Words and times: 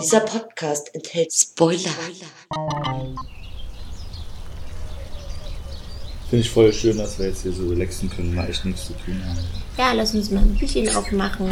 Dieser 0.00 0.20
Podcast 0.20 0.94
enthält 0.94 1.32
Spoiler. 1.32 1.90
Finde 6.28 6.44
ich 6.44 6.50
voll 6.50 6.72
schön, 6.72 6.98
dass 6.98 7.18
wir 7.18 7.26
jetzt 7.26 7.42
hier 7.42 7.52
so 7.52 7.68
relaxen 7.68 8.10
können, 8.10 8.34
mal 8.34 8.48
echt 8.48 8.64
nichts 8.64 8.86
zu 8.86 8.92
tun 8.94 9.22
haben. 9.26 9.38
Ja, 9.78 9.92
lass 9.92 10.14
uns 10.14 10.30
mal 10.30 10.40
ein 10.40 10.54
Büchchen 10.54 10.88
aufmachen. 10.94 11.48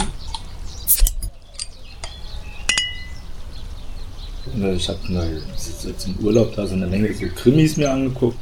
Ich 4.76 4.88
habe 4.88 4.98
jetzt 5.86 6.06
im 6.06 6.16
Urlaub 6.24 6.54
da 6.54 6.66
so 6.66 6.74
eine 6.74 6.86
Menge 6.86 7.14
so 7.14 7.26
Krimis 7.34 7.76
mir 7.76 7.90
angeguckt. 7.90 8.36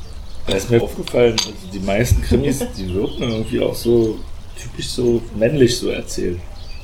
Da 0.46 0.56
ist 0.56 0.70
mir 0.70 0.82
aufgefallen, 0.82 1.36
also 1.38 1.52
die 1.72 1.78
meisten 1.78 2.22
Krimis, 2.22 2.58
die 2.76 2.92
wirken 2.92 3.22
irgendwie 3.22 3.60
auch 3.60 3.74
so 3.74 4.18
typisch 4.60 4.88
so 4.88 5.22
männlich 5.36 5.78
so 5.78 5.90
erzählt. 5.90 6.40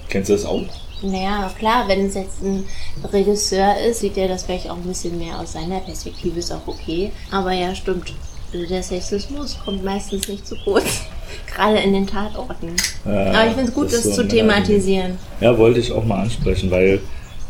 Kennst 0.09 0.29
du 0.29 0.35
das 0.35 0.45
auch? 0.45 0.63
Naja, 1.03 1.51
klar, 1.59 1.87
wenn 1.89 2.07
es 2.07 2.15
jetzt 2.15 2.43
ein 2.43 2.67
Regisseur 3.13 3.77
ist, 3.89 4.01
sieht 4.01 4.17
er 4.17 4.29
das 4.29 4.45
vielleicht 4.45 4.71
auch 4.71 4.77
ein 4.77 4.83
bisschen 4.83 5.19
mehr 5.19 5.39
aus 5.39 5.53
seiner 5.53 5.81
Perspektive, 5.81 6.39
ist 6.39 6.51
auch 6.53 6.67
okay. 6.67 7.13
Aber 7.31 7.53
ja, 7.53 7.75
stimmt. 7.75 8.13
Der 8.53 8.83
Sexismus 8.83 9.59
kommt 9.65 9.85
meistens 9.85 10.27
nicht 10.29 10.47
zu 10.47 10.57
kurz. 10.65 11.03
Gerade 11.55 11.79
in 11.79 11.93
den 11.93 12.07
Tatorten. 12.07 12.75
Ja, 13.05 13.31
Aber 13.33 13.47
ich 13.49 13.53
finde 13.55 13.69
es 13.69 13.75
gut, 13.75 13.87
das, 13.87 13.95
ist 13.95 14.05
so 14.15 14.23
zu 14.23 14.29
thematisieren. 14.29 15.19
Ja, 15.41 15.57
wollte 15.59 15.81
ich 15.81 15.93
auch 15.93 16.05
mal 16.05 16.23
ansprechen, 16.23 16.71
weil, 16.71 17.01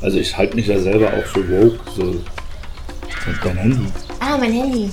also 0.02 0.18
ich 0.18 0.36
halte 0.36 0.56
mich 0.56 0.66
ja 0.66 0.78
selber 0.80 1.08
auch 1.08 1.24
für 1.26 1.48
woke, 1.48 1.78
so. 1.94 2.02
Mit 2.04 3.44
dein 3.44 3.56
Handy. 3.58 3.86
Ah, 4.20 4.36
mein 4.38 4.52
Handy. 4.52 4.90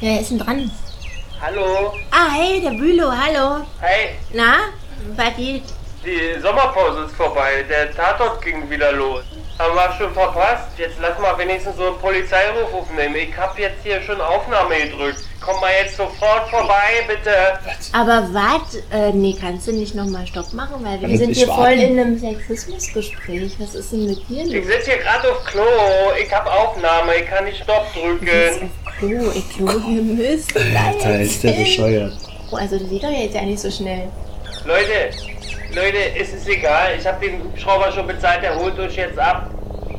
Ja, 0.00 0.08
wer 0.12 0.20
ist 0.20 0.30
denn 0.30 0.38
dran? 0.38 0.70
Hallo, 1.40 1.92
Ah, 2.10 2.30
hey, 2.32 2.60
der 2.60 2.70
Bülow, 2.70 3.10
hallo. 3.10 3.64
hey, 3.80 4.10
Na, 4.34 4.56
was 5.16 5.36
geht? 5.36 5.62
Die 6.04 6.40
Sommerpause 6.40 7.04
ist 7.06 7.14
vorbei, 7.16 7.64
der 7.68 7.94
Tatort 7.94 8.42
ging 8.44 8.68
wieder 8.70 8.92
los. 8.92 9.22
Haben 9.58 9.74
wir 9.74 9.92
schon 9.98 10.14
verpasst? 10.14 10.68
Jetzt 10.78 10.96
lass 11.00 11.18
mal 11.18 11.36
wenigstens 11.36 11.76
so 11.76 11.88
einen 11.88 11.98
Polizeiruf 11.98 12.72
aufnehmen. 12.72 13.16
Ich 13.16 13.36
hab 13.36 13.58
jetzt 13.58 13.82
hier 13.82 14.00
schon 14.02 14.20
Aufnahme 14.20 14.76
gedrückt. 14.76 15.18
Komm 15.40 15.60
mal 15.60 15.70
jetzt 15.82 15.96
sofort 15.96 16.48
vorbei, 16.48 17.02
bitte. 17.08 17.32
Aber 17.92 18.28
wart, 18.32 18.68
äh, 18.92 19.10
nee, 19.12 19.34
kannst 19.40 19.66
du 19.66 19.72
nicht 19.72 19.96
nochmal 19.96 20.24
Stopp 20.28 20.52
machen, 20.52 20.76
weil 20.84 21.00
wir 21.00 21.08
Kann 21.08 21.18
sind 21.18 21.34
hier 21.34 21.48
warten? 21.48 21.62
voll 21.62 21.72
in 21.72 21.98
einem 21.98 22.18
Sexismusgespräch. 22.18 23.56
Was 23.58 23.74
ist 23.74 23.90
denn 23.92 24.06
mit 24.06 24.28
dir 24.28 24.44
Ich 24.44 24.54
los? 24.54 24.66
sitze 24.66 24.92
hier 24.92 24.98
gerade 25.02 25.28
auf 25.32 25.44
Klo. 25.44 25.62
Ich 26.22 26.32
hab 26.32 26.46
Aufnahme. 26.46 27.16
Ich 27.16 27.26
kann 27.26 27.44
nicht 27.44 27.62
Stopp 27.62 27.84
Du 27.94 28.16
bist 28.18 28.30
drücken. 28.60 28.70
auf 28.86 28.96
Klo, 28.98 29.32
ich 29.34 29.48
Klo, 29.56 29.66
wir 29.66 30.02
müssen 30.02 30.76
Alter, 30.76 31.20
ist 31.20 31.42
der 31.42 31.52
bescheuert. 31.52 32.12
Oh, 32.52 32.56
also 32.56 32.78
das 32.78 32.88
geht 32.88 33.02
doch 33.02 33.10
jetzt 33.10 33.34
ja 33.34 33.42
nicht 33.42 33.58
so 33.58 33.70
schnell. 33.70 34.08
Leute, 34.64 35.10
Leute, 35.74 35.98
es 36.18 36.32
ist 36.32 36.48
egal. 36.48 36.88
Ich 36.98 37.06
hab 37.06 37.20
den 37.20 37.42
Hubschrauber 37.44 37.92
schon 37.92 38.06
bezahlt. 38.06 38.42
Der 38.42 38.56
holt 38.58 38.78
uns 38.78 38.96
jetzt 38.96 39.18
ab. 39.18 39.50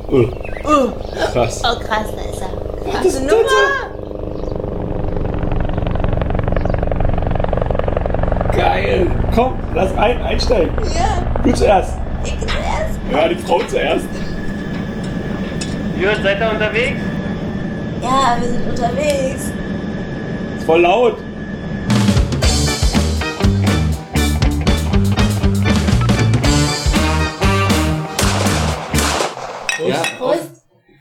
Oh, 0.08 0.24
Oh, 0.64 0.88
krass. 1.32 1.62
oh 1.64 1.78
krass, 1.78 2.06
da 2.14 2.22
ist 2.30 2.42
er. 2.42 2.92
Hast 2.92 3.04
das 3.06 3.20
Nummer? 3.20 3.44
Geil. 8.56 9.06
Komm, 9.34 9.54
lass 9.74 9.96
ein, 9.96 10.20
einsteigen. 10.22 10.72
Ja, 10.94 11.22
Du 11.44 11.52
zuerst. 11.52 11.94
ich 12.24 12.36
bin 12.36 12.48
erst. 12.48 12.98
Ja, 13.12 13.28
die 13.28 13.36
Frau 13.36 13.60
zuerst. 13.60 14.04
Jürgen, 15.98 16.22
seid 16.22 16.40
ihr 16.40 16.50
unterwegs? 16.50 17.00
Ja, 18.02 18.36
wir 18.40 18.48
sind 18.48 18.68
unterwegs. 18.70 19.52
Ist 20.58 20.66
voll 20.66 20.80
laut. 20.80 21.16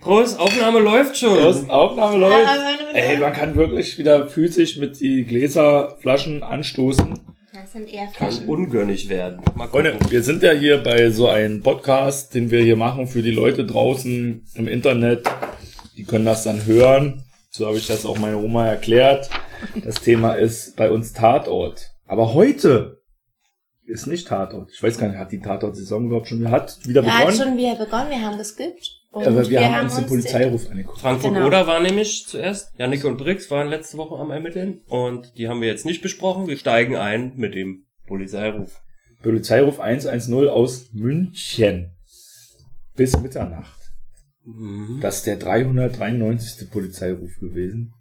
Prost. 0.10 0.40
Aufnahme 0.40 0.80
läuft 0.80 1.18
schon. 1.18 1.38
Prost, 1.38 1.70
Aufnahme 1.70 2.18
läuft. 2.18 2.50
Ey, 2.94 3.18
man 3.18 3.32
kann 3.32 3.56
wirklich 3.56 3.96
wieder 4.00 4.28
physisch 4.28 4.78
mit 4.78 5.00
die 5.00 5.24
Gläserflaschen 5.24 6.42
anstoßen. 6.42 7.14
Das 7.54 7.74
sind 7.74 7.94
eher 7.94 8.08
Kann 8.08 8.32
Flaschen. 8.32 8.48
ungönnig 8.50 9.08
werden. 9.10 9.40
Freunde, 9.70 9.96
wir 10.10 10.24
sind 10.24 10.42
ja 10.42 10.52
hier 10.52 10.82
bei 10.82 11.12
so 11.12 11.28
einem 11.28 11.62
Podcast, 11.62 12.34
den 12.34 12.50
wir 12.50 12.62
hier 12.64 12.76
machen 12.76 13.06
für 13.08 13.22
die 13.22 13.30
Leute 13.30 13.66
draußen 13.68 14.44
im 14.56 14.68
Internet. 14.68 15.30
Die 15.96 16.06
können 16.06 16.26
das 16.26 16.44
dann 16.44 16.66
hören. 16.66 17.24
So 17.52 17.68
habe 17.68 17.78
ich 17.78 17.86
das 17.86 18.04
auch 18.08 18.18
meiner 18.18 18.42
Oma 18.42 18.66
erklärt. 18.66 19.30
Das 19.86 19.96
Thema 20.02 20.34
ist 20.34 20.76
bei 20.76 20.90
uns 20.90 21.14
Tatort. 21.14 21.92
Aber 22.08 22.34
heute 22.34 23.04
ist 23.86 24.08
nicht 24.08 24.28
Tatort. 24.28 24.72
Ich 24.74 24.82
weiß 24.82 24.98
gar 24.98 25.08
nicht, 25.10 25.18
hat 25.18 25.32
die 25.32 25.40
Tatort-Saison 25.42 26.06
überhaupt 26.08 26.30
schon 26.30 26.40
wieder, 26.40 26.50
hat 26.52 26.80
wieder 26.88 27.04
Ja, 27.04 27.12
hat 27.12 27.28
begonnen? 27.28 27.38
schon 27.50 27.58
wieder 27.58 27.76
begonnen, 27.76 28.10
wir 28.10 28.22
haben 28.22 28.38
geskippt. 28.40 28.96
Und 29.12 29.26
Aber 29.26 29.50
wir, 29.50 29.62
haben 29.62 29.86
uns 29.86 29.96
den 29.96 30.06
Polizeiruf 30.06 30.70
angeguckt. 30.70 31.00
Frankfurt 31.00 31.34
Genau. 31.34 31.48
Oder 31.48 31.66
war 31.66 31.80
nämlich 31.80 32.28
zuerst. 32.28 32.72
Janik 32.78 33.06
und 33.06 33.18
Brix 33.18 33.50
waren 33.50 33.68
letzte 33.68 33.98
Woche 33.98 34.20
am 34.20 34.30
Ermitteln 34.30 34.82
und 34.88 35.36
die 35.38 35.48
haben 35.48 35.62
wir 35.62 35.68
jetzt 35.68 35.86
nicht 35.86 36.02
besprochen. 36.02 36.48
Wir 36.48 36.58
steigen 36.58 36.96
ein 36.96 37.34
mit 37.36 37.56
dem 37.56 37.86
Polizeiruf. 38.06 38.82
Polizeiruf 39.24 39.80
110 39.80 40.48
aus 40.48 40.94
München. 40.94 41.96
Bis 42.96 43.20
Mitternacht. 43.20 43.80
Mhm. 44.46 45.00
Das 45.02 45.18
ist 45.18 45.28
der 45.28 45.38
393. 45.38 46.70
Polizeiruf 46.70 47.32
gewesen. 47.40 47.94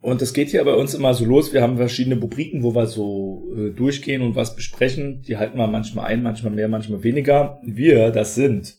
Und 0.00 0.22
das 0.22 0.32
geht 0.32 0.50
hier 0.50 0.64
bei 0.64 0.74
uns 0.74 0.94
immer 0.94 1.14
so 1.14 1.24
los. 1.24 1.52
Wir 1.52 1.62
haben 1.62 1.78
verschiedene 1.78 2.20
Rubriken, 2.20 2.62
wo 2.62 2.76
wir 2.76 2.86
so 2.86 3.48
äh, 3.56 3.70
durchgehen 3.70 4.22
und 4.22 4.36
was 4.36 4.54
besprechen. 4.54 5.22
Die 5.22 5.36
halten 5.36 5.58
wir 5.58 5.66
manchmal 5.66 6.06
ein, 6.06 6.22
manchmal 6.22 6.52
mehr, 6.52 6.68
manchmal 6.68 7.02
weniger. 7.02 7.58
Wir, 7.64 8.12
das 8.12 8.36
sind 8.36 8.76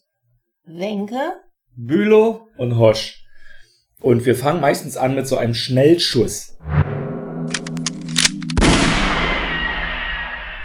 Wenke. 0.68 1.32
Bülow. 1.78 2.50
und 2.58 2.78
Hosch. 2.78 3.24
Und 4.02 4.26
wir 4.26 4.36
fangen 4.36 4.60
meistens 4.60 4.98
an 4.98 5.16
mit 5.16 5.26
so 5.26 5.38
einem 5.38 5.54
Schnellschuss. 5.54 6.58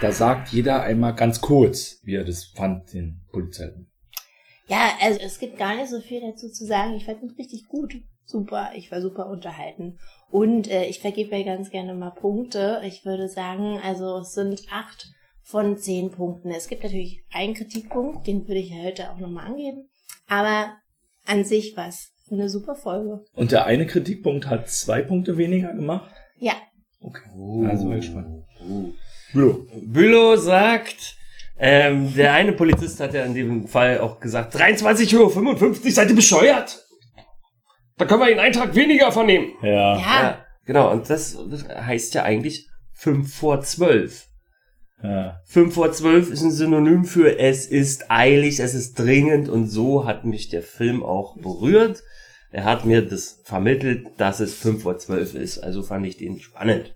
Da 0.01 0.11
sagt 0.11 0.49
jeder 0.49 0.83
einmal 0.83 1.15
ganz 1.15 1.41
kurz, 1.41 2.01
wie 2.03 2.17
er 2.17 2.25
das 2.25 2.47
fand, 2.47 2.93
den 2.93 3.21
Polizeiruf. 3.31 3.87
Ja, 4.67 4.91
also 5.01 5.21
es 5.21 5.39
gibt 5.39 5.57
gar 5.57 5.77
nicht 5.77 5.89
so 5.89 6.01
viel 6.01 6.21
dazu 6.21 6.51
zu 6.51 6.67
sagen. 6.67 6.95
Ich 6.95 7.05
fand 7.05 7.23
ihn 7.23 7.35
richtig 7.39 7.69
gut. 7.69 7.95
Super, 8.25 8.73
ich 8.75 8.91
war 8.91 9.01
super 9.01 9.29
unterhalten. 9.29 9.99
Und 10.31 10.69
äh, 10.69 10.87
ich 10.87 10.99
vergebe 10.99 11.37
ja 11.37 11.45
ganz 11.45 11.71
gerne 11.71 11.95
mal 11.95 12.11
Punkte. 12.11 12.83
Ich 12.85 13.05
würde 13.05 13.29
sagen, 13.29 13.79
also 13.85 14.19
es 14.19 14.33
sind 14.33 14.63
acht 14.73 15.13
von 15.43 15.77
zehn 15.77 16.11
Punkten. 16.11 16.51
Es 16.51 16.67
gibt 16.67 16.83
natürlich 16.83 17.25
einen 17.33 17.55
Kritikpunkt, 17.55 18.27
den 18.27 18.49
würde 18.49 18.61
ich 18.61 18.71
ja 18.71 18.83
heute 18.83 19.13
auch 19.13 19.19
nochmal 19.19 19.47
angeben. 19.47 19.89
Aber 20.33 20.79
an 21.27 21.45
sich 21.45 21.77
was. 21.77 22.11
Eine 22.31 22.49
super 22.49 22.75
Folge. 22.75 23.23
Und 23.35 23.53
der 23.53 23.67
eine 23.67 23.87
Kritikpunkt 23.87 24.47
hat 24.47 24.71
zwei 24.71 25.03
Punkte 25.03 25.37
weniger 25.37 25.75
gemacht. 25.75 26.11
Ja. 26.39 26.55
Okay. 27.03 27.29
Also 27.69 27.85
mal 27.85 27.97
gespannt. 27.97 28.47
Uh. 28.67 28.95
Bülow. 29.35 29.67
Bülow 29.83 30.37
sagt, 30.37 31.17
ähm, 31.59 32.15
der 32.15 32.33
eine 32.33 32.53
Polizist 32.53 32.99
hat 33.01 33.13
ja 33.13 33.25
in 33.25 33.35
dem 33.35 33.67
Fall 33.69 34.01
auch 34.01 34.21
gesagt, 34.21 34.57
23.55 34.57 35.85
Uhr, 35.85 35.91
seid 35.91 36.09
ihr 36.09 36.17
bescheuert? 36.17 36.83
Da 37.99 38.07
können 38.07 38.21
wir 38.21 38.27
einen 38.29 38.41
Eintrag 38.41 38.75
weniger 38.75 39.13
vernehmen. 39.13 39.53
Ja. 39.61 39.99
Ja. 39.99 40.47
Genau, 40.65 40.93
und 40.93 41.11
das, 41.11 41.37
das 41.51 41.69
heißt 41.69 42.15
ja 42.15 42.23
eigentlich 42.23 42.71
5 42.95 43.35
vor 43.35 43.61
12. 43.61 44.29
ja. 45.03 45.41
5 45.47 45.75
vor 45.75 45.93
12 45.93 46.31
ist 46.31 46.43
ein 46.43 46.51
Synonym 46.51 47.05
für 47.05 47.39
es 47.39 47.67
ist 47.67 48.11
eilig, 48.11 48.61
es 48.61 48.75
ist 48.75 48.99
dringend 48.99 49.49
und 49.49 49.69
so 49.69 50.07
hat 50.07 50.25
mich 50.25 50.49
der 50.49 50.63
Film 50.63 51.03
auch 51.03 51.37
berührt. 51.37 52.03
Er 52.51 52.65
hat 52.65 52.85
mir 52.85 53.03
das 53.03 53.41
vermittelt, 53.45 54.09
dass 54.19 54.41
es 54.41 54.55
5 54.55 54.83
vor 54.83 54.99
12 54.99 55.35
ist, 55.35 55.59
also 55.59 55.83
fand 55.83 56.07
ich 56.07 56.17
den 56.17 56.39
spannend. 56.41 56.95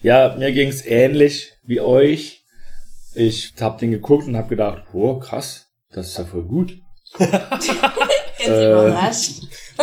Ja, 0.00 0.34
mir 0.38 0.52
ging's 0.52 0.84
ähnlich 0.84 1.52
wie 1.64 1.80
euch. 1.80 2.44
Ich 3.14 3.54
hab 3.60 3.78
den 3.78 3.90
geguckt 3.90 4.26
und 4.26 4.36
hab 4.36 4.48
gedacht, 4.48 4.84
oh 4.92 5.18
krass, 5.18 5.66
das 5.92 6.08
ist 6.08 6.18
ja 6.18 6.24
voll 6.24 6.44
gut. 6.44 6.78
Äh. 8.38 8.90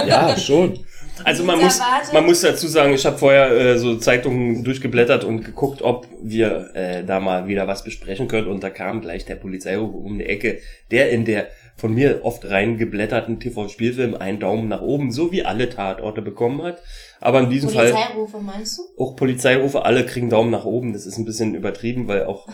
Ja, 0.07 0.37
schon. 0.37 0.85
Also 1.23 1.43
man 1.43 1.59
muss, 1.59 1.79
erwartet. 1.79 2.13
man 2.13 2.25
muss 2.25 2.41
dazu 2.41 2.67
sagen, 2.67 2.93
ich 2.93 3.05
habe 3.05 3.17
vorher 3.17 3.51
äh, 3.51 3.77
so 3.77 3.95
Zeitungen 3.97 4.63
durchgeblättert 4.63 5.23
und 5.23 5.43
geguckt, 5.43 5.81
ob 5.81 6.07
wir 6.21 6.71
äh, 6.73 7.03
da 7.03 7.19
mal 7.19 7.47
wieder 7.47 7.67
was 7.67 7.83
besprechen 7.83 8.27
können. 8.27 8.47
Und 8.47 8.63
da 8.63 8.69
kam 8.69 9.01
gleich 9.01 9.25
der 9.25 9.35
Polizeiruf 9.35 9.93
um 9.93 10.17
die 10.17 10.25
Ecke, 10.25 10.59
der 10.91 11.11
in 11.11 11.25
der 11.25 11.47
von 11.75 11.93
mir 11.93 12.23
oft 12.23 12.49
reingeblätterten 12.49 13.39
TV-Spielfilm 13.39 14.15
einen 14.15 14.39
Daumen 14.39 14.67
nach 14.67 14.81
oben, 14.81 15.11
so 15.11 15.31
wie 15.31 15.43
alle 15.43 15.69
Tatorte 15.69 16.21
bekommen 16.21 16.61
hat. 16.61 16.81
Aber 17.19 17.39
in 17.39 17.49
diesem 17.49 17.69
Fall 17.69 17.91
Polizeirufe 17.91 18.37
meinst 18.39 18.77
du? 18.77 19.03
auch 19.03 19.15
Polizeirufe, 19.15 19.85
alle 19.85 20.05
kriegen 20.05 20.29
Daumen 20.29 20.51
nach 20.51 20.65
oben. 20.65 20.93
Das 20.93 21.05
ist 21.05 21.17
ein 21.17 21.25
bisschen 21.25 21.55
übertrieben, 21.55 22.07
weil 22.07 22.25
auch 22.25 22.47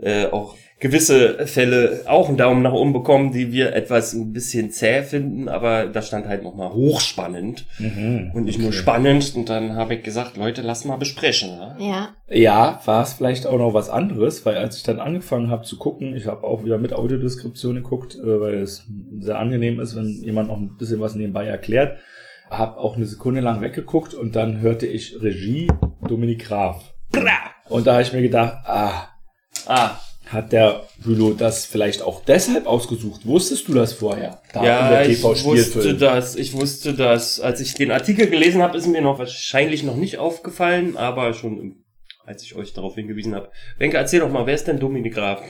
äh, 0.00 0.26
auch 0.26 0.56
gewisse 0.80 1.46
Fälle 1.46 2.02
auch 2.06 2.28
einen 2.28 2.36
Daumen 2.36 2.62
nach 2.62 2.72
oben 2.72 2.92
bekommen, 2.92 3.32
die 3.32 3.52
wir 3.52 3.74
etwas 3.74 4.12
ein 4.12 4.32
bisschen 4.32 4.70
zäh 4.70 5.02
finden, 5.02 5.48
aber 5.48 5.86
da 5.86 6.02
stand 6.02 6.26
halt 6.26 6.42
nochmal 6.42 6.72
hochspannend 6.72 7.66
Mhm. 7.78 8.32
und 8.34 8.44
nicht 8.44 8.58
nur 8.58 8.72
spannend. 8.72 9.34
Und 9.34 9.48
dann 9.48 9.76
habe 9.76 9.94
ich 9.94 10.02
gesagt, 10.02 10.36
Leute, 10.36 10.62
lass 10.62 10.84
mal 10.84 10.96
besprechen. 10.96 11.50
Ja? 11.50 11.76
Ja. 11.78 12.08
Ja, 12.28 12.80
war 12.84 13.02
es 13.02 13.14
vielleicht 13.14 13.46
auch 13.46 13.56
noch 13.58 13.72
was 13.74 13.88
anderes, 13.88 14.44
weil 14.44 14.56
als 14.56 14.76
ich 14.76 14.82
dann 14.82 15.00
angefangen 15.00 15.50
habe 15.50 15.62
zu 15.64 15.78
gucken, 15.78 16.14
ich 16.16 16.26
habe 16.26 16.44
auch 16.44 16.64
wieder 16.64 16.78
mit 16.78 16.92
Audiodeskription 16.92 17.76
geguckt, 17.76 18.16
äh, 18.16 18.40
weil 18.40 18.54
es 18.54 18.86
sehr 19.20 19.38
angenehm 19.38 19.80
ist, 19.80 19.96
wenn 19.96 20.08
jemand 20.22 20.48
noch 20.48 20.56
ein 20.58 20.76
bisschen 20.76 21.00
was 21.00 21.14
nebenbei 21.14 21.46
erklärt. 21.46 21.98
Hab 22.50 22.76
auch 22.76 22.96
eine 22.96 23.06
Sekunde 23.06 23.40
lang 23.40 23.62
weggeguckt 23.62 24.12
und 24.12 24.36
dann 24.36 24.60
hörte 24.60 24.86
ich 24.86 25.16
Regie 25.22 25.68
Dominik 26.06 26.44
Graf. 26.46 26.92
Und 27.70 27.86
da 27.86 27.92
habe 27.92 28.02
ich 28.02 28.12
mir 28.12 28.22
gedacht, 28.22 28.58
ah, 28.66 29.08
Ah, 29.66 29.92
hat 30.26 30.52
der 30.52 30.86
Bülow 31.04 31.32
das 31.32 31.66
vielleicht 31.66 32.02
auch 32.02 32.24
deshalb 32.24 32.66
ausgesucht? 32.66 33.26
Wusstest 33.26 33.68
du 33.68 33.74
das 33.74 33.92
vorher? 33.92 34.40
Da 34.52 34.60
in 34.60 34.66
ja, 34.66 35.02
ich 35.02 35.22
wusste 35.22 35.94
das. 35.94 36.36
Ich 36.36 36.54
wusste 36.54 36.94
das. 36.94 37.40
Als 37.40 37.60
ich 37.60 37.74
den 37.74 37.90
Artikel 37.90 38.28
gelesen 38.28 38.62
habe, 38.62 38.78
ist 38.78 38.86
mir 38.86 39.02
noch 39.02 39.18
wahrscheinlich 39.18 39.82
noch 39.82 39.96
nicht 39.96 40.18
aufgefallen, 40.18 40.96
aber 40.96 41.34
schon 41.34 41.84
als 42.26 42.42
ich 42.42 42.54
euch 42.54 42.72
darauf 42.72 42.94
hingewiesen 42.94 43.34
habe. 43.34 43.50
Wenke, 43.78 43.96
erzähl 43.96 44.20
doch 44.20 44.30
mal, 44.30 44.46
wer 44.46 44.54
ist 44.54 44.66
denn 44.66 44.80
Dominik 44.80 45.14
Graf? 45.14 45.42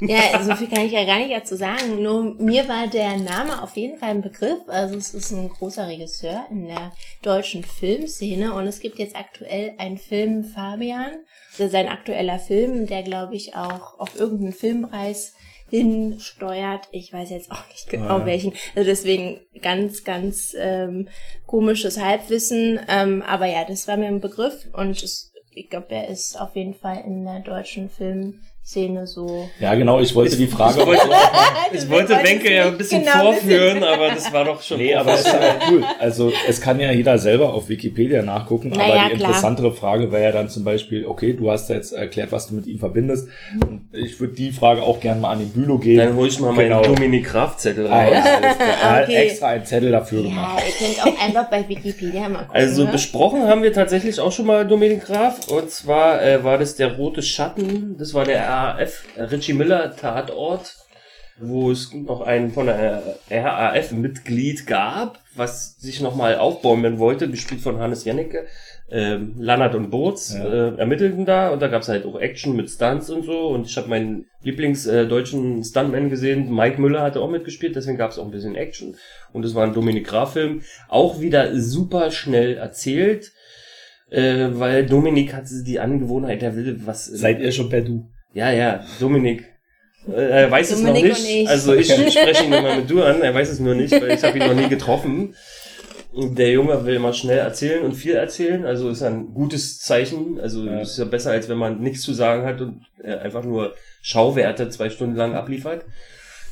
Ja, 0.00 0.42
so 0.42 0.54
viel 0.56 0.68
kann 0.68 0.84
ich 0.86 0.92
ja 0.92 1.04
gar 1.04 1.18
nicht 1.18 1.32
dazu 1.32 1.56
sagen. 1.56 2.02
Nur 2.02 2.34
mir 2.40 2.68
war 2.68 2.86
der 2.86 3.16
Name 3.16 3.62
auf 3.62 3.76
jeden 3.76 3.98
Fall 3.98 4.10
ein 4.10 4.22
Begriff. 4.22 4.58
Also 4.66 4.96
es 4.96 5.14
ist 5.14 5.30
ein 5.32 5.48
großer 5.48 5.86
Regisseur 5.88 6.46
in 6.50 6.66
der 6.66 6.92
deutschen 7.22 7.64
Filmszene 7.64 8.52
und 8.54 8.66
es 8.66 8.80
gibt 8.80 8.98
jetzt 8.98 9.16
aktuell 9.16 9.74
einen 9.78 9.98
Film 9.98 10.44
Fabian, 10.44 11.10
das 11.52 11.66
ist 11.66 11.72
sein 11.72 11.88
aktueller 11.88 12.38
Film, 12.38 12.86
der 12.86 13.02
glaube 13.02 13.34
ich 13.34 13.54
auch 13.54 13.98
auf 13.98 14.18
irgendeinen 14.18 14.52
Filmpreis 14.52 15.34
hinsteuert. 15.68 16.88
Ich 16.92 17.12
weiß 17.12 17.30
jetzt 17.30 17.50
auch 17.50 17.66
nicht 17.68 17.88
genau 17.88 18.18
Ah. 18.20 18.26
welchen. 18.26 18.52
Also 18.74 18.88
deswegen 18.88 19.40
ganz, 19.62 20.04
ganz 20.04 20.54
ähm, 20.58 21.08
komisches 21.46 22.00
Halbwissen. 22.00 22.78
Ähm, 22.88 23.22
aber 23.22 23.46
ja, 23.46 23.64
das 23.64 23.88
war 23.88 23.96
mir 23.96 24.06
ein 24.06 24.20
Begriff 24.20 24.66
und 24.72 25.02
es, 25.02 25.32
ich 25.54 25.68
glaube, 25.70 25.88
er 25.90 26.08
ist 26.08 26.40
auf 26.40 26.54
jeden 26.54 26.74
Fall 26.74 27.02
in 27.04 27.24
der 27.24 27.40
deutschen 27.40 27.88
Filmszene 28.66 29.06
so 29.06 29.48
Ja, 29.60 29.74
genau, 29.76 30.00
ich 30.00 30.14
wollte 30.14 30.36
die 30.36 30.46
Frage. 30.48 30.80
Ich 30.80 30.86
wollte, 30.86 31.02
Du 31.70 31.76
ich 31.78 31.88
wollte 31.90 32.14
Wenke 32.22 32.52
ja 32.52 32.66
ein 32.66 32.76
bisschen 32.78 33.02
genau 33.02 33.32
vorführen, 33.32 33.82
aber 33.84 34.08
das 34.08 34.32
war 34.32 34.44
doch 34.44 34.60
schon. 34.62 34.78
Nee, 34.78 34.94
aber 34.94 35.14
es 35.14 35.20
ist 35.20 35.32
ja 35.32 35.40
cool. 35.70 35.84
Also 36.00 36.32
es 36.48 36.60
kann 36.60 36.80
ja 36.80 36.90
jeder 36.90 37.18
selber 37.18 37.54
auf 37.54 37.68
Wikipedia 37.68 38.22
nachgucken, 38.22 38.70
Naja, 38.70 38.84
aber 38.94 39.10
die 39.10 39.16
klar. 39.16 39.28
interessantere 39.30 39.72
Frage 39.72 40.10
wäre 40.10 40.24
ja 40.24 40.32
dann 40.32 40.48
zum 40.48 40.64
Beispiel, 40.64 41.06
okay, 41.06 41.32
du 41.32 41.50
hast 41.50 41.70
jetzt 41.70 41.92
erklärt, 41.92 42.32
was 42.32 42.48
du 42.48 42.54
mit 42.54 42.66
ihm 42.66 42.78
verbindest. 42.78 43.28
Und 43.54 43.88
ich 43.92 44.18
würde 44.20 44.34
die 44.34 44.50
Frage 44.52 44.82
auch 44.82 45.00
gerne 45.00 45.20
mal 45.20 45.30
an 45.30 45.38
den 45.40 45.50
Bülow 45.50 45.78
geben. 45.78 45.98
Dann 45.98 46.16
hol 46.16 46.26
ich 46.28 46.40
mal 46.40 46.52
meinen 46.52 46.68
Genau. 46.68 46.82
Dominik 46.82 47.24
Graf-Zettel 47.26 47.86
Ah, 47.86 48.02
raus. 48.04 48.12
ja, 48.14 48.20
klar. 48.20 48.54
Er 48.82 48.90
hat 48.96 49.04
Okay. 49.04 49.14
extra 49.16 49.46
einen 49.48 49.64
Zettel 49.64 49.92
dafür 49.92 50.22
Ja, 50.22 50.28
gemacht. 50.28 50.62
ihr 50.80 50.86
könnt 50.86 51.06
auch 51.16 51.22
einfach 51.24 51.50
bei 51.50 51.68
Wikipedia 51.68 52.28
mal 52.28 52.38
gucken. 52.44 52.54
Also 52.54 52.84
ne? 52.84 52.92
besprochen 52.92 53.42
haben 53.46 53.62
wir 53.62 53.72
tatsächlich 53.72 54.18
auch 54.20 54.32
schon 54.32 54.46
mal 54.46 54.66
Dominik 54.66 55.04
Graf. 55.06 55.46
Und 55.48 55.70
zwar 55.70 56.22
äh, 56.22 56.42
war 56.44 56.58
das 56.58 56.76
der 56.76 56.96
Rote 56.96 57.22
Schatten. 57.22 57.96
Das 57.98 58.12
war 58.14 58.24
der 58.24 58.38
RAF, 58.56 59.04
äh, 59.16 59.22
Richie 59.22 59.52
Miller 59.54 59.94
Tatort, 59.96 60.76
wo 61.38 61.70
es 61.70 61.92
noch 61.92 62.22
einen 62.22 62.50
von 62.52 62.66
der 62.66 63.02
RAF-Mitglied 63.30 64.66
gab, 64.66 65.18
was 65.34 65.78
sich 65.78 66.00
nochmal 66.00 66.36
aufbäumen 66.36 66.98
wollte, 66.98 67.28
gespielt 67.30 67.60
von 67.60 67.78
Hannes 67.78 68.04
Jennecke. 68.04 68.46
Ähm, 68.88 69.34
Lannert 69.38 69.74
und 69.74 69.90
Boots 69.90 70.32
Ja. 70.34 70.44
äh, 70.44 70.76
ermittelten 70.78 71.26
da 71.26 71.50
und 71.50 71.60
da 71.60 71.66
gab's 71.66 71.88
halt 71.88 72.06
auch 72.06 72.20
Action 72.20 72.54
mit 72.54 72.70
Stunts 72.70 73.10
und 73.10 73.24
so 73.24 73.48
und 73.48 73.66
ich 73.66 73.76
habe 73.76 73.88
meinen 73.88 74.26
Lieblingsdeutschen 74.44 75.60
äh, 75.60 75.64
Stuntman 75.64 76.08
gesehen, 76.08 76.54
Mike 76.54 76.80
Müller 76.80 77.02
hatte 77.02 77.20
auch 77.20 77.28
mitgespielt, 77.28 77.74
deswegen 77.74 77.98
gab's 77.98 78.16
auch 78.16 78.24
ein 78.24 78.30
bisschen 78.30 78.54
Action 78.54 78.94
und 79.32 79.44
es 79.44 79.56
war 79.56 79.64
ein 79.64 79.74
Dominik 79.74 80.06
Graf 80.06 80.34
Film, 80.34 80.62
auch 80.88 81.20
wieder 81.20 81.58
super 81.60 82.12
schnell 82.12 82.56
erzählt, 82.58 83.32
äh, 84.10 84.50
weil 84.52 84.86
Dominik 84.86 85.34
hat 85.34 85.46
die 85.50 85.80
Angewohnheit, 85.80 86.40
der 86.42 86.54
will 86.54 86.80
was. 86.86 87.06
Seid 87.06 87.40
ihr 87.40 87.50
schon 87.50 87.68
per 87.68 87.80
Du? 87.80 88.08
Ja, 88.32 88.50
ja, 88.52 88.84
Dominik. 89.00 89.44
Äh, 90.08 90.42
Er 90.42 90.50
weiß 90.50 90.70
Dominik 90.70 91.04
es 91.04 91.18
noch 91.18 91.24
nicht. 91.24 91.42
ich. 91.42 91.48
Also 91.48 91.74
ich 91.74 91.90
spreche 91.92 92.44
ihn 92.44 92.52
immer 92.52 92.76
mit 92.76 92.90
du 92.90 93.02
an, 93.02 93.22
er 93.22 93.34
weiß 93.34 93.48
es 93.50 93.60
nur 93.60 93.74
nicht, 93.74 93.92
weil 93.92 94.10
ich 94.12 94.22
habe 94.22 94.38
ihn 94.38 94.46
noch 94.46 94.54
nie 94.54 94.68
getroffen. 94.68 95.34
Der 96.18 96.50
Junge 96.50 96.84
will 96.86 96.94
immer 96.94 97.12
schnell 97.12 97.38
erzählen 97.38 97.84
und 97.84 97.92
viel 97.92 98.14
erzählen, 98.14 98.64
also 98.64 98.88
ist 98.88 99.02
ein 99.02 99.34
gutes 99.34 99.78
Zeichen. 99.80 100.40
Also 100.40 100.64
Ja. 100.64 100.80
ist 100.80 100.96
ja 100.98 101.04
besser, 101.04 101.32
als 101.32 101.48
wenn 101.48 101.58
man 101.58 101.80
nichts 101.80 102.02
zu 102.02 102.12
sagen 102.14 102.44
hat 102.46 102.60
und 102.60 102.82
einfach 103.04 103.44
nur 103.44 103.74
Schauwerte 104.02 104.68
zwei 104.70 104.88
Stunden 104.90 105.16
lang 105.16 105.34
abliefert. 105.34 105.84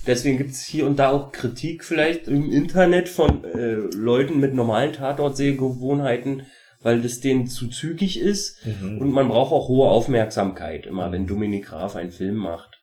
Deswegen 0.07 0.37
gibt's 0.37 0.63
hier 0.67 0.85
und 0.87 0.99
da 0.99 1.11
auch 1.13 1.33
Kritik 1.33 1.83
vielleicht 1.83 2.29
im 2.29 2.53
Internet 2.53 3.09
von 3.09 3.43
äh, 3.45 3.77
Leuten 3.97 4.39
mit 4.39 4.53
normalen 4.53 4.93
Tatortsehgewohnheiten, 4.93 6.45
weil 6.85 7.01
das 7.03 7.19
denen 7.19 7.49
zu 7.49 7.67
zügig 7.67 8.21
ist. 8.21 8.65
Und 9.01 9.11
man 9.11 9.27
braucht 9.27 9.53
auch 9.53 9.67
hohe 9.67 9.89
Aufmerksamkeit, 9.89 10.87
immer 10.87 11.11
wenn 11.11 11.27
Dominik 11.27 11.65
Graf 11.67 11.97
einen 11.97 12.13
Film 12.13 12.37
macht. 12.37 12.81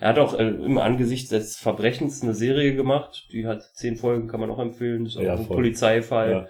Er 0.00 0.08
hat 0.08 0.18
auch 0.18 0.36
äh, 0.36 0.48
im 0.48 0.78
Angesicht 0.78 1.30
des 1.30 1.56
Verbrechens 1.56 2.22
eine 2.22 2.34
Serie 2.34 2.74
gemacht, 2.74 3.28
die 3.30 3.46
hat 3.46 3.62
zehn 3.74 3.94
Folgen, 3.96 4.26
kann 4.26 4.40
man 4.40 4.50
auch 4.50 4.58
empfehlen, 4.58 5.06
ist 5.06 5.16
auch 5.16 5.22
Ja, 5.22 5.36
ein 5.36 5.46
voll. 5.46 5.54
Polizeifall. 5.58 6.30
Ja. 6.32 6.46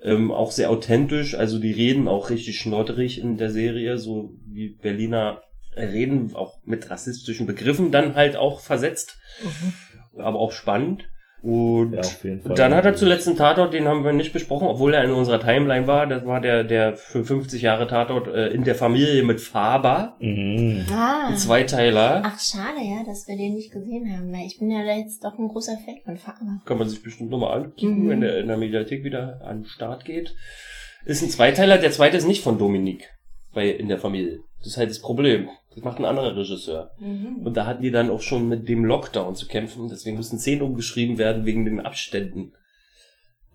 Ähm, 0.00 0.30
auch 0.30 0.52
sehr 0.52 0.70
authentisch, 0.70 1.34
also 1.34 1.58
die 1.58 1.72
reden 1.72 2.06
auch 2.06 2.30
richtig 2.30 2.60
schnodderig 2.60 3.18
in 3.20 3.36
der 3.36 3.50
Serie, 3.50 3.98
so 3.98 4.30
wie 4.46 4.68
Berliner 4.80 5.42
reden, 5.76 6.36
auch 6.36 6.58
mit 6.64 6.88
rassistischen 6.88 7.48
Begriffen, 7.48 7.90
dann 7.90 8.14
halt 8.14 8.36
auch 8.36 8.60
versetzt, 8.60 9.18
aber 10.16 10.38
auch 10.38 10.52
spannend. 10.52 11.08
Und 11.40 11.92
Ja, 11.92 12.00
auf 12.00 12.24
jeden 12.24 12.40
Fall. 12.42 12.54
dann 12.56 12.74
hat 12.74 12.84
er 12.84 12.94
zuletzt 12.96 13.28
einen 13.28 13.36
Tatort, 13.36 13.72
den 13.72 13.86
haben 13.86 14.04
wir 14.04 14.12
nicht 14.12 14.32
besprochen, 14.32 14.66
obwohl 14.66 14.92
er 14.94 15.04
in 15.04 15.12
unserer 15.12 15.38
Timeline 15.40 15.86
war. 15.86 16.06
Das 16.08 16.26
war 16.26 16.40
der, 16.40 16.64
der 16.64 16.96
für 16.96 17.24
50 17.24 17.62
Jahre 17.62 17.86
Tatort 17.86 18.26
äh, 18.28 18.48
in 18.48 18.64
der 18.64 18.74
Familie 18.74 19.22
mit 19.22 19.40
Faber. 19.40 20.16
Mhm. 20.18 20.84
Ah. 20.92 21.28
Ein 21.28 21.36
Zweiteiler. 21.36 22.22
Ach, 22.24 22.40
schade, 22.40 22.80
ja, 22.82 23.04
dass 23.06 23.28
wir 23.28 23.36
den 23.36 23.54
nicht 23.54 23.70
gesehen 23.72 24.10
haben, 24.12 24.32
weil 24.32 24.46
ich 24.46 24.58
bin 24.58 24.70
ja 24.70 24.84
da 24.84 24.92
jetzt 24.96 25.22
doch 25.24 25.38
ein 25.38 25.48
großer 25.48 25.76
Fan 25.84 25.98
von 26.04 26.16
Faber. 26.16 26.60
Kann 26.64 26.78
man 26.78 26.88
sich 26.88 27.02
bestimmt 27.02 27.30
nochmal 27.30 27.56
angucken, 27.58 28.04
Mhm. 28.04 28.08
wenn 28.08 28.20
der 28.20 28.38
in 28.38 28.48
der 28.48 28.56
Mediathek 28.56 29.04
wieder 29.04 29.40
an 29.44 29.60
den 29.62 29.66
Start 29.66 30.04
geht. 30.04 30.34
Ist 31.04 31.22
ein 31.22 31.30
Zweiteiler, 31.30 31.78
der 31.78 31.92
zweite 31.92 32.16
ist 32.16 32.26
nicht 32.26 32.42
von 32.42 32.58
Dominik 32.58 33.08
bei 33.54 33.68
in 33.68 33.88
der 33.88 33.98
Familie. 33.98 34.40
Das 34.58 34.68
ist 34.68 34.76
halt 34.76 34.90
das 34.90 35.00
Problem. 35.00 35.48
Das 35.74 35.84
macht 35.84 35.98
ein 35.98 36.04
anderer 36.04 36.36
Regisseur. 36.36 36.90
Mhm. 36.98 37.46
Und 37.46 37.56
da 37.56 37.66
hatten 37.66 37.82
die 37.82 37.90
dann 37.90 38.10
auch 38.10 38.22
schon 38.22 38.48
mit 38.48 38.68
dem 38.68 38.84
Lockdown 38.84 39.34
zu 39.36 39.46
kämpfen. 39.46 39.88
Deswegen 39.88 40.16
mussten 40.16 40.38
Szenen 40.38 40.62
umgeschrieben 40.62 41.18
werden 41.18 41.44
wegen 41.44 41.64
den 41.64 41.80
Abständen. 41.80 42.52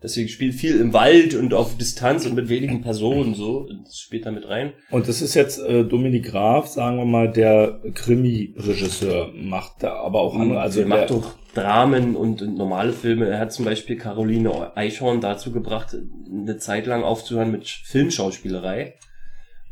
Deswegen 0.04 0.28
spielt 0.28 0.54
viel 0.54 0.78
im 0.80 0.92
Wald 0.92 1.34
und 1.34 1.54
auf 1.54 1.78
Distanz 1.78 2.26
und 2.26 2.34
mit 2.34 2.50
wenigen 2.50 2.82
Personen 2.82 3.34
so. 3.34 3.66
Das 3.84 3.98
spielt 3.98 4.26
da 4.26 4.30
mit 4.30 4.46
rein. 4.46 4.74
Und 4.90 5.08
das 5.08 5.22
ist 5.22 5.32
jetzt 5.32 5.58
äh, 5.58 5.82
Dominik 5.82 6.26
Graf, 6.26 6.66
sagen 6.66 6.98
wir 6.98 7.06
mal, 7.06 7.32
der 7.32 7.80
Krimi-Regisseur, 7.94 9.32
macht 9.34 9.82
da 9.82 9.94
aber 9.94 10.20
auch 10.20 10.34
andere. 10.34 10.60
Also 10.60 10.80
er 10.80 10.86
macht 10.88 11.08
doch 11.08 11.34
Dramen 11.54 12.16
und, 12.16 12.42
und 12.42 12.54
normale 12.58 12.92
Filme. 12.92 13.28
Er 13.28 13.38
hat 13.38 13.54
zum 13.54 13.64
Beispiel 13.64 13.96
Caroline 13.96 14.76
Eichhorn 14.76 15.22
dazu 15.22 15.52
gebracht, 15.52 15.96
eine 16.30 16.58
Zeit 16.58 16.86
lang 16.86 17.02
aufzuhören 17.02 17.50
mit 17.50 17.66
Filmschauspielerei, 17.66 18.96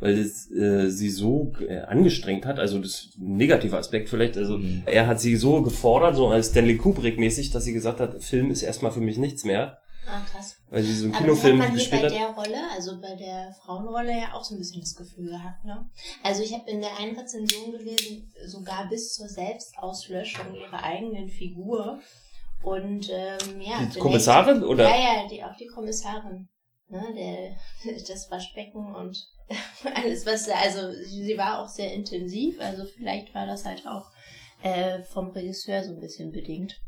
weil 0.03 0.19
es, 0.19 0.51
äh, 0.51 0.91
sie 0.91 1.09
so 1.11 1.53
äh, 1.67 1.79
angestrengt 1.83 2.45
hat. 2.45 2.59
Also 2.59 2.79
das 2.79 2.91
ist 3.05 3.19
ein 3.19 3.37
negativer 3.37 3.79
Aspekt 3.79 4.09
vielleicht. 4.09 4.37
Also 4.37 4.59
Mhm. 4.59 4.83
er 4.87 5.07
hat 5.07 5.21
sie 5.21 5.37
so 5.37 5.63
gefordert, 5.63 6.17
so 6.17 6.29
als 6.29 6.49
Stanley 6.49 6.77
Kubrick 6.77 7.19
mäßig, 7.19 7.51
dass 7.51 7.65
sie 7.65 7.73
gesagt 7.73 8.01
hat, 8.01 8.23
Film 8.23 8.51
ist 8.51 8.63
erstmal 8.63 8.91
für 8.93 9.01
mich 9.01 9.17
nichts 9.17 9.45
mehr, 9.45 9.79
Ah, 10.09 10.21
krass. 10.31 10.57
weil 10.71 10.83
sie 10.83 10.93
so 10.95 11.05
einen 11.05 11.15
Aber 11.15 11.27
das 11.29 11.37
hat 11.37 11.41
Kinofilm 11.43 11.59
man 11.59 11.67
hier 11.69 11.75
gespielt 11.79 12.03
bei 12.03 12.09
hat. 12.09 12.15
der 12.17 12.27
Rolle, 12.31 12.61
also 12.75 13.01
bei 13.01 13.15
der 13.15 13.55
Frauenrolle 13.65 14.11
ja 14.19 14.35
auch 14.35 14.43
so 14.45 14.55
ein 14.57 14.59
bisschen 14.59 14.81
das 14.81 14.97
Gefühl 14.97 15.29
gehabt, 15.31 15.65
ne? 15.65 15.89
Also 16.25 16.43
ich 16.43 16.53
habe 16.53 16.69
in 16.69 16.81
der 16.81 16.99
einen 16.99 17.17
Rezension 17.17 17.71
gelesen, 17.71 18.33
sogar 18.47 18.89
bis 18.89 19.15
zur 19.15 19.29
Selbstauslöschung 19.29 20.55
ihrer 20.57 20.83
eigenen 20.83 21.29
Figur. 21.29 22.01
Und 22.65 23.09
ähm, 23.11 23.61
ja. 23.61 23.85
Die 23.95 23.99
Kommissarin, 23.99 24.63
oder? 24.63 24.85
Ja, 24.85 24.97
ja, 24.97 25.29
die, 25.29 25.43
auch 25.43 25.57
die 25.57 25.67
Kommissarin. 25.67 26.49
Ne, 26.93 27.03
der, 27.17 27.95
das 28.07 28.31
Waschbecken 28.31 28.95
und 28.95 29.27
alles, 29.95 30.27
was 30.27 30.47
also 30.51 30.93
sie 30.93 31.39
war 31.39 31.63
auch 31.63 31.69
sehr 31.69 31.91
intensiv, 31.95 32.61
also 32.61 32.85
vielleicht 32.85 33.35
war 33.35 33.47
das 33.47 33.65
halt 33.65 33.87
auch 33.87 34.11
äh, 34.63 35.03
vom 35.03 35.31
Regisseur 35.31 35.83
so 35.83 35.95
ein 35.95 36.01
bisschen 36.01 36.33
bedingt. 36.33 36.83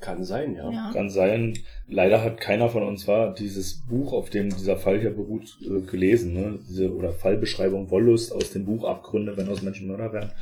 Kann 0.00 0.22
sein, 0.22 0.54
ja. 0.54 0.70
Ja. 0.70 0.90
Kann 0.92 1.08
sein. 1.08 1.58
Leider 1.88 2.22
hat 2.22 2.38
keiner 2.38 2.68
von 2.68 2.82
uns 2.82 3.08
war 3.08 3.32
dieses 3.32 3.86
Buch, 3.86 4.12
auf 4.12 4.28
dem 4.28 4.50
dieser 4.50 4.76
Fall 4.76 5.00
hier 5.00 5.16
beruht, 5.16 5.56
äh, 5.62 5.80
gelesen. 5.80 6.34
Ne? 6.34 6.58
Diese 6.68 6.94
oder 6.94 7.12
Fallbeschreibung 7.12 7.90
Wollust 7.90 8.32
aus 8.32 8.50
dem 8.52 8.66
Buch 8.66 8.84
Abgründe, 8.84 9.34
wenn 9.38 9.48
aus 9.48 9.62
Menschen 9.62 9.88
Mörder 9.88 10.12
werden. 10.12 10.32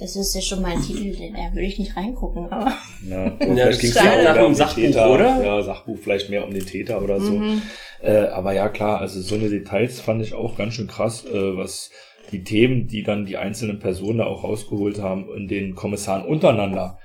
Das 0.00 0.16
ist 0.16 0.34
ja 0.34 0.40
schon 0.40 0.62
mal 0.62 0.72
ein 0.72 0.80
Titel, 0.82 1.14
den 1.14 1.34
da 1.34 1.52
würde 1.52 1.66
ich 1.66 1.78
nicht 1.78 1.94
reingucken, 1.94 2.46
aber. 2.50 2.72
Ja, 3.06 3.24
und 3.40 3.56
Ja, 3.56 3.66
vielleicht 3.66 3.82
das 3.84 3.90
klang 3.92 4.06
ja 4.06 4.32
auch 4.32 4.36
nach 4.36 4.46
um 4.46 4.54
Sachbuch, 4.54 4.74
Täter. 4.82 5.10
oder? 5.12 5.44
Ja, 5.44 5.62
Sachbuch 5.62 5.98
vielleicht 6.02 6.30
mehr 6.30 6.44
um 6.44 6.54
den 6.54 6.64
Täter 6.64 7.02
oder 7.02 7.20
so. 7.20 7.32
Mhm. 7.32 7.62
Äh, 8.02 8.16
aber 8.28 8.52
ja, 8.54 8.70
klar, 8.70 9.00
also 9.00 9.20
so 9.20 9.34
eine 9.34 9.50
Details 9.50 10.00
fand 10.00 10.22
ich 10.22 10.32
auch 10.32 10.56
ganz 10.56 10.74
schön 10.74 10.86
krass, 10.86 11.26
äh, 11.26 11.56
was 11.56 11.90
die 12.32 12.42
Themen, 12.44 12.86
die 12.86 13.02
dann 13.02 13.26
die 13.26 13.36
einzelnen 13.36 13.78
Personen 13.78 14.18
da 14.18 14.24
auch 14.24 14.42
rausgeholt 14.42 15.00
haben, 15.02 15.26
in 15.36 15.48
den 15.48 15.74
Kommissaren 15.74 16.24
untereinander, 16.24 16.98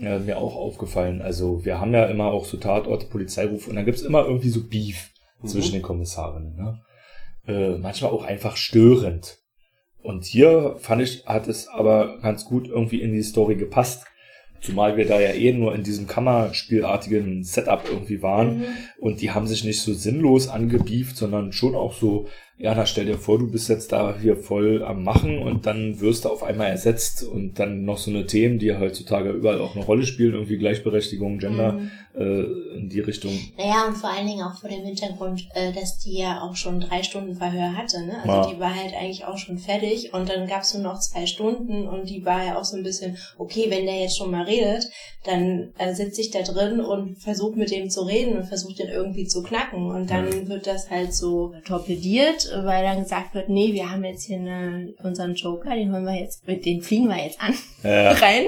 äh, 0.00 0.18
mir 0.18 0.38
auch 0.38 0.56
aufgefallen. 0.56 1.22
Also 1.22 1.64
wir 1.64 1.78
haben 1.80 1.92
ja 1.94 2.06
immer 2.06 2.32
auch 2.32 2.46
so 2.46 2.56
Tatorte, 2.56 3.06
Polizeiruf 3.06 3.68
und 3.68 3.76
dann 3.76 3.84
gibt's 3.84 4.02
immer 4.02 4.24
irgendwie 4.24 4.48
so 4.48 4.66
Beef 4.66 5.10
zwischen 5.44 5.72
den 5.72 5.82
Kommissarinnen. 5.82 6.56
Ne? 6.56 6.80
Äh, 7.46 7.78
manchmal 7.78 8.10
auch 8.10 8.24
einfach 8.24 8.56
störend. 8.56 9.39
Und 10.02 10.24
hier 10.24 10.76
fand 10.78 11.02
ich, 11.02 11.26
hat 11.26 11.48
es 11.48 11.68
aber 11.68 12.18
ganz 12.22 12.44
gut 12.44 12.68
irgendwie 12.68 13.02
in 13.02 13.12
die 13.12 13.22
Story 13.22 13.56
gepasst. 13.56 14.06
Zumal 14.60 14.96
wir 14.96 15.06
da 15.06 15.18
ja 15.18 15.30
eh 15.30 15.52
nur 15.52 15.74
in 15.74 15.82
diesem 15.82 16.06
Kammerspielartigen 16.06 17.44
Setup 17.44 17.84
irgendwie 17.90 18.22
waren. 18.22 18.58
Mhm. 18.58 18.64
Und 18.98 19.20
die 19.22 19.30
haben 19.30 19.46
sich 19.46 19.64
nicht 19.64 19.80
so 19.80 19.94
sinnlos 19.94 20.48
angebieft, 20.48 21.16
sondern 21.16 21.52
schon 21.52 21.74
auch 21.74 21.94
so, 21.94 22.28
ja, 22.60 22.74
na 22.74 22.84
stell 22.86 23.06
dir 23.06 23.16
vor, 23.18 23.38
du 23.38 23.50
bist 23.50 23.68
jetzt 23.68 23.90
da 23.90 24.14
hier 24.20 24.36
voll 24.36 24.84
am 24.84 25.02
Machen 25.02 25.38
und 25.38 25.66
dann 25.66 25.98
wirst 26.00 26.24
du 26.24 26.28
auf 26.28 26.42
einmal 26.42 26.68
ersetzt 26.68 27.22
und 27.24 27.58
dann 27.58 27.84
noch 27.84 27.98
so 27.98 28.10
eine 28.10 28.26
Themen, 28.26 28.58
die 28.58 28.76
heutzutage 28.76 29.30
überall 29.30 29.60
auch 29.60 29.74
eine 29.74 29.84
Rolle 29.84 30.04
spielen, 30.04 30.34
irgendwie 30.34 30.58
Gleichberechtigung, 30.58 31.38
Gender, 31.38 31.72
Mhm. 31.72 31.90
äh, 32.16 32.76
in 32.76 32.88
die 32.90 33.00
Richtung. 33.00 33.32
Naja, 33.56 33.86
und 33.86 33.96
vor 33.96 34.10
allen 34.10 34.26
Dingen 34.26 34.42
auch 34.42 34.58
vor 34.58 34.68
dem 34.68 34.84
Hintergrund, 34.84 35.48
äh, 35.54 35.72
dass 35.72 35.98
die 36.00 36.18
ja 36.18 36.42
auch 36.42 36.54
schon 36.56 36.80
drei 36.80 37.02
Stunden 37.02 37.34
Verhör 37.36 37.76
hatte, 37.76 38.04
ne? 38.04 38.16
Also 38.22 38.50
Ja. 38.50 38.54
die 38.54 38.60
war 38.60 38.74
halt 38.74 38.92
eigentlich 38.94 39.24
auch 39.24 39.38
schon 39.38 39.58
fertig 39.58 40.12
und 40.12 40.28
dann 40.28 40.46
gab's 40.46 40.74
nur 40.74 40.82
noch 40.82 40.98
zwei 41.00 41.26
Stunden 41.26 41.86
und 41.88 42.10
die 42.10 42.24
war 42.24 42.44
ja 42.44 42.58
auch 42.58 42.64
so 42.64 42.76
ein 42.76 42.82
bisschen, 42.82 43.16
okay, 43.38 43.66
wenn 43.68 43.86
der 43.86 44.00
jetzt 44.00 44.18
schon 44.18 44.30
mal 44.30 44.42
redet, 44.44 44.88
dann 45.24 45.72
äh, 45.78 45.94
sitze 45.94 46.20
ich 46.20 46.30
da 46.30 46.42
drin 46.42 46.80
und 46.80 47.16
versuche 47.18 47.58
mit 47.58 47.70
dem 47.70 47.90
zu 47.90 48.02
reden 48.02 48.36
und 48.38 48.44
versuche 48.44 48.74
den 48.74 48.88
irgendwie 48.88 49.26
zu 49.26 49.42
knacken 49.42 49.86
und 49.90 50.10
dann 50.10 50.48
wird 50.48 50.66
das 50.66 50.90
halt 50.90 51.14
so 51.14 51.54
torpediert, 51.66 52.49
weil 52.52 52.84
dann 52.84 53.02
gesagt 53.02 53.34
wird, 53.34 53.48
nee, 53.48 53.72
wir 53.72 53.90
haben 53.90 54.04
jetzt 54.04 54.24
hier 54.24 54.38
eine, 54.38 54.94
unseren 55.02 55.34
Joker, 55.34 55.74
den 55.74 55.92
holen 55.92 56.04
wir 56.04 56.20
jetzt, 56.20 56.46
den 56.46 56.82
fliegen 56.82 57.08
wir 57.08 57.22
jetzt 57.22 57.40
an 57.40 57.54
Äh, 57.82 58.08
rein 58.12 58.44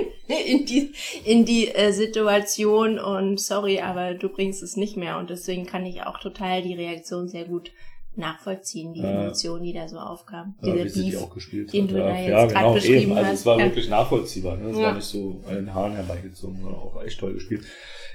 in 0.47 0.67
die, 0.67 0.93
in 1.25 1.45
die 1.45 1.69
äh, 1.69 1.93
Situation 1.93 2.99
und 2.99 3.41
sorry, 3.41 3.81
aber 3.81 4.15
du 4.15 4.29
bringst 4.29 4.63
es 4.63 4.77
nicht 4.77 4.97
mehr. 4.97 5.19
Und 5.19 5.31
deswegen 5.31 5.67
kann 5.67 5.87
ich 5.87 6.03
auch 6.03 6.19
total 6.19 6.63
die 6.63 6.75
Reaktion 6.75 7.29
sehr 7.29 7.45
gut 7.45 7.73
nachvollziehen, 8.17 8.93
die. 8.93 9.01
Emotionen, 9.01 9.65
die 9.65 9.73
da 9.73 9.89
so 9.89 9.99
aufkamen. 9.99 10.55
ja, 10.63 10.73
Dieser 10.75 10.89
sie 10.89 11.05
die 11.05 11.11
Beef. 11.13 11.23
auch 11.23 11.35
gespielt 11.35 11.73
den 11.73 11.85
hat. 11.85 11.91
du 11.91 11.99
ja, 11.99 12.07
da 12.09 12.19
jetzt 12.19 12.29
ja, 12.31 12.47
genau, 12.47 12.75
beschrieben 12.75 13.01
eben. 13.03 13.13
Also 13.13 13.27
hast. 13.31 13.39
es 13.41 13.47
war 13.47 13.59
Ja. 13.59 13.65
wirklich 13.67 13.89
nachvollziehbar. 13.89 14.57
Ne? 14.57 14.71
Es 14.71 14.77
Ja. 14.79 14.83
war 14.85 14.95
nicht 14.95 15.05
so 15.05 15.41
an 15.49 15.55
den 15.57 15.75
Haaren 15.75 15.95
herbeigezogen, 15.95 16.57
sondern 16.61 16.81
auch 16.81 17.03
echt 17.05 17.19
toll 17.21 17.35
gespielt. 17.35 17.63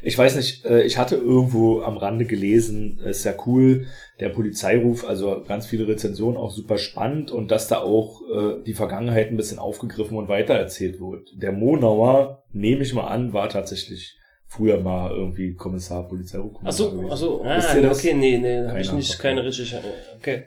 Ich 0.04 0.16
weiß 0.16 0.36
nicht, 0.36 0.64
äh, 0.66 0.84
ich 0.84 0.98
hatte 1.00 1.16
irgendwo 1.16 1.82
am 1.82 1.98
Rande 1.98 2.26
gelesen, 2.26 3.00
ist 3.00 3.24
ja 3.24 3.34
cool, 3.48 3.88
der 4.20 4.30
Polizeiruf, 4.30 5.04
also 5.08 5.44
ganz 5.48 5.66
viele 5.66 5.88
Rezensionen, 5.88 6.38
auch 6.38 6.52
super 6.52 6.78
spannend 6.78 7.32
und 7.32 7.50
dass 7.50 7.68
da 7.68 7.80
auch 7.80 8.22
äh, 8.30 8.64
die 8.64 8.74
Vergangenheit 8.76 9.30
ein 9.32 9.38
bisschen 9.38 9.58
aufgegriffen 9.58 10.16
und 10.18 10.28
weitererzählt 10.30 11.00
wird. 11.00 11.30
Der 11.42 11.52
Monauer, 11.52 12.44
nehme 12.54 12.84
ich 12.84 12.94
mal 12.94 13.08
an, 13.08 13.34
war 13.34 13.50
tatsächlich 13.50 14.16
früher 14.48 14.80
mal 14.80 15.12
irgendwie 15.12 15.54
Kommissar, 15.54 16.08
Polizeirufkommissar 16.08 16.88
Achso, 16.88 17.10
achso, 17.10 17.44
ah, 17.44 17.92
okay, 17.92 18.14
nee, 18.14 18.38
nee, 18.38 18.66
habe 18.68 18.80
ich 18.80 18.88
Keine 18.88 18.98
nicht, 19.00 19.12
Ahnung. 19.12 19.22
keine 19.22 19.44
Recherche. 19.46 19.82
Okay. 20.18 20.44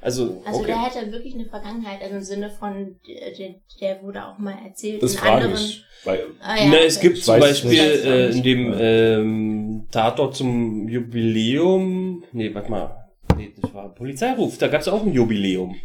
Also, 0.00 0.42
Also 0.44 0.58
okay. 0.60 0.66
der 0.66 0.82
hatte 0.82 1.12
wirklich 1.12 1.34
eine 1.34 1.46
Vergangenheit, 1.46 2.02
also 2.02 2.16
im 2.16 2.22
Sinne 2.22 2.50
von, 2.50 2.96
der, 3.06 3.54
der, 3.80 4.02
wurde 4.02 4.26
auch 4.26 4.36
mal 4.38 4.56
erzählt 4.66 5.02
Das 5.02 5.14
frage 5.14 5.44
anderen. 5.44 5.54
ich. 5.54 5.84
Weil, 6.04 6.24
Ah, 6.40 6.56
ja, 6.56 6.64
Na, 6.66 6.76
okay. 6.76 6.86
es 6.86 7.00
gibt 7.00 7.18
zum 7.18 7.38
Beispiel 7.38 7.78
äh, 7.78 8.30
in 8.30 8.42
dem 8.42 8.74
ähm, 8.76 9.86
Tatort 9.92 10.34
zum 10.34 10.88
Jubiläum, 10.88 12.24
nee, 12.32 12.52
warte 12.52 12.70
mal, 12.70 13.08
nee, 13.36 13.54
das 13.60 13.72
war 13.72 13.94
Polizeiruf, 13.94 14.58
da 14.58 14.66
gab 14.68 14.80
es 14.80 14.88
auch 14.88 15.02
ein 15.06 15.12
Jubiläum. 15.12 15.76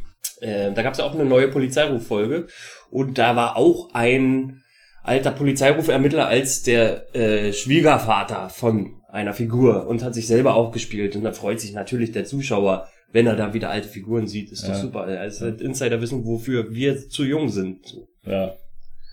Äh, 0.42 0.72
da 0.74 0.82
gab 0.82 0.94
es 0.94 1.00
auch 1.00 1.14
eine 1.14 1.26
neue 1.26 1.48
Polizeiruf-Folge 1.50 2.48
und 2.90 3.18
da 3.18 3.36
war 3.36 3.56
auch 3.58 3.90
ein 3.94 4.64
alter 5.08 5.32
Polizeirufermittler 5.32 6.28
als 6.28 6.64
der 6.64 7.16
äh, 7.16 7.54
Schwiegervater 7.54 8.50
von 8.50 9.02
einer 9.10 9.34
Figur 9.34 9.88
und 9.88 10.04
hat 10.04 10.14
sich 10.14 10.28
selber 10.28 10.56
auch 10.56 10.72
gespielt 10.72 11.16
und 11.16 11.24
da 11.24 11.32
freut 11.32 11.60
sich 11.60 11.74
natürlich 11.74 12.12
der 12.12 12.26
Zuschauer, 12.26 12.88
wenn 13.12 13.26
er 13.26 13.36
da 13.36 13.54
wieder 13.54 13.70
alte 13.70 13.88
Figuren 13.88 14.28
sieht, 14.28 14.52
ist 14.52 14.64
doch 14.64 14.70
Ja. 14.70 14.76
super. 14.76 15.02
Also 15.04 15.46
halt 15.46 15.62
Insider 15.62 16.02
wissen, 16.02 16.26
wofür 16.26 16.74
wir 16.74 17.08
zu 17.10 17.24
jung 17.24 17.48
sind 17.50 17.86
so. 17.88 18.08
ja. 18.26 18.54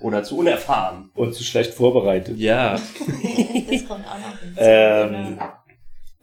oder 0.01 0.23
zu 0.25 0.37
unerfahren. 0.39 1.11
Und 1.15 1.33
zu 1.35 1.45
schlecht 1.45 1.73
vorbereitet. 1.75 2.37
Ja, 2.39 2.73
das 2.73 2.83
kommt 3.89 4.05
auch 4.07 4.19
noch 4.19 4.39
hinzu. 4.41 4.59
Ähm. 4.59 5.39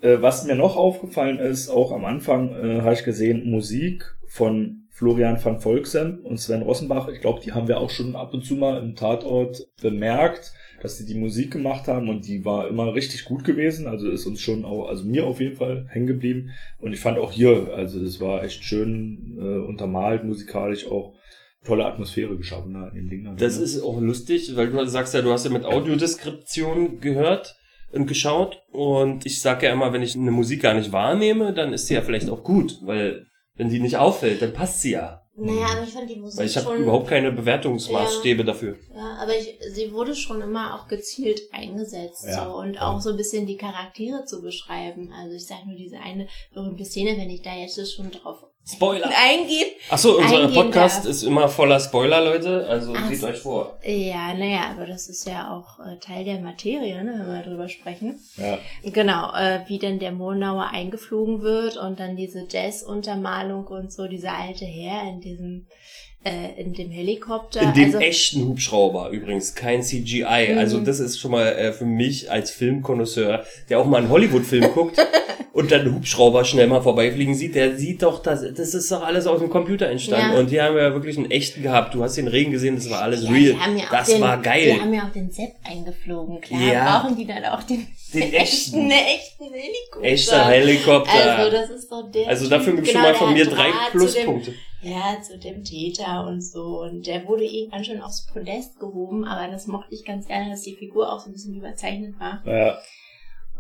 Äh, 0.02 0.22
was 0.22 0.46
mir 0.46 0.56
noch 0.56 0.76
aufgefallen 0.78 1.38
ist, 1.40 1.70
auch 1.70 1.92
am 1.92 2.06
Anfang 2.06 2.50
äh, 2.56 2.82
habe 2.82 2.94
ich 2.94 3.04
gesehen, 3.04 3.50
Musik 3.50 4.04
von 4.28 4.81
Florian 5.02 5.44
van 5.44 5.60
Volksem 5.60 6.20
und 6.24 6.38
Sven 6.38 6.62
Rossenbach. 6.62 7.08
Ich 7.08 7.22
glaube, 7.22 7.42
die 7.44 7.54
haben 7.54 7.68
wir 7.68 7.80
auch 7.80 7.90
schon 7.90 8.16
ab 8.16 8.36
und 8.36 8.46
zu 8.46 8.54
mal 8.54 8.80
im 8.84 8.96
Tatort 8.96 9.68
bemerkt, 9.82 10.54
dass 10.84 11.00
die 11.00 11.06
die 11.06 11.20
Musik 11.20 11.50
gemacht 11.50 11.88
haben 11.88 12.08
und 12.08 12.28
die 12.28 12.46
war 12.46 12.68
immer 12.68 12.94
richtig 12.94 13.26
gut 13.26 13.44
gewesen. 13.44 13.88
Also 13.88 14.12
ist 14.12 14.28
uns 14.28 14.42
schon 14.42 14.64
auch, 14.64 14.90
also 14.90 15.04
mir 15.04 15.26
auf 15.26 15.40
jeden 15.40 15.56
Fall 15.56 15.88
hängen 15.90 16.06
geblieben. 16.06 16.52
Und 16.78 16.94
ich 16.94 17.00
fand 17.00 17.18
auch 17.18 17.32
hier, 17.32 17.74
also 17.76 18.00
das 18.00 18.22
war 18.22 18.44
echt 18.44 18.64
schön 18.64 19.40
äh, 19.40 19.68
untermalt, 19.68 20.24
musikalisch 20.24 20.86
auch 20.86 21.16
tolle 21.66 21.86
Atmosphäre 21.86 22.38
geschaffen 22.38 22.76
da 22.76 22.90
in 22.90 23.10
dem. 23.10 23.38
Das 23.38 23.58
ist 23.58 23.82
auch 23.82 24.00
lustig, 24.00 24.56
weil 24.56 24.70
du 24.70 24.86
sagst 24.86 25.16
ja, 25.16 25.24
du 25.24 25.32
hast 25.32 25.46
ja 25.46 25.52
mit 25.52 25.66
Audiodeskription 25.66 27.00
gehört 27.00 27.56
und 27.92 28.06
geschaut. 28.06 28.62
Und 28.72 29.26
ich 29.26 29.42
sage 29.42 29.66
ja 29.66 29.74
immer, 29.74 29.94
wenn 29.94 30.04
ich 30.04 30.16
eine 30.16 30.30
Musik 30.30 30.62
gar 30.62 30.76
nicht 30.76 30.92
wahrnehme, 30.92 31.56
dann 31.56 31.74
ist 31.74 31.88
sie 31.88 31.96
ja 31.96 32.04
vielleicht 32.04 32.30
auch 32.30 32.44
gut, 32.44 32.78
weil 32.84 33.26
wenn 33.56 33.70
die 33.70 33.80
nicht 33.80 33.98
auffällt, 33.98 34.42
dann 34.42 34.54
passt 34.54 34.82
sie 34.82 34.92
ja. 34.92 35.22
Naja, 35.34 35.68
aber 35.72 35.84
ich 35.84 35.94
fand 35.94 36.10
die 36.10 36.18
Musik 36.18 36.40
Weil 36.40 36.46
ich 36.46 36.58
habe 36.58 36.76
überhaupt 36.76 37.08
keine 37.08 37.32
Bewertungsmaßstäbe 37.32 38.44
dafür. 38.44 38.76
Ja, 38.94 39.18
aber 39.22 39.36
ich, 39.36 39.58
sie 39.74 39.92
wurde 39.94 40.14
schon 40.14 40.42
immer 40.42 40.76
auch 40.76 40.88
gezielt 40.88 41.42
eingesetzt 41.54 42.26
Ja, 42.28 42.46
so, 42.46 42.58
und 42.58 42.76
ja. 42.76 42.82
auch 42.92 43.00
so 43.00 43.12
ein 43.12 43.18
bisschen 43.18 43.48
die 43.48 43.58
Charaktere 43.58 44.26
zu 44.26 44.42
beschreiben. 44.42 45.14
Also 45.14 45.36
ich 45.36 45.48
sage 45.48 45.68
nur 45.68 45.78
diese 45.78 46.00
eine 46.00 46.28
berühmte 46.54 46.86
Szene, 46.86 47.18
wenn 47.18 47.30
ich 47.30 47.42
da 47.42 47.56
jetzt 47.56 47.80
schon 47.96 48.12
drauf 48.12 48.44
Spoiler! 48.64 49.08
eingehe. 49.08 49.66
Achso, 49.90 50.18
unser 50.18 50.42
Eingehen 50.44 50.54
Podcast 50.54 51.00
darf. 51.00 51.06
ist 51.12 51.24
immer 51.24 51.50
voller 51.50 51.80
Spoiler, 51.80 52.24
Leute. 52.24 52.68
Also 52.70 52.94
Ach 52.96 53.10
seht 53.10 53.24
euch 53.24 53.40
vor. 53.40 53.80
Ja, 53.84 54.34
naja, 54.34 54.72
aber 54.72 54.86
das 54.86 55.10
ist 55.10 55.28
ja 55.28 55.52
auch 55.52 55.80
äh, 55.80 55.98
Teil 56.00 56.24
der 56.26 56.40
Materie, 56.40 57.04
ne, 57.04 57.14
wenn 57.26 57.34
wir 57.36 57.44
drüber 57.44 57.68
sprechen. 57.70 58.20
ja. 58.38 58.58
Genau, 58.84 59.34
äh, 59.34 59.62
wie 59.68 59.80
denn 59.80 60.00
der 60.00 60.12
Monauer 60.12 60.70
eingeflogen 60.72 61.42
wird 61.42 61.78
und 61.78 62.00
dann 62.00 62.16
diese 62.16 62.48
Jazz-Untermalung 62.50 63.66
und 63.68 63.92
so, 63.92 64.08
dieser 64.08 64.34
alte 64.38 64.66
Herr 64.66 65.10
in 65.10 65.22
diesem, 65.22 65.68
äh, 66.24 66.62
in 66.62 66.74
dem 66.74 66.92
Helikopter. 66.92 67.62
In 67.62 67.74
dem 67.74 67.86
also, 67.86 67.98
echten 68.00 68.48
Hubschrauber 68.48 69.10
übrigens, 69.10 69.56
kein 69.56 69.82
CGI. 69.82 70.52
Mhm. 70.52 70.58
Also 70.58 70.80
das 70.80 71.00
ist 71.00 71.20
schon 71.20 71.32
mal 71.32 71.48
äh, 71.48 71.74
für 71.74 71.86
mich 71.86 72.30
als 72.32 72.52
Filmkonnoisseur, 72.52 73.44
der 73.70 73.80
auch 73.80 73.86
mal 73.86 73.98
einen 73.98 74.10
Hollywood-Film 74.10 74.72
guckt 74.74 74.98
und 75.54 75.72
dann 75.72 75.94
Hubschrauber 75.94 76.46
schnell 76.46 76.68
mal 76.68 76.82
vorbeifliegen 76.82 77.34
sieht, 77.34 77.56
der 77.56 77.78
sieht 77.78 78.04
doch, 78.04 78.22
das, 78.22 78.42
das 78.54 78.74
ist 78.74 78.92
doch 78.92 79.04
alles 79.04 79.28
aus 79.28 79.40
dem 79.40 79.50
Computer 79.50 79.88
entstanden. 79.88 80.34
Ja. 80.34 80.40
Und 80.40 80.50
hier 80.50 80.64
haben 80.64 80.76
wir 80.76 80.84
ja 80.84 80.94
wirklich 80.94 81.18
einen 81.18 81.30
echten 81.30 81.62
gehabt. 81.62 81.94
Du 81.94 82.04
hast 82.04 82.16
den 82.16 82.28
Regen 82.28 82.52
gesehen, 82.52 82.76
das 82.76 82.90
war 82.90 83.02
alles 83.02 83.24
ja, 83.24 83.32
real. 83.32 83.56
die 83.68 83.80
ja 83.80 83.86
das 83.92 84.08
den, 84.08 84.22
war 84.22 84.38
Die 84.38 84.44
geil. 84.44 84.78
haben 84.80 84.94
ja 84.94 85.08
auch 85.08 85.12
den 85.12 85.32
Sepp 85.32 85.54
eingeflogen, 85.64 86.40
klar. 86.40 86.62
Ja. 86.62 87.00
Brauchen 87.00 87.18
die 87.18 87.26
dann 87.26 87.44
auch 87.46 87.64
den, 87.64 87.88
Den 88.14 88.34
echten. 88.34 88.80
einen 88.80 88.92
echten 88.92 89.54
Helikopter. 89.54 90.04
Echter 90.04 90.46
Helikopter. 90.46 91.38
Also, 91.38 91.52
das 91.52 91.70
ist 91.70 91.92
doch 91.92 92.12
der. 92.12 92.28
Also 92.28 92.50
dafür 92.50 92.74
schon 92.76 92.84
genau, 92.84 93.00
mal 93.00 93.16
von 93.16 93.34
mir 93.34 93.46
drei 93.46 93.72
Pluspunkte. 93.92 94.52
Dem, 94.52 94.92
ja, 94.92 95.22
zu 95.22 95.38
dem 95.38 95.64
Täter 95.64 96.28
und 96.28 96.42
so. 96.42 96.82
Und 96.82 97.08
der 97.08 97.28
wurde 97.28 97.46
irgendwann 97.46 97.84
schon 97.84 98.02
aufs 98.02 98.26
Podest 98.26 98.80
gehoben, 98.80 99.26
aber 99.26 99.52
das 99.52 99.68
mochte 99.68 99.94
ich 99.94 100.04
ganz 100.06 100.28
gerne, 100.28 100.50
dass 100.50 100.62
die 100.62 100.76
Figur 100.76 101.12
auch 101.12 101.20
so 101.20 101.30
ein 101.30 101.34
bisschen 101.34 101.56
überzeichnet 101.56 102.20
war. 102.20 102.42
ja. 102.46 102.80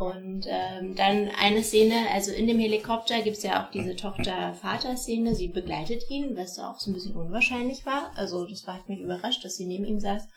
Und 0.01 0.47
ähm, 0.47 0.95
dann 0.95 1.29
eine 1.39 1.61
Szene, 1.61 1.93
also 2.11 2.31
in 2.31 2.47
dem 2.47 2.57
Helikopter 2.57 3.21
gibt's 3.21 3.43
ja 3.43 3.63
auch 3.63 3.69
diese 3.69 3.95
Tochter-Vater-Szene. 3.95 5.35
Sie 5.35 5.49
begleitet 5.49 6.09
ihn, 6.09 6.35
was 6.35 6.57
auch 6.57 6.79
so 6.79 6.89
ein 6.89 6.95
bisschen 6.95 7.15
unwahrscheinlich 7.15 7.85
war. 7.85 8.09
Also 8.15 8.47
das 8.47 8.65
war 8.65 8.77
hat 8.77 8.89
mich 8.89 8.99
überrascht, 8.99 9.45
dass 9.45 9.57
sie 9.57 9.67
neben 9.67 9.85
ihm 9.85 9.99
saß. 9.99 10.27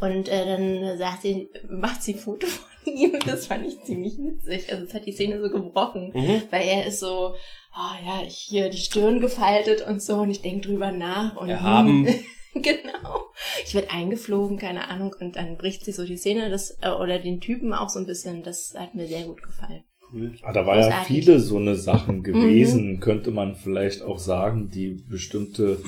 Und 0.00 0.28
äh, 0.28 0.46
dann 0.46 0.96
sagt 0.98 1.22
sie, 1.22 1.48
macht 1.68 2.00
sie 2.00 2.14
ein 2.14 2.20
Foto 2.20 2.46
von 2.46 2.94
ihm. 2.94 3.18
Das 3.26 3.48
fand 3.48 3.66
ich 3.66 3.82
ziemlich 3.82 4.18
witzig. 4.18 4.70
Also 4.70 4.84
es 4.84 4.94
hat 4.94 5.04
die 5.04 5.12
Szene 5.12 5.40
so 5.42 5.50
gebrochen. 5.50 6.12
Mhm. 6.14 6.42
Weil 6.50 6.68
er 6.68 6.86
ist 6.86 7.00
so, 7.00 7.34
oh 7.74 8.06
ja, 8.06 8.22
ich 8.24 8.36
hier 8.36 8.68
die 8.70 8.78
Stirn 8.78 9.18
gefaltet 9.18 9.84
und 9.84 10.00
so 10.00 10.18
und 10.18 10.30
ich 10.30 10.42
denke 10.42 10.68
drüber 10.68 10.92
nach. 10.92 11.34
Und 11.34 11.48
Erhaben. 11.48 12.06
genau. 12.62 13.32
Ich 13.64 13.74
werde 13.74 13.90
eingeflogen, 13.90 14.58
keine 14.58 14.88
Ahnung, 14.88 15.14
und 15.18 15.36
dann 15.36 15.56
bricht 15.56 15.84
sie 15.84 15.92
so 15.92 16.04
die 16.04 16.16
Szene 16.16 16.50
das, 16.50 16.78
äh, 16.80 16.90
oder 16.90 17.18
den 17.18 17.40
Typen 17.40 17.72
auch 17.72 17.88
so 17.88 17.98
ein 17.98 18.06
bisschen. 18.06 18.42
Das 18.42 18.74
hat 18.76 18.94
mir 18.94 19.06
sehr 19.06 19.24
gut 19.24 19.42
gefallen. 19.42 19.84
Cool. 20.12 20.32
Ah, 20.42 20.52
da 20.52 20.66
war 20.66 20.78
ja 20.78 21.04
viele 21.04 21.38
so 21.38 21.58
eine 21.58 21.74
Sachen 21.74 22.22
gewesen, 22.22 23.00
könnte 23.00 23.30
man 23.30 23.54
vielleicht 23.54 24.02
auch 24.02 24.18
sagen, 24.18 24.70
die 24.70 25.02
bestimmte, 25.08 25.78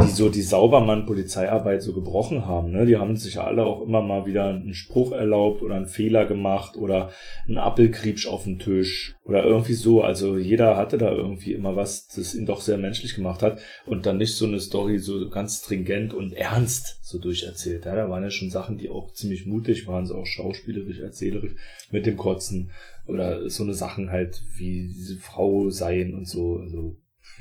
die 0.00 0.10
so 0.10 0.28
die 0.28 0.42
Saubermann-Polizeiarbeit 0.42 1.82
so 1.82 1.92
gebrochen 1.92 2.46
haben. 2.46 2.70
Ne? 2.70 2.86
Die 2.86 2.96
haben 2.96 3.16
sich 3.16 3.34
ja 3.34 3.44
alle 3.44 3.64
auch 3.64 3.82
immer 3.82 4.02
mal 4.02 4.26
wieder 4.26 4.48
einen 4.48 4.74
Spruch 4.74 5.12
erlaubt 5.12 5.62
oder 5.62 5.74
einen 5.74 5.86
Fehler 5.86 6.24
gemacht 6.24 6.76
oder 6.76 7.10
einen 7.48 7.58
Appelkriebsch 7.58 8.28
auf 8.28 8.44
den 8.44 8.58
Tisch 8.58 9.16
oder 9.24 9.44
irgendwie 9.44 9.74
so. 9.74 10.02
Also 10.02 10.36
jeder 10.36 10.76
hatte 10.76 10.98
da 10.98 11.10
irgendwie 11.10 11.52
immer 11.52 11.74
was, 11.74 12.06
das 12.08 12.34
ihn 12.34 12.46
doch 12.46 12.60
sehr 12.60 12.78
menschlich 12.78 13.14
gemacht 13.14 13.42
hat 13.42 13.60
und 13.86 14.06
dann 14.06 14.18
nicht 14.18 14.34
so 14.34 14.46
eine 14.46 14.60
Story 14.60 14.98
so 14.98 15.28
ganz 15.30 15.64
stringent 15.64 16.14
und 16.14 16.32
ernst 16.32 16.98
so 17.02 17.18
durcherzählt. 17.18 17.84
Ja, 17.86 17.96
da 17.96 18.08
waren 18.08 18.22
ja 18.22 18.30
schon 18.30 18.50
Sachen, 18.50 18.78
die 18.78 18.88
auch 18.88 19.12
ziemlich 19.12 19.46
mutig 19.46 19.86
waren, 19.86 20.06
so 20.06 20.14
auch 20.14 20.26
schauspielerisch, 20.26 21.00
erzählerisch 21.00 21.54
mit 21.90 22.06
dem 22.06 22.16
Kotzen 22.16 22.70
oder 23.06 23.48
so 23.50 23.62
eine 23.64 23.74
Sachen 23.74 24.10
halt 24.10 24.42
wie 24.56 24.88
diese 24.88 25.16
Frau 25.18 25.70
sein 25.70 26.14
und 26.14 26.28
so. 26.28 26.56
Also 26.58 26.96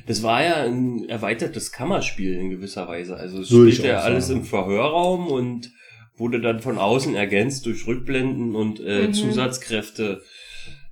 Das 0.07 0.23
war 0.23 0.43
ja 0.43 0.63
ein 0.63 1.07
erweitertes 1.07 1.71
Kammerspiel 1.71 2.33
in 2.33 2.49
gewisser 2.49 2.87
Weise. 2.87 3.15
Also 3.15 3.41
es 3.41 3.49
ich 3.51 3.75
spielte 3.75 3.87
ja 3.87 3.99
alles 3.99 4.27
sagen. 4.27 4.39
im 4.41 4.45
Verhörraum 4.45 5.27
und 5.27 5.71
wurde 6.15 6.41
dann 6.41 6.59
von 6.59 6.77
außen 6.77 7.15
ergänzt 7.15 7.65
durch 7.65 7.87
Rückblenden 7.87 8.55
und 8.55 8.79
äh, 8.79 9.07
Mhm. 9.07 9.13
Zusatzkräfte. 9.13 10.21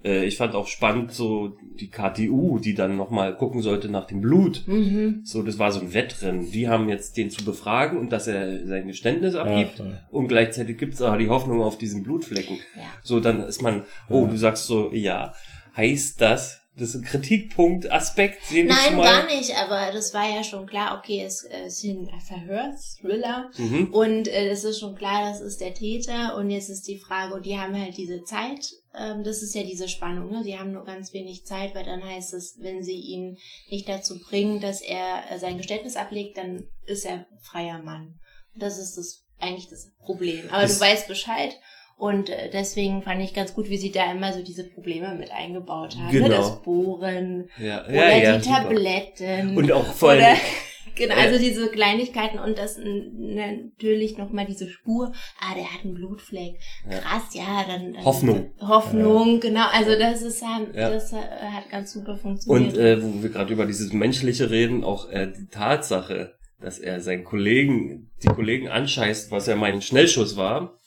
Äh, 0.04 0.26
ich 0.26 0.38
fand 0.38 0.56
auch 0.56 0.68
spannend 0.68 1.12
so 1.12 1.58
die 1.80 1.90
KTU, 1.90 2.60
die 2.60 2.74
dann 2.74 2.98
nochmal 2.98 3.36
gucken 3.36 3.62
sollte 3.62 3.90
nach 3.90 4.06
dem 4.06 4.22
Blut. 4.22 4.64
Mhm. 4.68 5.22
So, 5.24 5.42
das 5.44 5.60
war 5.60 5.72
so 5.72 5.80
ein 5.80 5.94
Wettrennen. 5.94 6.52
Die 6.52 6.68
haben 6.68 6.90
jetzt 6.90 7.18
den 7.18 7.30
zu 7.30 7.44
befragen 7.46 7.98
und 8.00 8.12
dass 8.12 8.28
er 8.28 8.66
sein 8.68 8.88
Geständnis 8.88 9.36
abgibt. 9.36 9.80
ja. 9.80 9.86
Und 10.10 10.28
gleichzeitig 10.28 10.78
gibt's 10.78 11.02
aber 11.02 11.18
die 11.18 11.30
Hoffnung 11.30 11.62
auf 11.62 11.78
diesen 11.78 12.04
Blutflecken. 12.04 12.58
Ja. 12.76 12.82
So, 13.04 13.20
dann 13.20 13.42
ist 13.42 13.62
man, 13.62 13.84
oh, 14.10 14.24
Ja. 14.26 14.32
du 14.32 14.38
sagst 14.38 14.66
so, 14.68 14.92
ja, 14.94 15.34
heißt 15.78 16.20
das, 16.22 16.61
das 16.78 16.90
ist 16.90 16.96
ein 16.96 17.04
Kritikpunkt, 17.04 17.92
Aspekt, 17.92 18.50
den 18.52 18.68
ich 18.70 18.74
Nein, 18.74 18.96
mal. 18.96 19.04
gar 19.04 19.26
nicht, 19.28 19.56
aber 19.58 19.92
das 19.92 20.14
war 20.14 20.30
ja 20.30 20.44
schon 20.44 20.66
klar, 20.66 20.98
okay, 20.98 21.24
es 21.26 21.44
äh, 21.44 21.64
es 21.66 21.84
ist 21.84 21.90
ein 21.90 22.10
Verhörsthriller 22.26 23.52
Mhm. 23.58 23.94
und 23.94 24.28
äh, 24.28 24.50
es 24.50 24.64
ist 24.64 24.80
schon 24.80 24.96
klar, 24.96 25.30
das 25.30 25.42
ist 25.42 25.60
der 25.62 25.74
Täter 25.74 26.36
und 26.38 26.50
jetzt 26.50 26.70
ist 26.70 26.88
die 26.88 26.98
Frage, 27.00 27.34
und 27.36 27.46
die 27.46 27.58
haben 27.58 27.76
halt 27.80 27.98
diese 27.98 28.24
Zeit, 28.24 28.70
ähm, 28.98 29.24
das 29.24 29.42
ist 29.42 29.54
ja 29.56 29.64
diese 29.64 29.88
Spannung, 29.90 30.32
ne? 30.32 30.44
die 30.44 30.58
haben 30.58 30.72
nur 30.72 30.86
ganz 30.86 31.14
wenig 31.14 31.46
Zeit, 31.46 31.76
weil 31.76 31.86
dann 31.86 32.04
heißt 32.04 32.34
es, 32.34 32.56
wenn 32.60 32.84
sie 32.84 33.00
ihn 33.00 33.38
nicht 33.70 33.88
dazu 33.88 34.20
bringen, 34.20 34.60
dass 34.62 34.82
er 34.82 35.24
äh, 35.30 35.40
sein 35.40 35.58
Geständnis 35.58 35.96
ablegt, 35.96 36.38
dann 36.38 36.64
ist 36.86 37.06
er 37.06 37.26
freier 37.42 37.82
Mann. 37.82 38.20
Das 38.56 38.78
ist 38.78 38.98
das 38.98 39.24
eigentlich 39.40 39.70
das 39.70 39.90
Problem. 40.06 40.50
Aber 40.52 40.62
Das- 40.64 40.78
du 40.80 40.86
weißt 40.86 41.08
Bescheid. 41.08 41.54
Und 42.02 42.32
äh, 42.32 42.50
deswegen 42.52 43.04
fand 43.04 43.22
ich 43.22 43.32
ganz 43.36 43.54
gut, 43.54 43.70
wie 43.70 43.78
sie 43.78 43.92
da 43.92 44.12
immer 44.12 44.34
so 44.34 44.42
diese 44.42 44.64
Probleme 44.64 45.14
mit 45.14 45.30
eingebaut 45.32 45.96
haben. 46.00 46.12
Genau. 46.12 46.30
Ne? 46.30 46.34
Das 46.34 46.60
Bohren, 46.64 47.48
Ja, 47.60 47.86
oder 47.86 47.94
ja, 47.94 48.18
ja, 48.18 48.38
die 48.40 48.44
super. 48.44 48.64
Tabletten. 48.64 49.56
Und 49.56 49.72
auch 49.72 49.86
vor 49.86 50.14
oder, 50.14 50.34
genau, 50.96 51.14
also 51.14 51.38
diese 51.38 51.68
Kleinigkeiten 51.70 52.40
und 52.40 52.58
das 52.58 52.80
natürlich 52.82 54.18
nochmal 54.18 54.48
diese 54.48 54.68
Spur. 54.68 55.14
Ah, 55.40 55.54
der 55.56 55.72
hat 55.72 55.86
einen 55.86 55.94
Blutfleck. 55.94 56.56
Krass, 56.90 57.36
ja, 57.36 57.66
dann, 57.68 57.94
dann 57.94 58.04
Hoffnung. 58.04 58.50
Hoffnung, 58.60 59.40
genau. 59.40 59.68
Also 59.72 59.92
das 59.92 60.24
ist 60.24 60.42
Ja. 60.42 60.90
das 60.90 61.14
äh, 61.14 61.18
hat 61.18 61.70
ganz 61.70 61.94
super 61.94 62.18
funktioniert. 62.18 62.74
und 62.74 62.80
äh, 62.80 63.04
wo 63.04 63.22
wir 63.22 63.30
gerade 63.30 63.54
über 63.54 63.68
dieses 63.68 63.94
Menschliche 63.94 64.50
reden, 64.50 64.84
auch 64.84 65.08
äh, 65.12 65.28
die 65.32 65.50
Tatsache, 65.52 66.34
dass 66.60 66.80
er 66.80 67.00
seinen 67.00 67.26
Kollegen, 67.26 68.10
die 68.24 68.28
Kollegen 68.28 68.70
anscheißt, 68.70 69.30
was 69.30 69.46
ja 69.46 69.56
mein 69.56 69.84
Schnellschuss 69.84 70.36
war, 70.36 70.64
äh, 70.64 70.81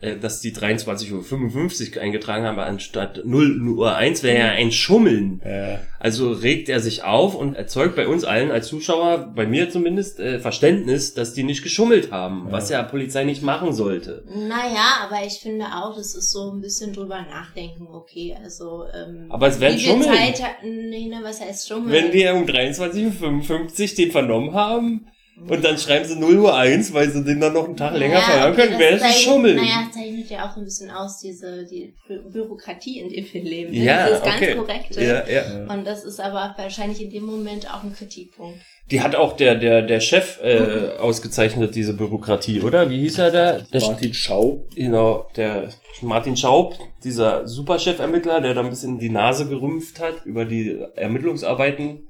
dass 0.00 0.40
die 0.40 0.52
23.55 0.54 1.96
Uhr 1.96 2.02
eingetragen 2.02 2.44
haben, 2.44 2.58
anstatt 2.60 3.22
0 3.24 3.60
Uhr 3.68 3.96
1 3.96 4.22
wäre 4.22 4.38
ja 4.38 4.46
ein 4.52 4.70
Schummeln. 4.70 5.40
Äh, 5.42 5.78
Also 6.00 6.30
regt 6.30 6.68
er 6.68 6.78
sich 6.78 7.02
auf 7.02 7.34
und 7.34 7.54
erzeugt 7.56 7.96
bei 7.96 8.06
uns 8.06 8.22
allen 8.24 8.52
als 8.52 8.68
Zuschauer, 8.68 9.32
bei 9.34 9.46
mir 9.46 9.68
zumindest, 9.70 10.20
äh, 10.20 10.38
Verständnis, 10.38 11.14
dass 11.14 11.34
die 11.34 11.42
nicht 11.42 11.64
geschummelt 11.64 12.12
haben, 12.12 12.44
Ja. 12.46 12.52
was 12.52 12.70
ja 12.70 12.82
Polizei 12.84 13.24
nicht 13.24 13.42
machen 13.42 13.72
sollte. 13.72 14.22
naja, 14.32 14.98
aber 15.04 15.26
ich 15.26 15.40
finde 15.40 15.64
auch, 15.66 15.96
das 15.96 16.14
ist 16.14 16.30
so 16.30 16.52
ein 16.52 16.60
bisschen 16.60 16.92
drüber 16.92 17.22
nachdenken, 17.28 17.88
okay, 17.88 18.36
also 18.40 18.84
ähm, 18.94 19.26
Aber 19.30 19.48
es 19.48 19.58
werden 19.58 19.80
Schummeln. 19.80 20.04
Zeit 20.14 20.40
nee, 20.62 21.08
ne, 21.08 21.18
was 21.24 21.40
heißt 21.40 21.66
Schummeln? 21.68 21.90
Wenn 21.92 22.12
wir 22.12 22.34
um 22.34 22.44
23.55 22.44 23.90
Uhr 23.90 23.96
den 23.96 24.12
vernommen 24.12 24.54
haben 24.54 25.06
und 25.48 25.64
dann 25.64 25.78
schreiben 25.78 26.04
sie 26.04 26.16
0 26.18 26.38
Uhr 26.38 26.54
1, 26.56 26.92
weil 26.94 27.10
sie 27.10 27.22
den 27.24 27.40
dann 27.40 27.52
noch 27.52 27.66
einen 27.66 27.76
Tag 27.76 27.94
länger 27.96 28.20
verhören 28.20 28.52
okay, 28.52 28.66
können, 28.66 28.78
wäre 28.78 28.92
das 28.94 29.02
ein 29.02 29.08
zeichnet- 29.10 29.22
Schummeln. 29.24 29.56
Naja, 29.56 29.84
das 29.86 29.94
zeichnet 29.94 30.30
ja 30.30 30.46
auch 30.48 30.54
so 30.54 30.60
ein 30.60 30.64
bisschen 30.64 30.90
aus, 30.90 31.18
diese 31.20 31.64
die 31.66 31.94
Bü 32.06 32.30
Bürokratie, 32.30 33.00
in 33.00 33.08
der 33.10 33.22
wir 33.32 33.42
leben. 33.42 33.70
ne? 33.72 33.84
Ja, 33.84 34.06
Dieses 34.06 34.20
okay. 34.22 34.54
ganz 34.54 34.66
korrekte. 34.66 35.04
Ja, 35.04 35.28
ja. 35.28 35.72
Und 35.72 35.86
das 35.86 36.04
ist 36.04 36.20
aber 36.20 36.54
wahrscheinlich 36.56 37.00
in 37.02 37.10
dem 37.10 37.24
Moment 37.24 37.72
auch 37.72 37.82
ein 37.84 37.92
Kritikpunkt. 37.94 38.58
Die 38.90 39.02
hat 39.02 39.14
auch 39.14 39.36
der, 39.36 39.54
der, 39.54 39.82
der 39.82 40.00
Chef 40.00 40.40
äh, 40.42 40.96
ausgezeichnet, 40.98 41.74
diese 41.74 41.92
Bürokratie, 41.94 42.62
oder? 42.62 42.88
Wie 42.88 43.00
hieß 43.00 43.18
er 43.18 43.30
da? 43.30 43.58
Der 43.58 43.82
Martin 43.82 44.14
Schau. 44.14 44.64
Genau, 44.74 45.28
der 45.36 45.68
Martin 46.00 46.36
Schaub, 46.38 46.74
dieser 47.04 47.46
Superchef-Ermittler, 47.46 48.40
der 48.40 48.54
da 48.54 48.60
ein 48.62 48.70
bisschen 48.70 48.98
die 48.98 49.10
Nase 49.10 49.46
gerümpft 49.46 50.00
hat 50.00 50.24
über 50.24 50.46
die 50.46 50.82
Ermittlungsarbeiten. 50.94 52.08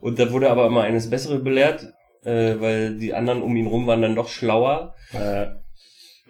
Und 0.00 0.18
da 0.18 0.30
wurde 0.32 0.50
aber 0.50 0.66
immer 0.66 0.82
eines 0.82 1.10
Bessere 1.10 1.40
belehrt, 1.40 1.92
äh, 2.24 2.60
weil 2.60 2.98
die 2.98 3.14
anderen 3.14 3.42
um 3.42 3.56
ihn 3.56 3.66
rum 3.66 3.86
waren 3.86 4.02
dann 4.02 4.16
doch 4.16 4.28
schlauer. 4.28 4.94
Äh, 5.12 5.46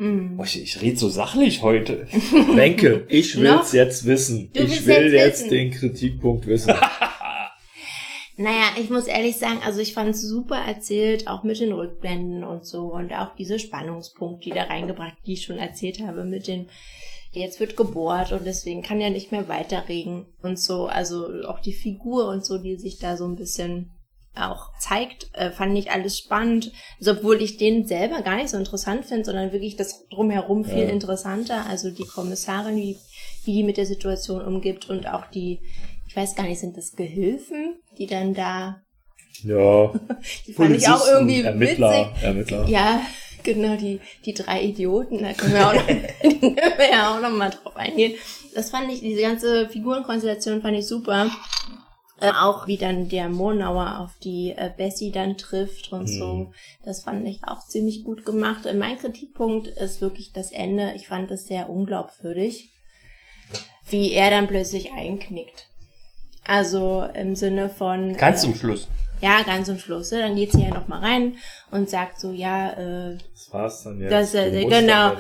Mhm. 0.01 0.39
Boah, 0.39 0.45
ich, 0.45 0.63
ich 0.63 0.81
rede 0.81 0.97
so 0.97 1.11
sachlich 1.11 1.61
heute. 1.61 2.07
denke, 2.57 3.05
ich 3.11 3.39
will's 3.39 3.75
No? 3.75 3.79
jetzt 3.79 4.07
wissen. 4.07 4.51
Du 4.55 4.63
ich 4.63 4.87
will 4.87 5.13
jetzt 5.13 5.43
jetzt 5.43 5.51
den 5.51 5.71
Kritikpunkt 5.71 6.47
wissen. 6.47 6.73
Naja, 8.37 8.73
ich 8.81 8.89
muss 8.89 9.07
ehrlich 9.07 9.37
sagen, 9.37 9.59
also 9.63 9.81
ich 9.81 9.93
fand 9.93 10.15
es 10.15 10.23
super 10.23 10.57
erzählt, 10.57 11.29
auch 11.29 11.43
mit 11.43 11.61
den 11.61 11.73
Rückblenden 11.73 12.43
und 12.43 12.65
so 12.65 12.85
und 12.91 13.13
auch 13.13 13.35
diese 13.37 13.59
Spannungspunkte, 13.59 14.49
die 14.49 14.55
da 14.57 14.63
reingebracht, 14.63 15.13
die 15.27 15.35
ich 15.35 15.43
schon 15.45 15.59
erzählt 15.59 16.01
habe, 16.01 16.25
mit 16.25 16.47
den 16.47 16.71
jetzt 17.33 17.61
wird 17.61 17.77
gebohrt 17.77 18.33
und 18.33 18.47
deswegen 18.47 18.81
kann 18.81 18.99
ja 18.99 19.11
nicht 19.11 19.31
mehr 19.31 19.47
weiterregen 19.49 20.25
und 20.41 20.59
so. 20.59 20.87
Also 20.87 21.27
auch 21.47 21.61
die 21.61 21.75
Figur 21.75 22.29
und 22.31 22.43
so, 22.43 22.57
die 22.57 22.77
sich 22.77 22.99
da 22.99 23.19
so 23.19 23.27
ein 23.27 23.37
bisschen 23.37 23.91
auch 24.37 24.71
zeigt, 24.79 25.29
äh, 25.35 25.51
fand 25.51 25.77
ich 25.77 25.91
alles 25.91 26.19
spannend. 26.19 26.73
Also 26.99 27.13
obwohl 27.13 27.43
ich 27.43 27.57
den 27.57 27.87
selber 27.87 28.23
gar 28.23 28.37
nicht 28.37 28.49
so 28.51 28.57
interessant 28.57 29.05
finde, 29.05 29.25
sondern 29.25 29.53
wirklich 29.53 29.77
das 29.77 30.07
drumherum 30.09 30.65
viel 30.65 30.85
Ja. 30.85 30.89
interessanter. 30.89 31.67
Also 31.69 31.91
die 31.91 32.05
Kommissarin, 32.07 32.77
wie, 32.77 32.97
wie 33.45 33.53
die 33.55 33.63
mit 33.65 33.77
der 33.77 33.87
Situation 33.87 34.43
umgibt 34.43 34.89
und 34.89 35.09
auch 35.09 35.27
die, 35.27 35.61
ich 36.09 36.17
weiß 36.17 36.37
gar 36.37 36.45
nicht, 36.45 36.61
sind 36.61 36.77
das 36.77 36.93
Gehilfen, 36.93 37.75
die 37.99 38.07
dann 38.07 38.35
da, 38.35 38.83
ja. 39.43 39.93
die 40.47 40.53
fand 40.53 40.77
ich 40.77 40.89
auch 40.89 41.07
irgendwie 41.07 41.43
Ermittler, 41.43 41.91
witzig. 42.11 42.23
Ermittler. 42.23 42.69
Ja, 42.69 43.03
genau, 43.43 43.77
die, 43.77 44.01
die 44.25 44.35
drei 44.35 44.63
Idioten, 44.63 45.19
da 45.23 45.33
können 45.33 45.55
wir 45.55 45.69
auch 45.69 45.75
noch, 45.75 45.87
können 46.23 46.57
wir 46.79 46.91
ja 46.91 47.15
auch 47.17 47.21
noch 47.21 47.31
mal 47.31 47.51
drauf 47.51 47.77
eingehen. 47.77 48.15
Das 48.55 48.71
fand 48.71 48.93
ich, 48.93 49.01
diese 49.01 49.23
ganze 49.23 49.69
Figurenkonstellation 49.69 50.63
fand 50.63 50.77
ich 50.77 50.87
super. 50.87 51.31
Äh, 52.21 52.33
auch 52.33 52.67
wie 52.67 52.77
dann 52.77 53.09
der 53.09 53.29
Monauer 53.29 53.99
auf 54.01 54.19
die 54.23 54.51
äh, 54.51 54.71
Bessie 54.77 55.11
dann 55.11 55.39
trifft 55.39 55.93
und 55.93 56.07
so. 56.07 56.35
Mhm. 56.35 56.55
Das 56.85 57.05
fand 57.05 57.27
ich 57.27 57.41
auch 57.45 57.67
ziemlich 57.67 58.05
gut 58.05 58.27
gemacht. 58.27 58.67
Äh, 58.67 58.75
mein 58.75 58.99
Kritikpunkt 58.99 59.69
ist 59.69 60.01
wirklich 60.01 60.33
das 60.33 60.53
Ende. 60.53 60.93
Ich 60.97 61.09
fand 61.09 61.31
es 61.31 61.47
sehr 61.47 61.71
unglaubwürdig, 61.71 62.73
wie 63.89 64.13
er 64.13 64.31
dann 64.31 64.49
plötzlich 64.49 64.93
einknickt. 64.93 65.69
Also 66.45 67.05
im 67.15 67.37
Sinne 67.37 67.71
von. 67.71 68.17
Ganz 68.17 68.41
äh, 68.41 68.43
zum 68.43 68.55
Schluss. 68.55 68.89
Ja, 69.21 69.43
ganz 69.43 69.67
zum 69.67 69.79
Schluss. 69.79 70.11
Ne? 70.13 70.21
Dann 70.21 70.37
geht 70.37 70.53
sie 70.53 70.63
ja 70.63 70.71
noch 70.71 70.89
mal 70.89 71.01
rein 71.01 71.37
und 71.71 71.89
sagt 71.91 72.21
so, 72.21 72.33
ja, 72.33 72.73
äh, 72.73 73.19
Das 73.33 73.53
war's 73.53 73.83
dann 73.85 74.01
jetzt. 74.01 74.13
Das, 74.13 74.35
äh, 74.35 74.65
genau. 74.65 75.13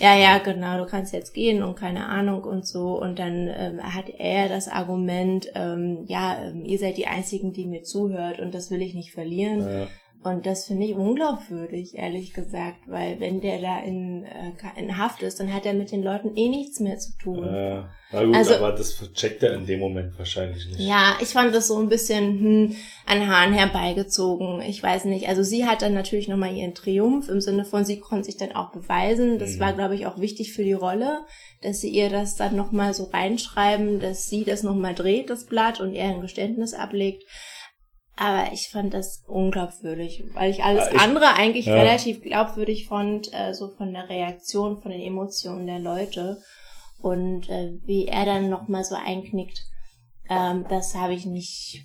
ja, 0.00 0.16
ja, 0.16 0.38
genau, 0.38 0.78
du 0.78 0.86
kannst 0.86 1.12
jetzt 1.12 1.34
gehen 1.34 1.62
und 1.62 1.76
keine 1.76 2.06
Ahnung 2.06 2.44
und 2.44 2.66
so. 2.66 3.00
Und 3.00 3.18
dann 3.18 3.48
ähm, 3.48 3.82
hat 3.82 4.08
er 4.18 4.48
das 4.48 4.68
Argument, 4.68 5.48
ähm, 5.54 6.04
ja, 6.06 6.42
ähm, 6.42 6.64
ihr 6.64 6.78
seid 6.78 6.96
die 6.96 7.06
Einzigen, 7.06 7.52
die 7.52 7.66
mir 7.66 7.82
zuhört 7.82 8.40
und 8.40 8.54
das 8.54 8.70
will 8.70 8.82
ich 8.82 8.94
nicht 8.94 9.12
verlieren. 9.12 9.60
Ja. 9.60 9.86
Und 10.24 10.46
das 10.46 10.64
finde 10.66 10.84
ich 10.84 10.94
unglaubwürdig, 10.96 11.94
ehrlich 11.96 12.34
gesagt, 12.34 12.78
weil 12.86 13.20
wenn 13.20 13.40
der 13.40 13.60
da 13.60 13.78
in, 13.80 14.24
äh, 14.24 14.80
in 14.80 14.98
Haft 14.98 15.22
ist, 15.22 15.38
dann 15.38 15.54
hat 15.54 15.64
er 15.64 15.74
mit 15.74 15.92
den 15.92 16.02
Leuten 16.02 16.36
eh 16.36 16.48
nichts 16.48 16.80
mehr 16.80 16.98
zu 16.98 17.16
tun. 17.18 17.44
Äh, 17.44 17.82
na 18.10 18.24
gut, 18.24 18.34
Also- 18.34 18.56
aber 18.56 18.72
das 18.72 19.00
checkt 19.14 19.44
er 19.44 19.54
in 19.54 19.64
dem 19.66 19.78
Moment 19.78 20.18
wahrscheinlich 20.18 20.66
nicht. 20.66 20.80
Ja, 20.80 21.16
ich 21.22 21.28
fand 21.28 21.54
das 21.54 21.68
so 21.68 21.78
ein 21.78 21.88
bisschen 21.88 22.40
hm, 22.40 22.76
an 23.06 23.28
Haaren 23.28 23.52
herbeigezogen. 23.52 24.60
Ich 24.62 24.82
weiß 24.82 25.04
nicht. 25.04 25.28
Also 25.28 25.44
sie 25.44 25.66
hat 25.66 25.82
dann 25.82 25.94
natürlich 25.94 26.26
nochmal 26.26 26.52
ihren 26.54 26.74
Triumph 26.74 27.28
im 27.28 27.40
Sinne 27.40 27.64
von, 27.64 27.84
sie 27.84 28.00
konnte 28.00 28.24
sich 28.24 28.36
dann 28.36 28.52
auch 28.56 28.72
beweisen. 28.72 29.38
Das 29.38 29.54
Mhm. 29.54 29.60
war, 29.60 29.72
glaube 29.72 29.94
ich, 29.94 30.06
auch 30.06 30.18
wichtig 30.18 30.52
für 30.52 30.64
die 30.64 30.72
Rolle, 30.72 31.20
dass 31.62 31.80
sie 31.80 31.90
ihr 31.90 32.10
das 32.10 32.34
dann 32.34 32.56
nochmal 32.56 32.92
so 32.92 33.04
reinschreiben, 33.04 34.00
dass 34.00 34.28
sie 34.28 34.42
das 34.44 34.64
nochmal 34.64 34.94
dreht, 34.94 35.30
das 35.30 35.44
Blatt, 35.44 35.80
und 35.80 35.94
er 35.94 36.08
ein 36.08 36.20
Geständnis 36.20 36.74
ablegt. 36.74 37.22
Aber 38.20 38.52
ich 38.52 38.68
fand 38.70 38.92
das 38.94 39.22
unglaubwürdig, 39.28 40.24
weil 40.34 40.50
ich 40.50 40.64
alles 40.64 40.88
ich- 40.92 40.98
andere 41.00 41.34
eigentlich 41.34 41.66
ja. 41.66 41.74
relativ 41.74 42.20
glaubwürdig 42.22 42.88
fand, 42.88 43.32
äh, 43.32 43.54
so 43.54 43.68
von 43.68 43.92
der 43.92 44.08
Reaktion, 44.08 44.82
von 44.82 44.90
den 44.90 45.00
Emotionen 45.00 45.66
der 45.66 45.78
Leute. 45.78 46.38
Und 47.00 47.48
äh, 47.48 47.74
wie 47.86 48.06
er 48.08 48.24
dann 48.24 48.50
nochmal 48.50 48.82
so 48.82 48.96
einknickt, 48.96 49.62
ähm, 50.28 50.64
das 50.68 50.96
habe 50.96 51.14
ich 51.14 51.26
nicht, 51.26 51.84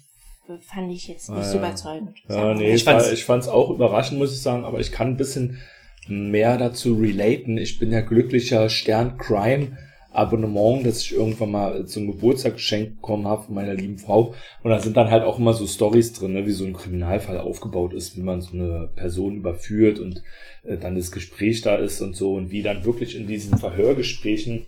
fand 0.61 0.91
ich 0.91 1.07
jetzt 1.07 1.29
nicht 1.29 1.39
Ah, 1.39 1.43
so 1.51 1.57
überzeugend. 1.59 2.17
Ja, 2.27 2.53
nee, 2.55 2.69
ich, 2.69 2.75
Ich 2.77 2.83
fand, 2.83 3.01
fand's 3.03 3.47
auch 3.47 3.69
überraschend, 3.69 4.17
muss 4.17 4.33
ich 4.33 4.41
sagen, 4.41 4.65
aber 4.65 4.79
ich 4.79 4.91
kann 4.91 5.09
ein 5.09 5.17
bisschen 5.17 5.61
mehr 6.07 6.57
dazu 6.57 6.95
relaten. 6.95 7.59
Ich 7.59 7.77
bin 7.77 7.91
ja 7.91 8.01
glücklicher 8.01 8.69
Stern 8.69 9.17
Crime 9.19 9.77
Abonnement, 10.13 10.85
das 10.85 11.01
ich 11.01 11.13
irgendwann 11.13 11.51
mal 11.51 11.85
zum 11.85 12.07
Geburtstag 12.07 12.53
geschenkt 12.53 12.97
bekommen 12.97 13.27
habe 13.27 13.43
von 13.43 13.55
meiner 13.55 13.73
lieben 13.73 13.97
Frau. 13.97 14.35
Und 14.63 14.71
da 14.71 14.79
sind 14.79 14.95
dann 14.95 15.09
halt 15.09 15.23
auch 15.23 15.39
immer 15.39 15.53
so 15.53 15.65
Stories 15.65 16.13
drin, 16.13 16.33
ne, 16.33 16.45
wie 16.45 16.51
so 16.51 16.65
ein 16.65 16.73
Kriminalfall 16.73 17.39
aufgebaut 17.39 17.93
ist, 17.93 18.15
wie 18.15 18.21
man 18.21 18.41
so 18.41 18.53
eine 18.53 18.89
Person 18.95 19.35
überführt 19.35 19.99
und 19.99 20.23
äh, 20.63 20.77
dann 20.77 20.95
das 20.95 21.11
Gespräch 21.11 21.61
da 21.61 21.75
ist 21.75 22.01
und 22.01 22.15
so 22.15 22.35
und 22.35 22.51
wie 22.51 22.61
dann 22.61 22.85
wirklich 22.85 23.15
in 23.15 23.27
diesen 23.27 23.57
Verhörgesprächen 23.57 24.67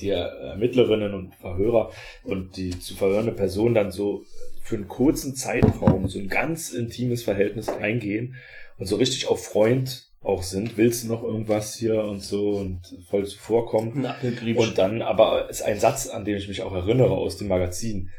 die 0.00 0.10
Ermittlerinnen 0.10 1.14
und 1.14 1.34
Verhörer 1.36 1.90
und 2.22 2.56
die 2.58 2.78
zu 2.78 2.94
verhörende 2.94 3.32
Person 3.32 3.72
dann 3.72 3.90
so 3.90 4.24
für 4.62 4.76
einen 4.76 4.88
kurzen 4.88 5.34
Zeitraum 5.34 6.08
so 6.08 6.18
ein 6.18 6.28
ganz 6.28 6.70
intimes 6.72 7.22
Verhältnis 7.22 7.68
eingehen 7.68 8.34
und 8.78 8.86
so 8.86 8.96
richtig 8.96 9.28
auf 9.28 9.44
Freund 9.44 10.10
auch 10.26 10.42
sind. 10.42 10.76
Willst 10.76 11.04
du 11.04 11.08
noch 11.08 11.22
irgendwas 11.22 11.74
hier 11.74 12.02
und 12.02 12.20
so 12.20 12.50
und 12.50 12.80
voll 13.08 13.24
zuvorkommen? 13.26 14.04
Apfelgrieb. 14.04 14.58
Und 14.58 14.76
dann 14.76 15.02
aber 15.02 15.48
ist 15.48 15.62
ein 15.62 15.78
Satz, 15.78 16.08
an 16.08 16.24
den 16.24 16.36
ich 16.36 16.48
mich 16.48 16.62
auch 16.62 16.74
erinnere 16.74 17.12
aus 17.12 17.36
dem 17.36 17.48
Magazin. 17.48 18.10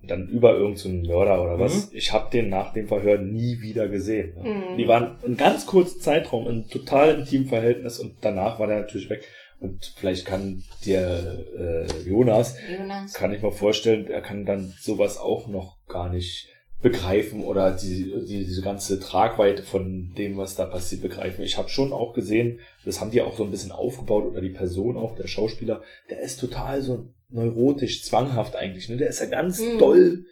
Und 0.00 0.10
dann 0.10 0.28
über 0.28 0.52
irgendeinen 0.54 1.02
Mörder 1.02 1.42
oder 1.42 1.58
was. 1.58 1.90
Ich 1.92 2.12
habe 2.12 2.30
den 2.30 2.48
nach 2.48 2.72
dem 2.72 2.86
Verhör 2.86 3.18
nie 3.18 3.60
wieder 3.60 3.88
gesehen. 3.88 4.34
ne? 4.36 4.48
Mhm. 4.48 4.76
Die 4.78 4.86
waren 4.86 5.16
einen 5.24 5.36
ganz 5.36 5.66
kurzen 5.66 6.00
Zeitraum 6.00 6.46
in 6.48 6.68
total 6.68 7.18
intimem 7.18 7.48
Verhältnis 7.48 7.98
und 7.98 8.16
danach 8.20 8.60
war 8.60 8.68
der 8.68 8.80
natürlich 8.80 9.10
weg. 9.10 9.24
Und 9.60 9.92
vielleicht 9.96 10.24
kann 10.24 10.62
dir 10.84 11.44
äh, 11.58 12.08
Jonas, 12.08 12.56
Jonas. 12.70 13.12
kann 13.12 13.34
ich 13.34 13.42
mir 13.42 13.50
vorstellen, 13.50 14.06
er 14.06 14.20
kann 14.20 14.46
dann 14.46 14.72
sowas 14.78 15.18
auch 15.18 15.48
noch 15.48 15.78
gar 15.88 16.08
nicht 16.08 16.48
begreifen 16.80 17.42
oder 17.42 17.72
die, 17.72 18.12
die, 18.26 18.44
diese 18.44 18.62
ganze 18.62 19.00
Tragweite 19.00 19.62
von 19.64 20.12
dem, 20.16 20.36
was 20.36 20.54
da 20.54 20.64
passiert, 20.64 21.02
begreifen. 21.02 21.42
Ich 21.44 21.58
habe 21.58 21.68
schon 21.68 21.92
auch 21.92 22.14
gesehen, 22.14 22.60
das 22.84 23.00
haben 23.00 23.10
die 23.10 23.20
auch 23.20 23.36
so 23.36 23.44
ein 23.44 23.50
bisschen 23.50 23.72
aufgebaut 23.72 24.26
oder 24.26 24.40
die 24.40 24.50
Person 24.50 24.96
auch, 24.96 25.16
der 25.16 25.26
Schauspieler, 25.26 25.82
der 26.08 26.20
ist 26.20 26.38
total 26.38 26.82
so 26.82 27.08
neurotisch, 27.30 28.04
zwanghaft 28.04 28.54
eigentlich. 28.54 28.88
Ne? 28.88 28.96
Der 28.96 29.08
ist 29.08 29.20
ja 29.20 29.26
ganz 29.26 29.60
Mhm. 29.60 29.78
doll 29.78 30.24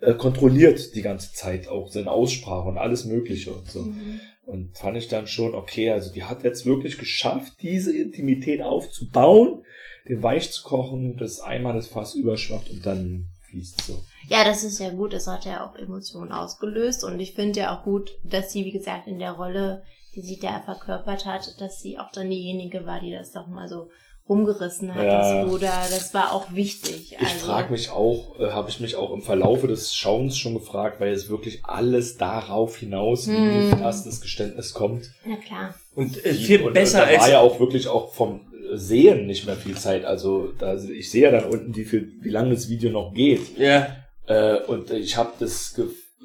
äh, 0.00 0.14
kontrolliert 0.14 0.94
die 0.94 1.02
ganze 1.02 1.32
Zeit, 1.32 1.66
auch 1.68 1.90
seine 1.90 2.10
Aussprache 2.10 2.68
und 2.68 2.78
alles 2.78 3.04
Mögliche 3.04 3.52
und 3.52 3.68
so. 3.68 3.80
Mhm. 3.80 4.20
Und 4.46 4.78
fand 4.78 4.96
ich 4.96 5.08
dann 5.08 5.26
schon, 5.26 5.54
okay, 5.54 5.90
also 5.90 6.12
die 6.12 6.22
hat 6.24 6.44
jetzt 6.44 6.64
wirklich 6.64 6.98
geschafft, 6.98 7.54
diese 7.62 7.96
Intimität 7.96 8.62
aufzubauen, 8.62 9.64
den 10.08 10.22
weich 10.22 10.52
zu 10.52 10.62
kochen, 10.62 11.16
dass 11.16 11.40
einmal 11.40 11.74
das 11.74 11.88
Fass 11.88 12.14
überschwappt 12.14 12.70
und 12.70 12.86
dann 12.86 13.26
fließt 13.50 13.82
so. 13.86 14.02
Ja, 14.28 14.44
das 14.44 14.64
ist 14.64 14.78
ja 14.78 14.90
gut. 14.90 15.12
Das 15.12 15.26
hat 15.26 15.44
ja 15.44 15.66
auch 15.66 15.74
Emotionen 15.76 16.32
ausgelöst. 16.32 17.04
Und 17.04 17.18
ich 17.20 17.34
finde 17.34 17.60
ja 17.60 17.76
auch 17.78 17.84
gut, 17.84 18.10
dass 18.24 18.52
sie, 18.52 18.64
wie 18.64 18.72
gesagt, 18.72 19.06
in 19.06 19.18
der 19.18 19.32
Rolle, 19.32 19.82
die 20.14 20.22
sie 20.22 20.38
da 20.38 20.60
verkörpert 20.60 21.26
hat, 21.26 21.60
dass 21.60 21.80
sie 21.80 21.98
auch 21.98 22.10
dann 22.12 22.30
diejenige 22.30 22.84
war, 22.86 23.00
die 23.00 23.12
das 23.12 23.32
doch 23.32 23.46
mal 23.46 23.68
so 23.68 23.88
rumgerissen 24.28 24.94
hat, 24.94 25.04
Ja. 25.06 25.42
das 25.42 25.50
Ruder. 25.50 25.72
Das 25.88 26.12
war 26.12 26.32
auch 26.34 26.52
wichtig. 26.52 27.16
Ich 27.18 27.28
frage 27.28 27.72
mich 27.72 27.88
auch, 27.90 28.38
äh, 28.38 28.50
habe 28.50 28.68
ich 28.68 28.78
mich 28.78 28.94
auch 28.96 29.10
im 29.12 29.22
Verlaufe 29.22 29.66
des 29.68 29.94
Schauens 29.94 30.36
schon 30.36 30.52
gefragt, 30.52 31.00
weil 31.00 31.12
es 31.14 31.30
wirklich 31.30 31.64
alles 31.64 32.18
darauf 32.18 32.76
hinaus, 32.76 33.26
wie 33.26 33.32
Hm. 33.36 33.80
erst 33.80 34.06
das 34.06 34.20
Geständnis 34.20 34.74
kommt. 34.74 35.10
Na 35.24 35.36
klar. 35.36 35.74
Und 35.94 36.22
äh, 36.26 36.34
viel 36.34 36.60
und, 36.62 36.74
besser 36.74 36.98
und 37.04 37.08
da 37.08 37.14
war 37.14 37.20
als 37.22 37.30
ja 37.30 37.40
auch 37.40 37.58
wirklich 37.58 37.88
auch 37.88 38.12
vom 38.12 38.47
Sehen 38.72 39.26
nicht 39.26 39.46
mehr 39.46 39.56
viel 39.56 39.76
Zeit. 39.76 40.04
Also 40.04 40.52
da, 40.58 40.76
ich 40.76 41.10
sehe 41.10 41.22
ja 41.24 41.30
dann 41.30 41.44
unten, 41.50 41.74
wie 41.76 41.84
viel, 41.84 42.12
wie 42.20 42.30
lange 42.30 42.50
das 42.54 42.68
Video 42.68 42.90
noch 42.90 43.12
geht. 43.14 43.56
ja, 43.58 43.88
Äh, 44.26 44.60
und 44.66 44.90
ich 44.90 45.16
habe 45.16 45.32
das 45.38 45.74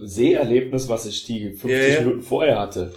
Seherlebnis, 0.01 0.89
was 0.89 1.05
ich 1.05 1.25
die 1.25 1.51
50 1.51 1.69
Ja, 1.69 1.77
ja. 1.87 1.99
Minuten 2.01 2.21
vorher 2.23 2.59
hatte. 2.59 2.93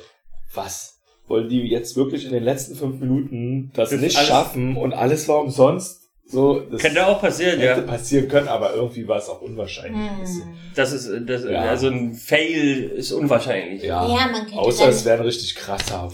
Was? 0.55 0.95
Wollen 1.29 1.49
die 1.49 1.61
jetzt 1.63 1.97
wirklich 1.97 2.25
in 2.25 2.33
den 2.33 2.45
letzten 2.45 2.75
fünf 2.77 3.01
Minuten 3.01 3.71
das, 3.75 3.91
Das 3.91 4.01
nicht 4.01 4.17
schaffen 4.19 4.77
und 4.77 4.93
alles 4.93 5.29
war 5.29 5.41
umsonst? 5.41 6.03
So, 6.29 6.59
das 6.61 6.83
könnte 6.83 7.07
auch 7.07 7.21
passieren, 7.21 7.61
hätte 7.61 7.81
ja. 7.83 7.87
passieren 7.87 8.27
können, 8.29 8.49
aber 8.49 8.75
irgendwie 8.75 9.07
war 9.07 9.19
es 9.19 9.29
auch 9.29 9.43
unwahrscheinlich. 9.43 10.11
Hm. 10.11 10.55
Das 10.75 10.93
ist, 10.93 11.09
das, 11.29 11.45
Ja. 11.45 11.61
also 11.63 11.87
ein 11.89 12.15
Fail 12.15 12.83
ist 12.97 13.13
unwahrscheinlich. 13.13 13.85
Ja, 13.85 14.09
Ja, 14.09 14.27
man 14.33 14.43
könnte 14.43 14.59
außer 14.59 14.89
es 14.89 15.05
wäre 15.05 15.19
ein 15.19 15.25
richtig 15.25 15.55
krasser. 15.55 16.09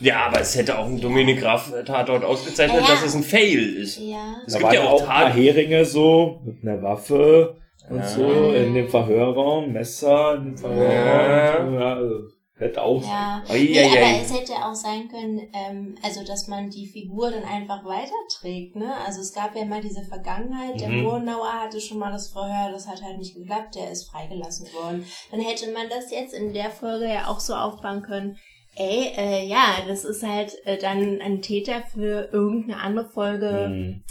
Ja, 0.00 0.26
aber 0.26 0.40
es 0.40 0.56
hätte 0.56 0.78
auch 0.78 0.86
ein 0.86 1.00
Dominik 1.00 1.40
Graf 1.40 1.72
Tatort 1.84 2.24
ausgezeichnet, 2.24 2.82
Ja, 2.82 2.88
dass 2.88 3.02
es 3.04 3.14
ein 3.14 3.22
Fail 3.22 3.76
ist. 3.76 3.98
Ja. 3.98 4.36
Es 4.46 4.52
Da 4.52 4.58
gibt 4.58 4.66
waren 4.72 4.74
ja 4.74 4.88
auch 4.88 5.00
ein 5.00 5.06
paar 5.06 5.24
Tat- 5.26 5.34
Heringe 5.36 5.84
so 5.84 6.40
mit 6.44 6.62
einer 6.62 6.82
Waffe 6.82 7.56
und 7.90 7.98
Ja. 7.98 8.06
so 8.06 8.52
in 8.52 8.74
dem 8.74 8.88
Verhörraum, 8.88 9.72
Messer 9.72 10.36
in 10.36 10.44
dem 10.44 10.56
Verhörraum. 10.58 11.74
Ja. 11.80 11.94
also, 11.94 12.14
hätte 12.58 12.82
auch 12.82 13.00
Ja, 13.04 13.40
Ei, 13.48 13.68
nee, 13.70 13.80
aber 13.86 14.20
es 14.22 14.32
hätte 14.36 14.52
auch 14.54 14.74
sein 14.74 15.08
können, 15.08 15.40
ähm, 15.54 15.94
also 16.02 16.24
dass 16.24 16.48
man 16.48 16.68
die 16.70 16.86
Figur 16.86 17.30
dann 17.30 17.44
einfach 17.44 17.84
weiterträgt, 17.84 18.74
ne? 18.74 18.92
Also 19.06 19.20
es 19.20 19.32
gab 19.32 19.54
ja 19.54 19.64
mal 19.64 19.80
diese 19.80 20.02
Vergangenheit, 20.02 20.80
der 20.80 20.88
Mhm. 20.88 21.02
Murnauer 21.04 21.52
hatte 21.52 21.80
schon 21.80 21.98
mal 21.98 22.10
das 22.10 22.32
Verhör, 22.32 22.72
das 22.72 22.88
hat 22.88 23.00
halt 23.02 23.18
nicht 23.18 23.36
geklappt, 23.36 23.76
der 23.76 23.90
ist 23.92 24.10
freigelassen 24.10 24.66
worden. 24.74 25.04
Dann 25.30 25.40
hätte 25.40 25.70
man 25.72 25.88
das 25.88 26.10
jetzt 26.10 26.34
in 26.34 26.52
der 26.52 26.70
Folge 26.70 27.06
ja 27.06 27.28
auch 27.28 27.38
so 27.40 27.54
aufbauen 27.54 28.02
können, 28.02 28.36
ey, 28.76 29.12
äh, 29.16 29.46
ja, 29.46 29.76
das 29.86 30.04
ist 30.04 30.22
halt 30.22 30.52
äh, 30.66 30.78
dann 30.78 31.20
ein 31.20 31.42
Täter 31.42 31.82
für 31.92 32.28
irgendeine 32.32 32.80
andere 32.80 33.08
Folge, 33.08 33.68
Mhm. 33.68 34.02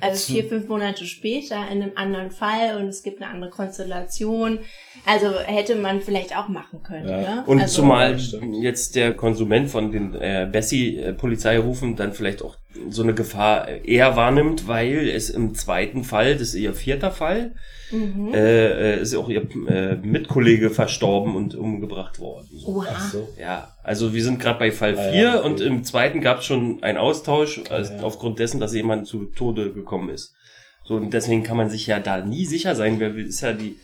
also 0.00 0.32
vier, 0.32 0.44
fünf 0.44 0.68
Monate 0.68 1.06
später 1.06 1.56
in 1.70 1.82
einem 1.82 1.92
anderen 1.96 2.30
Fall 2.30 2.76
und 2.76 2.88
es 2.88 3.02
gibt 3.02 3.20
eine 3.22 3.30
andere 3.30 3.50
Konstellation. 3.50 4.60
Also 5.06 5.26
hätte 5.40 5.74
man 5.76 6.00
vielleicht 6.00 6.36
auch 6.36 6.48
machen 6.48 6.82
können, 6.82 7.08
Ja. 7.08 7.16
ne? 7.20 7.44
Und 7.46 7.60
also, 7.60 7.82
zumal 7.82 8.16
jetzt 8.60 8.94
der 8.94 9.14
Konsument 9.14 9.68
von 9.70 9.90
den 9.90 10.14
äh, 10.14 10.48
Bessie-Polizeirufen 10.50 11.96
dann 11.96 12.12
vielleicht 12.12 12.42
auch 12.42 12.56
so 12.88 13.02
eine 13.02 13.14
Gefahr 13.14 13.68
eher 13.68 14.16
wahrnimmt, 14.16 14.66
weil 14.68 15.08
es 15.08 15.30
im 15.30 15.54
zweiten 15.54 16.04
Fall, 16.04 16.32
das 16.34 16.48
ist 16.48 16.54
ihr 16.54 16.74
vierter 16.74 17.10
Fall, 17.10 17.54
Mhm. 17.90 18.32
äh, 18.32 18.94
äh, 18.94 19.00
ist 19.02 19.14
auch 19.14 19.28
ihr 19.28 19.46
äh, 19.68 19.96
Mitkollege 19.96 20.70
verstorben 20.70 21.36
und 21.36 21.54
umgebracht 21.54 22.18
worden. 22.20 22.48
So. 22.50 22.68
Oha. 22.68 22.86
Ach 22.90 23.12
so. 23.12 23.28
Ja, 23.38 23.68
also 23.82 24.14
wir 24.14 24.22
sind 24.24 24.40
gerade 24.40 24.58
bei 24.58 24.70
Fall 24.72 24.96
Ah, 24.98 25.10
4 25.10 25.20
ja, 25.22 25.38
okay. 25.40 25.46
und 25.46 25.60
im 25.60 25.84
zweiten 25.84 26.22
gab 26.22 26.38
es 26.38 26.46
schon 26.46 26.82
einen 26.82 26.96
Austausch, 26.96 27.60
also 27.68 27.92
ja. 27.92 28.02
aufgrund 28.02 28.38
dessen, 28.38 28.60
dass 28.60 28.72
jemand 28.74 29.06
zu 29.06 29.26
Tode 29.26 29.74
gekommen 29.74 30.08
ist. 30.08 30.34
So, 30.84 30.96
und 30.96 31.12
deswegen 31.12 31.42
kann 31.42 31.56
man 31.56 31.70
sich 31.70 31.86
ja 31.86 32.00
da 32.00 32.24
nie 32.24 32.44
sicher 32.44 32.74
sein, 32.74 32.98
wer 33.00 33.14
will, 33.14 33.26
ist 33.26 33.40
ja 33.40 33.52
die 33.52 33.76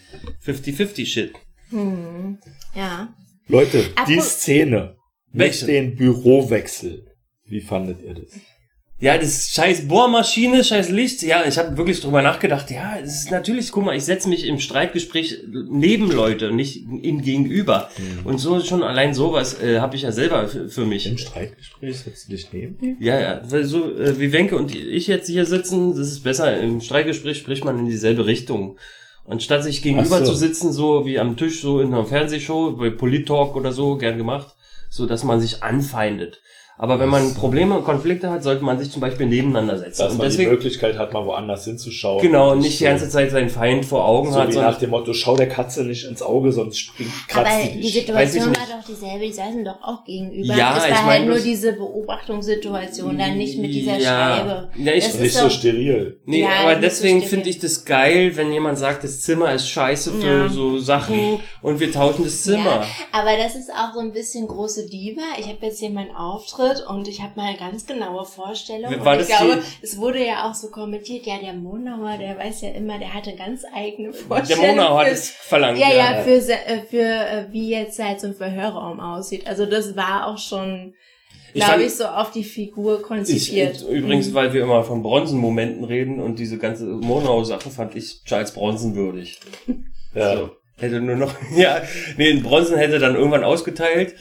50-50-Shit. 0.44 1.32
Hm. 1.70 2.38
Ja. 2.74 3.14
Leute, 3.46 3.84
die 4.08 4.18
Apro- 4.18 4.22
Szene 4.22 4.96
mit 5.32 5.40
Welche? 5.40 5.66
den 5.66 5.94
Bürowechsel. 5.96 7.04
Wie 7.44 7.61
fandet 7.61 8.02
ihr 8.02 8.14
das? 8.14 8.32
Ja, 9.00 9.16
das 9.16 9.50
scheiß 9.50 9.87
Bohrmaschine, 9.87 10.64
scheiß 10.64 10.88
Licht. 10.88 11.22
Ja, 11.22 11.44
ich 11.46 11.56
habe 11.56 11.76
wirklich 11.76 12.00
drüber 12.00 12.20
nachgedacht. 12.20 12.68
Ja, 12.72 12.96
es 13.00 13.22
ist 13.22 13.30
natürlich, 13.30 13.70
guck 13.70 13.84
mal, 13.84 13.96
ich 13.96 14.04
setze 14.04 14.28
mich 14.28 14.44
im 14.44 14.58
Streitgespräch 14.58 15.44
neben 15.70 16.11
Leute, 16.11 16.50
nicht 16.50 16.78
ihnen 16.78 17.22
gegenüber. 17.22 17.90
Und 18.24 18.38
so 18.38 18.61
schon 18.61 18.82
allein 18.82 19.14
sowas 19.14 19.62
äh, 19.62 19.78
habe 19.78 19.94
ich 19.94 20.02
ja 20.02 20.11
selber 20.11 20.48
für 20.48 20.84
mich. 20.84 21.06
Im 21.06 21.16
Streitgespräch 21.16 22.00
setzt 22.00 22.26
du 22.26 22.32
dich 22.32 22.52
neben? 22.52 22.96
Ja, 22.98 23.20
ja, 23.20 23.40
weil 23.48 23.64
so 23.64 23.96
äh, 23.96 24.18
wie 24.18 24.32
Wenke 24.32 24.56
und 24.56 24.74
ich 24.74 25.06
jetzt 25.06 25.28
hier 25.28 25.46
sitzen, 25.46 25.90
das 25.96 26.08
ist 26.08 26.24
besser. 26.24 26.58
Im 26.58 26.80
Streitgespräch 26.80 27.38
spricht 27.38 27.64
man 27.64 27.78
in 27.78 27.87
dieselbe 27.87 28.26
Richtung. 28.26 28.78
Anstatt 29.28 29.62
sich 29.62 29.80
gegenüber 29.82 30.24
so. 30.24 30.32
zu 30.32 30.34
sitzen, 30.34 30.72
so 30.72 31.06
wie 31.06 31.20
am 31.20 31.37
Tisch, 31.37 31.61
so 31.61 31.80
in 31.80 31.88
einer 31.88 32.04
Fernsehshow, 32.04 32.72
bei 32.72 32.90
Polit-Talk 32.90 33.54
oder 33.54 33.72
so, 33.72 33.96
gern 33.96 34.18
gemacht, 34.18 34.56
so 34.90 35.06
dass 35.06 35.22
man 35.22 35.40
sich 35.40 35.62
anfeindet. 35.62 36.40
Aber 36.80 37.00
wenn 37.00 37.08
man 37.08 37.34
Probleme 37.34 37.76
und 37.76 37.84
Konflikte 37.84 38.30
hat, 38.30 38.44
sollte 38.44 38.62
man 38.64 38.78
sich 38.78 38.90
zum 38.92 39.00
Beispiel 39.00 39.26
nebeneinander 39.26 39.76
setzen. 39.78 40.00
Dass 40.02 40.12
und 40.12 40.18
man 40.18 40.28
deswegen, 40.28 40.50
die 40.50 40.54
Möglichkeit 40.56 40.96
hat, 40.96 41.12
mal 41.12 41.26
woanders 41.26 41.64
hinzuschauen. 41.64 42.22
genau, 42.22 42.52
und 42.52 42.60
nicht 42.60 42.74
die 42.78 42.84
so- 42.84 42.90
ganze 42.90 43.08
Zeit 43.08 43.32
seinen 43.32 43.48
Feind 43.48 43.84
vor 43.84 44.04
Augen 44.06 44.30
So 44.32 44.38
hat, 44.38 44.48
wie 44.48 44.52
sondern 44.52 44.72
nach 44.72 44.78
dem 44.78 44.90
Motto, 44.90 45.12
schau 45.12 45.36
der 45.36 45.48
Katze 45.48 45.82
nicht 45.84 46.04
ins 46.04 46.22
Auge, 46.22 46.52
sonst 46.52 46.78
springt 46.78 47.10
Aber 47.34 47.42
kratzt 47.44 47.64
die 47.74 47.80
die 47.80 47.86
ich 47.88 47.94
Situation 47.94 48.46
war 48.46 48.52
doch 48.78 48.86
dieselbe, 48.88 49.26
die 49.26 49.32
saßen 49.32 49.64
doch 49.64 49.82
auch 49.82 50.04
gegenüber. 50.04 50.54
Ja, 50.54 50.76
es 50.78 50.84
ich 50.84 50.90
war 50.92 51.02
mein 51.02 51.08
halt 51.22 51.26
nur 51.26 51.38
diese 51.40 51.72
Beobachtungssituation, 51.72 53.18
dann 53.18 53.36
nicht 53.38 53.58
mit 53.58 53.72
dieser 53.74 53.98
Ja. 53.98 54.36
Scheibe. 54.36 54.68
Ja, 54.76 54.92
ich- 54.92 55.04
Das 55.04 55.14
ist 55.14 55.20
nicht 55.20 55.34
so 55.34 55.50
steril. 55.50 56.20
Nee, 56.26 56.42
Ja, 56.42 56.48
aber 56.62 56.74
so 56.76 56.80
deswegen 56.82 57.18
steril. 57.18 57.28
finde 57.30 57.50
ich 57.50 57.58
das 57.58 57.84
geil, 57.84 58.32
wenn 58.36 58.52
jemand 58.52 58.78
sagt, 58.78 59.04
das 59.04 59.20
Zimmer 59.22 59.52
ist 59.52 59.68
scheiße 59.68 60.12
für 60.12 60.26
Ja. 60.44 60.48
so 60.48 60.78
Sachen 60.78 61.40
und 61.62 61.80
wir 61.80 61.90
tauschen 61.90 62.24
das 62.24 62.42
Zimmer. 62.42 62.82
Ja, 62.82 62.86
aber 63.12 63.36
das 63.36 63.54
ist 63.56 63.70
auch 63.70 63.94
so 63.94 64.00
ein 64.00 64.12
bisschen 64.12 64.46
große 64.46 64.88
Diva. 64.88 65.22
Ich 65.38 65.46
habe 65.46 65.58
jetzt 65.62 65.80
hier 65.80 65.90
meinen 65.90 66.14
Auftritt 66.14 66.67
und 66.88 67.09
ich 67.09 67.20
habe 67.22 67.33
mal 67.37 67.48
eine 67.48 67.59
ganz 67.59 67.87
genaue 67.87 68.24
Vorstellung. 68.24 68.90
War 69.04 69.14
und 69.14 69.20
ich 69.22 69.28
das 69.28 69.38
die- 69.38 69.44
glaube, 69.46 69.62
es 69.83 69.96
wurde 69.98 70.24
ja 70.26 70.48
auch 70.48 70.54
so 70.54 70.70
kommentiert, 70.70 71.26
ja, 71.26 71.38
der 71.38 71.52
Monauer, 71.54 72.16
der 72.18 72.38
weiß 72.38 72.61
ja 72.62 72.70
immer, 72.70 72.98
der 72.98 73.12
hatte 73.14 73.35
ganz 73.35 73.62
eigene 73.74 74.11
Der 74.11 74.20
Vorstellungen. 74.20 74.76
Monau 74.76 74.98
hat 74.98 75.07
für- 75.09 75.12
es 75.14 75.31
verlangt. 75.31 75.78
Ja, 75.78 75.92
ja, 75.92 76.22
für, 76.22 76.31
äh, 76.37 76.81
für 76.88 77.02
äh, 77.02 77.46
wie 77.50 77.70
jetzt 77.70 77.98
halt 77.98 78.20
so 78.20 78.28
ein 78.28 78.35
Verhörraum 78.35 79.00
aussieht. 79.00 79.46
Also 79.46 79.66
das 79.66 79.96
war 79.96 80.26
auch 80.28 80.38
schon 80.38 80.94
Ich 81.54 81.64
glaube 81.64 81.83
ich, 81.85 81.94
so 81.94 82.04
auf 82.04 82.31
die 82.31 82.44
Figur 82.44 82.98
Ich, 83.00 83.02
konzipiert. 83.07 83.83
Mhm. 83.83 83.96
übrigens, 83.96 84.35
weil 84.35 84.52
wir 84.52 84.62
immer 84.62 84.85
von 84.85 85.02
Bronzen-Momenten 85.02 85.85
reden 85.85 86.20
und 86.20 86.38
diese 86.38 86.59
ganze 86.59 86.85
Monau-Sache 86.85 87.70
fand 87.70 87.96
ich 87.96 88.22
Charles 88.24 88.52
Bronson 88.52 88.94
würdig. 88.94 89.40
Ja. 90.14 90.37
So. 90.37 90.50
Hätte 90.78 91.00
nur 91.00 91.16
noch, 91.16 91.35
ja, 91.57 91.83
nee, 92.16 92.31
ein 92.31 92.42
Bronson 92.42 92.78
hätte 92.78 92.98
dann 92.98 93.14
irgendwann 93.14 93.44
ausgeteilt. 93.44 94.14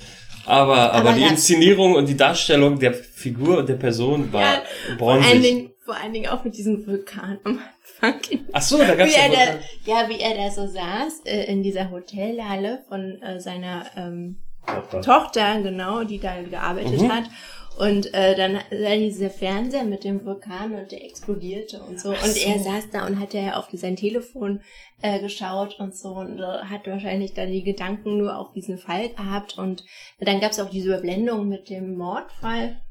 Aber, 0.48 0.76
aber, 0.94 0.94
Aber 1.10 1.14
die 1.14 1.22
ja. 1.22 1.30
Inszenierung 1.30 1.96
und 1.96 2.08
die 2.08 2.18
Darstellung 2.18 2.80
der 2.80 2.94
Figur 2.94 3.60
und 3.60 3.70
der 3.70 3.76
Person 3.76 4.32
war 4.34 4.42
Ja, 4.42 4.62
vor 4.98 5.12
allen, 5.12 5.22
bronzig. 5.22 5.42
Dingen, 5.42 5.72
vor 5.86 5.96
allen 5.96 6.14
Dingen 6.14 6.28
auch 6.30 6.44
mit 6.44 6.58
diesem 6.58 6.86
Vulkan 6.88 7.40
am 7.44 7.60
Anfang. 8.02 8.22
Ach 8.54 8.62
so, 8.62 8.78
da 8.78 8.96
gab's 8.96 9.12
wie 9.12 9.18
ja 9.20 9.28
Vulkan. 9.30 9.60
da, 9.86 9.92
ja, 9.92 10.10
wie 10.10 10.20
er 10.20 10.36
da 10.36 10.50
so 10.52 10.66
saß 10.68 11.22
äh, 11.26 11.44
in 11.52 11.64
dieser 11.64 11.90
Hotelhalle 11.92 12.84
von 12.88 13.22
äh, 13.22 13.40
seiner 13.40 13.86
ähm, 13.98 14.38
Tochter. 14.66 15.02
Tochter, 15.02 15.62
genau, 15.62 16.04
die 16.04 16.20
da 16.20 16.42
gearbeitet 16.42 17.02
Mhm. 17.02 17.12
hat. 17.12 17.24
Und 17.78 18.14
äh, 18.14 18.36
dann 18.36 18.56
war 18.56 18.96
dieser 18.96 19.30
Fernseher 19.30 19.84
mit 19.84 20.04
dem 20.04 20.26
Vulkan 20.26 20.74
und 20.74 20.92
der 20.92 21.06
explodierte 21.06 21.80
und 21.82 22.00
so. 22.00 22.10
Und 22.10 22.38
er 22.46 22.60
saß 22.60 22.90
da 22.92 23.06
und 23.06 23.20
hatte 23.20 23.38
ja 23.38 23.56
auf 23.56 23.68
sein 23.72 23.96
Telefon 23.96 24.62
äh, 25.02 25.20
geschaut 25.20 25.80
und 25.80 25.96
so 25.96 26.16
und 26.16 26.40
äh, 26.40 26.44
hat 26.44 26.88
wahrscheinlich 26.88 27.34
dann 27.34 27.52
die 27.52 27.64
Gedanken 27.64 28.18
nur 28.18 28.36
auf 28.38 28.52
diesen 28.54 28.80
Fall 28.80 29.10
gehabt. 29.10 29.60
Und 29.60 29.86
dann 30.20 30.40
gab 30.40 30.52
es 30.52 30.60
auch 30.60 30.72
diese 30.72 30.88
Überblendung 30.88 31.48
mit 31.48 31.70
dem 31.70 31.96
Mordfall. 31.96 32.82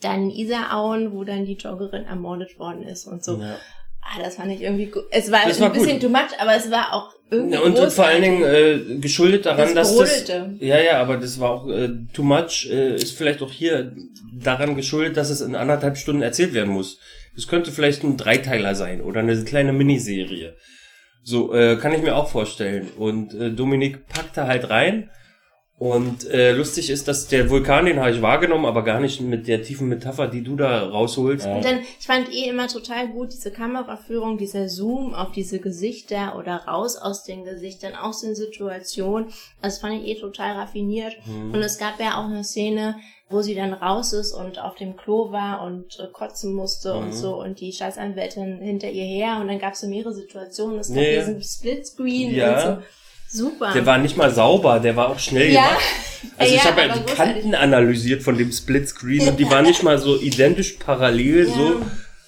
Dann 0.00 0.30
Isarauen, 0.30 1.12
wo 1.12 1.22
dann 1.22 1.44
die 1.44 1.54
Joggerin 1.54 2.04
ermordet 2.04 2.58
worden 2.58 2.82
ist 2.82 3.06
und 3.06 3.22
so. 3.22 3.40
Ja. 3.40 3.56
Ah, 4.06 4.22
das 4.22 4.36
fand 4.36 4.52
ich 4.52 4.60
irgendwie 4.62 4.86
gut. 4.86 5.04
Es 5.10 5.32
war, 5.32 5.40
Das 5.48 5.58
war 5.60 5.68
ein 5.68 5.72
bisschen 5.72 5.98
gut. 5.98 6.02
too 6.02 6.08
much, 6.08 6.38
aber 6.38 6.54
es 6.56 6.70
war 6.70 6.92
auch 6.92 7.14
irgendwie 7.30 7.54
Ja, 7.54 7.60
und, 7.62 7.78
und 7.78 7.92
vor 7.92 8.04
allen. 8.06 8.22
Dingen 8.22 8.42
äh, 8.44 8.98
geschuldet 9.00 9.46
daran, 9.46 9.74
Das 9.74 9.96
dass 9.96 9.96
das. 9.96 10.24
brodelte. 10.26 10.54
Ja, 10.64 10.78
ja, 10.80 11.00
aber 11.00 11.16
das 11.16 11.40
war 11.40 11.50
auch 11.50 11.68
äh, 11.68 11.88
too 12.12 12.22
much, 12.22 12.68
äh, 12.70 12.94
ist 12.96 13.16
vielleicht 13.16 13.42
auch 13.42 13.50
hier 13.50 13.92
daran 14.38 14.76
geschuldet, 14.76 15.16
dass 15.16 15.30
es 15.30 15.40
in 15.40 15.54
anderthalb 15.56 15.96
Stunden 15.96 16.22
erzählt 16.22 16.52
werden 16.54 16.72
muss. 16.72 16.98
Es 17.36 17.48
könnte 17.48 17.72
vielleicht 17.72 18.04
ein 18.04 18.16
Dreiteiler 18.16 18.74
sein 18.74 19.00
oder 19.00 19.20
eine 19.20 19.42
kleine 19.44 19.72
Miniserie. 19.72 20.54
So, 21.22 21.54
äh, 21.54 21.76
kann 21.76 21.92
ich 21.92 22.02
mir 22.02 22.14
auch 22.16 22.28
vorstellen. 22.28 22.90
Und 22.98 23.32
äh, 23.34 23.50
Dominik 23.50 24.06
packte 24.06 24.46
halt 24.46 24.68
rein. 24.68 25.10
Und 25.76 26.30
äh, 26.30 26.52
lustig 26.52 26.88
ist, 26.88 27.08
dass 27.08 27.26
der 27.26 27.50
Vulkan, 27.50 27.86
den 27.86 27.98
habe 27.98 28.12
ich 28.12 28.22
wahrgenommen, 28.22 28.64
aber 28.64 28.84
gar 28.84 29.00
nicht 29.00 29.20
mit 29.20 29.48
der 29.48 29.62
tiefen 29.62 29.88
Metapher, 29.88 30.28
die 30.28 30.42
du 30.42 30.54
da 30.54 30.84
rausholst. 30.88 31.46
Ja. 31.46 31.56
Und 31.56 31.64
dann, 31.64 31.80
ich 31.98 32.06
fand 32.06 32.32
eh 32.32 32.48
immer 32.48 32.68
total 32.68 33.08
gut 33.08 33.32
diese 33.32 33.50
Kameraführung, 33.50 34.38
dieser 34.38 34.68
Zoom 34.68 35.14
auf 35.14 35.32
diese 35.32 35.58
Gesichter 35.58 36.38
oder 36.38 36.64
raus 36.68 36.96
aus 36.96 37.24
den 37.24 37.44
Gesichtern, 37.44 37.96
aus 37.96 38.20
den 38.20 38.36
Situationen. 38.36 39.30
Das 39.62 39.78
fand 39.78 40.00
ich 40.00 40.08
eh 40.08 40.20
total 40.20 40.52
raffiniert. 40.52 41.16
Und 41.26 41.60
es 41.60 41.76
gab 41.76 41.98
ja 41.98 42.20
auch 42.20 42.30
eine 42.30 42.44
Szene, 42.44 42.94
wo 43.28 43.42
sie 43.42 43.56
dann 43.56 43.72
raus 43.72 44.12
ist 44.12 44.32
und 44.32 44.60
auf 44.60 44.76
dem 44.76 44.96
Klo 44.96 45.32
war 45.32 45.62
und 45.62 45.98
äh, 45.98 46.06
kotzen 46.12 46.54
musste 46.54 46.94
und 46.94 47.12
so 47.12 47.40
und 47.40 47.58
die 47.58 47.72
Staatsanwältin 47.72 48.58
hinter 48.60 48.90
ihr 48.90 49.04
her 49.04 49.38
und 49.40 49.48
dann 49.48 49.58
gab 49.58 49.72
es 49.72 49.80
so 49.80 49.88
mehrere 49.88 50.12
Situationen. 50.12 50.78
Es 50.78 50.88
gab 50.88 51.02
ja. 51.02 51.18
diesen 51.18 51.42
Splitscreen 51.42 52.34
Ja. 52.34 52.54
und 52.54 52.60
so. 52.82 52.86
Super. 53.34 53.72
Der 53.74 53.84
war 53.84 53.98
nicht 53.98 54.16
mal 54.16 54.30
sauber, 54.30 54.78
der 54.80 54.94
war 54.96 55.08
auch 55.08 55.18
schnell 55.18 55.50
Ja. 55.52 55.62
gemacht. 55.68 55.82
Also 56.38 56.54
Ja, 56.54 56.60
ich 56.60 56.64
habe 56.66 56.80
ja 56.80 56.86
die 56.88 57.00
großartig. 57.00 57.16
Kanten 57.34 57.54
analysiert 57.54 58.22
von 58.22 58.38
dem 58.38 58.50
Splitscreen 58.50 59.28
und 59.28 59.38
die 59.38 59.48
waren 59.50 59.66
nicht 59.66 59.82
mal 59.82 59.98
so 59.98 60.18
identisch 60.18 60.72
parallel 60.78 61.46
Ja. 61.48 61.54
so. 61.54 61.82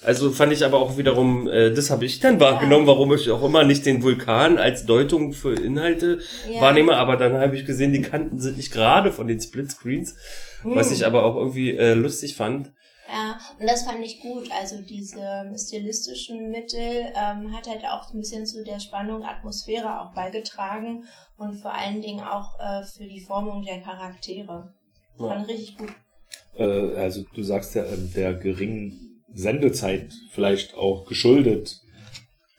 Also 0.05 0.31
fand 0.31 0.53
ich 0.53 0.63
aber 0.63 0.77
auch 0.79 0.97
wiederum, 0.99 1.47
äh, 1.49 1.71
das 1.73 1.89
habe 1.89 2.05
ich 2.05 2.19
dann 2.19 2.39
wahrgenommen, 2.39 2.85
warum 2.87 3.11
ich 3.15 3.29
auch 3.31 3.43
immer 3.43 3.63
nicht 3.63 3.85
den 3.87 4.03
Vulkan 4.03 4.59
als 4.59 4.85
Deutung 4.85 5.33
für 5.33 5.53
Inhalte 5.55 6.19
wahrnehme, 6.59 6.95
aber 6.95 7.17
dann 7.17 7.33
habe 7.39 7.55
ich 7.57 7.65
gesehen, 7.65 7.91
die 7.91 8.01
Kanten 8.03 8.39
sind 8.39 8.57
nicht 8.57 8.71
gerade 8.71 9.11
von 9.11 9.27
den 9.27 9.41
Splitscreens, 9.41 10.15
was 10.63 10.87
Hm. 10.89 10.93
ich 10.95 11.05
aber 11.05 11.23
auch 11.25 11.35
irgendwie 11.35 11.71
äh, 11.75 11.93
lustig 11.95 12.35
fand. 12.35 12.71
Ja, 13.09 13.39
und 13.59 13.67
das 13.67 13.83
fand 13.83 14.03
ich 14.03 14.19
gut. 14.19 14.49
Also 14.51 14.81
diese 14.81 15.51
stilistischen 15.57 16.49
Mittel 16.49 17.13
ähm, 17.15 17.55
hat 17.55 17.67
halt 17.67 17.85
auch 17.85 18.13
ein 18.13 18.19
bisschen 18.19 18.45
zu 18.45 18.63
der 18.63 18.79
Spannung, 18.79 19.23
Atmosphäre 19.23 20.01
auch 20.01 20.13
beigetragen 20.13 21.05
und 21.37 21.55
vor 21.55 21.73
allen 21.73 22.01
Dingen 22.01 22.21
auch 22.21 22.59
äh, 22.59 22.83
für 22.83 23.05
die 23.05 23.21
Formung 23.21 23.63
der 23.63 23.81
Charaktere. 23.81 24.73
Ja. 25.19 25.27
Fand 25.27 25.49
ich 25.49 25.57
richtig 25.57 25.77
gut. 25.77 25.89
Äh, 26.57 26.95
also 26.97 27.23
du 27.33 27.43
sagst 27.43 27.75
ja 27.75 27.85
ähm, 27.85 28.11
der 28.13 28.33
geringen 28.33 29.23
Sendezeit 29.33 30.13
vielleicht 30.31 30.75
auch 30.75 31.05
geschuldet. 31.05 31.81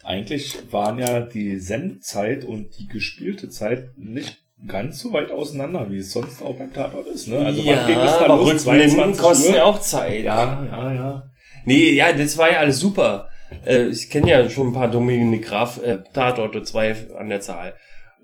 Eigentlich 0.03 0.73
waren 0.73 0.99
ja 0.99 1.21
die 1.21 1.59
Sendzeit 1.59 2.45
und 2.45 2.79
die 2.79 2.87
gespielte 2.87 3.51
Zeit 3.51 3.91
nicht 3.99 4.39
ganz 4.67 5.01
so 5.01 5.13
weit 5.13 5.31
auseinander, 5.31 5.87
wie 5.91 5.99
es 5.99 6.13
sonst 6.13 6.43
auch 6.43 6.55
beim 6.57 6.73
Tatort 6.73 7.07
ist. 7.07 7.29
Ne? 7.29 7.39
Also 7.39 7.65
wann 7.65 7.87
ging 7.87 7.99
es 7.99 8.19
da 8.19 8.25
aber 8.25 8.37
los? 8.37 8.51
Rückblenden 8.67 8.91
22 8.91 9.23
kosten 9.23 9.51
Uhr? 9.51 9.57
ja 9.57 9.65
auch 9.65 9.81
Zeit. 9.81 10.25
Ja, 10.25 10.67
ja, 10.71 10.93
ja. 10.93 11.31
Nee, 11.65 11.93
ja, 11.93 12.13
das 12.13 12.37
war 12.39 12.51
ja 12.51 12.59
alles 12.59 12.81
super. 12.81 13.29
Äh, 13.65 13.87
ich 13.87 14.11
kenne 14.11 14.31
ja 14.31 14.49
schon 14.51 14.69
ein 14.69 14.73
paar 14.73 14.91
Dominik 14.91 15.47
Graf 15.47 15.81
äh, 15.83 15.99
Tatorte, 16.13 16.63
zwei 16.63 16.95
an 17.17 17.29
der 17.29 17.41
Zahl. 17.41 17.75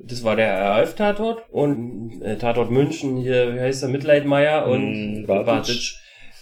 Das 0.03 0.25
war 0.25 0.35
der 0.35 0.59
RAF-Tatort 0.59 1.51
und 1.51 2.20
äh, 2.23 2.37
Tatort 2.37 2.70
München, 2.70 3.16
hier, 3.16 3.55
wie 3.55 3.61
heißt 3.61 3.83
der, 3.83 3.90
Mitleidmeier 3.90 4.66
und 4.66 5.23
Mm, 5.23 5.27
Bartic. 5.27 5.47
Bartic. 5.47 5.94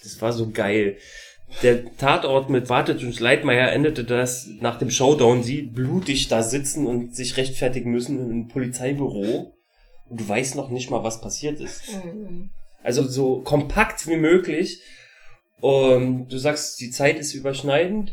Das 0.03 0.23
war 0.23 0.33
so 0.33 0.51
geil. 0.51 0.97
Der 1.63 1.95
Tatort 1.97 2.49
mit 2.49 2.69
Bartic 2.69 3.03
und 3.03 3.21
Leitmeier 3.21 3.71
endete 3.73 4.05
das 4.05 4.49
nach 4.61 4.79
dem 4.79 4.91
Showdown, 4.91 5.43
sie 5.43 5.63
blutig 5.63 6.29
da 6.29 6.43
sitzen 6.43 6.87
und 6.87 7.15
sich 7.15 7.37
rechtfertigen 7.37 7.91
müssen 7.93 8.19
in 8.19 8.31
einem 8.31 8.49
Polizeibüro. 8.49 9.53
Und 10.13 10.21
du 10.21 10.29
weißt 10.29 10.57
noch 10.57 10.69
nicht 10.69 10.91
mal, 10.91 11.03
was 11.03 11.23
passiert 11.23 11.59
ist. 11.59 11.85
Mhm. 12.05 12.51
Also 12.83 13.09
so 13.09 13.41
kompakt 13.41 14.07
wie 14.07 14.17
möglich. 14.17 14.83
Und 15.59 16.29
du 16.29 16.37
sagst, 16.37 16.79
die 16.81 16.91
Zeit 16.91 17.19
ist 17.19 17.33
überschneidend. 17.33 18.13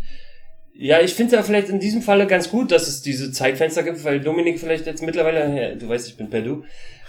Ja, 0.74 1.02
ich 1.02 1.14
finde 1.14 1.36
ja 1.36 1.44
vielleicht 1.44 1.68
in 1.68 1.82
diesem 1.82 2.02
Falle 2.02 2.26
ganz 2.26 2.50
gut, 2.50 2.72
dass 2.72 2.88
es 2.88 3.02
diese 3.02 3.34
Zeitfenster 3.34 3.84
gibt, 3.84 4.02
weil 4.06 4.22
Dominik 4.22 4.62
vielleicht 4.62 4.86
jetzt 4.86 5.04
mittlerweile, 5.04 5.62
ja, 5.62 5.76
du 5.76 5.90
weißt, 5.90 6.08
ich 6.08 6.16
bin 6.16 6.30
per 6.30 6.42
Du, 6.42 6.64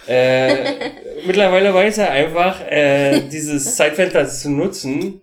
äh, 0.09 0.91
mittlerweile 1.25 1.73
weiß 1.73 1.99
er 1.99 2.11
einfach, 2.11 2.61
äh, 2.63 3.29
dieses 3.29 3.77
Zeitfenster 3.77 4.29
zu 4.29 4.51
nutzen, 4.51 5.21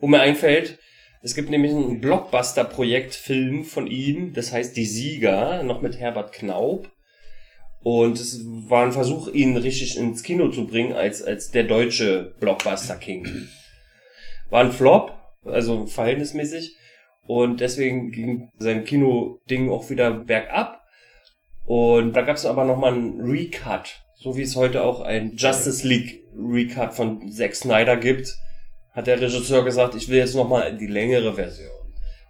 wo 0.00 0.06
mir 0.06 0.20
einfällt, 0.20 0.78
es 1.22 1.34
gibt 1.34 1.48
nämlich 1.48 1.72
einen 1.72 2.02
Blockbuster-Projektfilm 2.02 3.64
von 3.64 3.86
ihm, 3.86 4.34
das 4.34 4.52
heißt 4.52 4.76
Die 4.76 4.84
Sieger, 4.84 5.62
noch 5.62 5.80
mit 5.80 5.98
Herbert 5.98 6.32
Knaub. 6.34 6.90
Und 7.88 8.18
es 8.18 8.44
war 8.68 8.84
ein 8.84 8.90
Versuch, 8.90 9.28
ihn 9.28 9.56
richtig 9.56 9.96
ins 9.96 10.24
Kino 10.24 10.48
zu 10.48 10.66
bringen 10.66 10.92
als, 10.92 11.22
als 11.22 11.52
der 11.52 11.62
deutsche 11.62 12.34
Blockbuster 12.40 12.96
King. 12.96 13.46
War 14.50 14.64
ein 14.64 14.72
Flop, 14.72 15.12
also 15.44 15.86
verhältnismäßig. 15.86 16.76
Und 17.28 17.60
deswegen 17.60 18.10
ging 18.10 18.50
sein 18.58 18.82
Kino-Ding 18.82 19.70
auch 19.70 19.88
wieder 19.88 20.10
bergab. 20.10 20.82
Und 21.64 22.14
da 22.14 22.22
gab 22.22 22.34
es 22.34 22.44
aber 22.44 22.64
nochmal 22.64 22.92
einen 22.92 23.20
Recut. 23.20 24.02
So 24.16 24.36
wie 24.36 24.42
es 24.42 24.56
heute 24.56 24.82
auch 24.82 25.00
ein 25.02 25.36
Justice 25.36 25.86
League 25.86 26.24
Recut 26.36 26.92
von 26.92 27.30
Zack 27.30 27.54
Snyder 27.54 27.96
gibt, 27.96 28.34
hat 28.94 29.06
der 29.06 29.20
Regisseur 29.20 29.64
gesagt, 29.64 29.94
ich 29.94 30.08
will 30.08 30.18
jetzt 30.18 30.34
nochmal 30.34 30.76
die 30.76 30.88
längere 30.88 31.34
Version. 31.34 31.70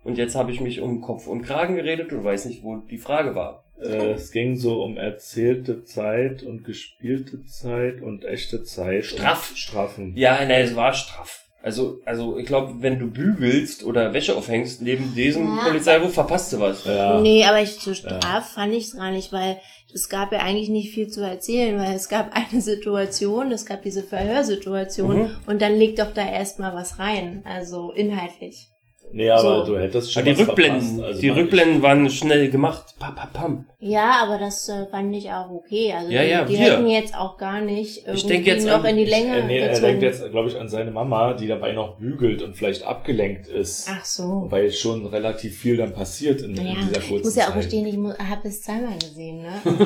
Und 0.04 0.18
jetzt 0.18 0.34
habe 0.34 0.52
ich 0.52 0.60
mich 0.60 0.82
um 0.82 1.00
Kopf 1.00 1.26
und 1.26 1.40
Kragen 1.40 1.76
geredet 1.76 2.12
und 2.12 2.24
weiß 2.24 2.44
nicht, 2.44 2.62
wo 2.62 2.76
die 2.76 2.98
Frage 2.98 3.34
war. 3.34 3.65
Äh, 3.82 4.12
es 4.12 4.30
ging 4.32 4.56
so 4.56 4.82
um 4.82 4.96
erzählte 4.96 5.84
Zeit 5.84 6.42
und 6.42 6.64
gespielte 6.64 7.44
Zeit 7.44 8.00
und 8.00 8.24
echte 8.24 8.62
Zeit. 8.64 9.04
Straff. 9.04 9.50
Und 9.50 9.58
Strafen. 9.58 10.16
Ja, 10.16 10.38
nein, 10.40 10.64
es 10.64 10.74
war 10.76 10.92
straff. 10.94 11.42
Also, 11.62 12.00
also 12.04 12.38
ich 12.38 12.46
glaube, 12.46 12.74
wenn 12.80 12.98
du 13.00 13.10
bügelst 13.10 13.82
oder 13.84 14.12
Wäsche 14.14 14.36
aufhängst 14.36 14.82
neben 14.82 15.14
diesem 15.16 15.56
Ja. 15.56 15.64
Polizeiruf, 15.68 16.14
verpasst 16.14 16.52
du 16.52 16.60
was. 16.60 16.84
Ja. 16.84 17.20
Nee, 17.20 17.44
aber 17.44 17.60
ich 17.60 17.70
so 17.72 17.92
straff 17.92 18.52
fand 18.52 18.72
ich 18.72 18.84
es 18.84 18.96
gar 18.96 19.10
nicht, 19.10 19.32
weil 19.32 19.58
es 19.92 20.08
gab 20.08 20.30
ja 20.32 20.38
eigentlich 20.40 20.68
nicht 20.68 20.94
viel 20.94 21.08
zu 21.08 21.22
erzählen, 21.22 21.76
weil 21.78 21.96
es 21.96 22.08
gab 22.08 22.30
eine 22.52 22.60
Situation, 22.60 23.50
es 23.50 23.66
gab 23.66 23.82
diese 23.82 24.04
Verhörsituation 24.04 25.22
Mhm. 25.24 25.30
und 25.46 25.60
dann 25.60 25.76
legt 25.76 25.98
doch 25.98 26.12
da 26.14 26.28
erstmal 26.30 26.72
was 26.74 26.98
rein, 27.00 27.42
also 27.44 27.90
inhaltlich. 27.92 28.68
Nee, 29.12 29.30
aber 29.30 29.64
So. 29.64 29.72
du 29.72 29.78
hättest 29.78 30.12
schon 30.12 30.22
Aber 30.24 30.32
die 30.32 30.38
was 30.40 30.48
Rückblenden, 30.48 30.80
verpasst. 30.80 31.02
Also 31.04 31.20
die 31.20 31.28
Rückblenden 31.30 31.82
waren 31.82 32.10
schnell 32.10 32.50
gemacht. 32.50 32.94
Pam, 32.98 33.14
pam, 33.14 33.32
pam. 33.32 33.66
Ja, 33.78 34.20
aber 34.22 34.38
das 34.38 34.68
äh, 34.68 34.86
fand 34.90 35.14
ich 35.14 35.30
auch 35.30 35.48
okay. 35.50 35.92
Also 35.96 36.10
Ja, 36.12 36.22
die, 36.22 36.28
ja, 36.28 36.44
die 36.44 36.52
wir. 36.54 36.58
hätten 36.72 36.86
jetzt 36.88 37.14
auch 37.16 37.38
gar 37.38 37.60
nicht 37.60 38.06
irgendwie 38.06 38.26
denk 38.28 38.46
jetzt 38.46 38.66
noch 38.66 38.80
an- 38.82 38.86
in 38.86 38.96
die 38.96 39.02
Ich, 39.04 39.10
Länge 39.10 39.38
äh, 39.38 39.44
nee, 39.46 39.58
er 39.58 39.80
denkt 39.80 40.02
jetzt, 40.02 40.28
glaube 40.30 40.48
ich, 40.48 40.56
an 40.58 40.68
seine 40.68 40.90
Mama, 40.90 41.32
die 41.34 41.46
dabei 41.46 41.72
noch 41.72 41.96
bügelt 41.98 42.42
und 42.42 42.56
vielleicht 42.56 42.82
abgelenkt 42.82 43.46
ist. 43.46 43.88
Ach 43.90 44.04
so. 44.04 44.46
Weil 44.50 44.70
schon 44.72 45.06
relativ 45.06 45.56
viel 45.56 45.76
dann 45.78 45.92
passiert 45.94 46.42
in, 46.42 46.52
Naja, 46.52 46.70
in 46.72 46.88
dieser 46.88 47.00
kurzen 47.00 47.16
ich 47.18 47.24
muss 47.24 47.36
ja 47.36 47.44
auch 47.44 47.52
Zeit. 47.52 47.62
gestehen, 47.62 47.86
ich 47.86 47.96
habe 48.28 48.48
es 48.48 48.62
zweimal 48.62 48.98
gesehen, 48.98 49.42
ne? 49.42 49.52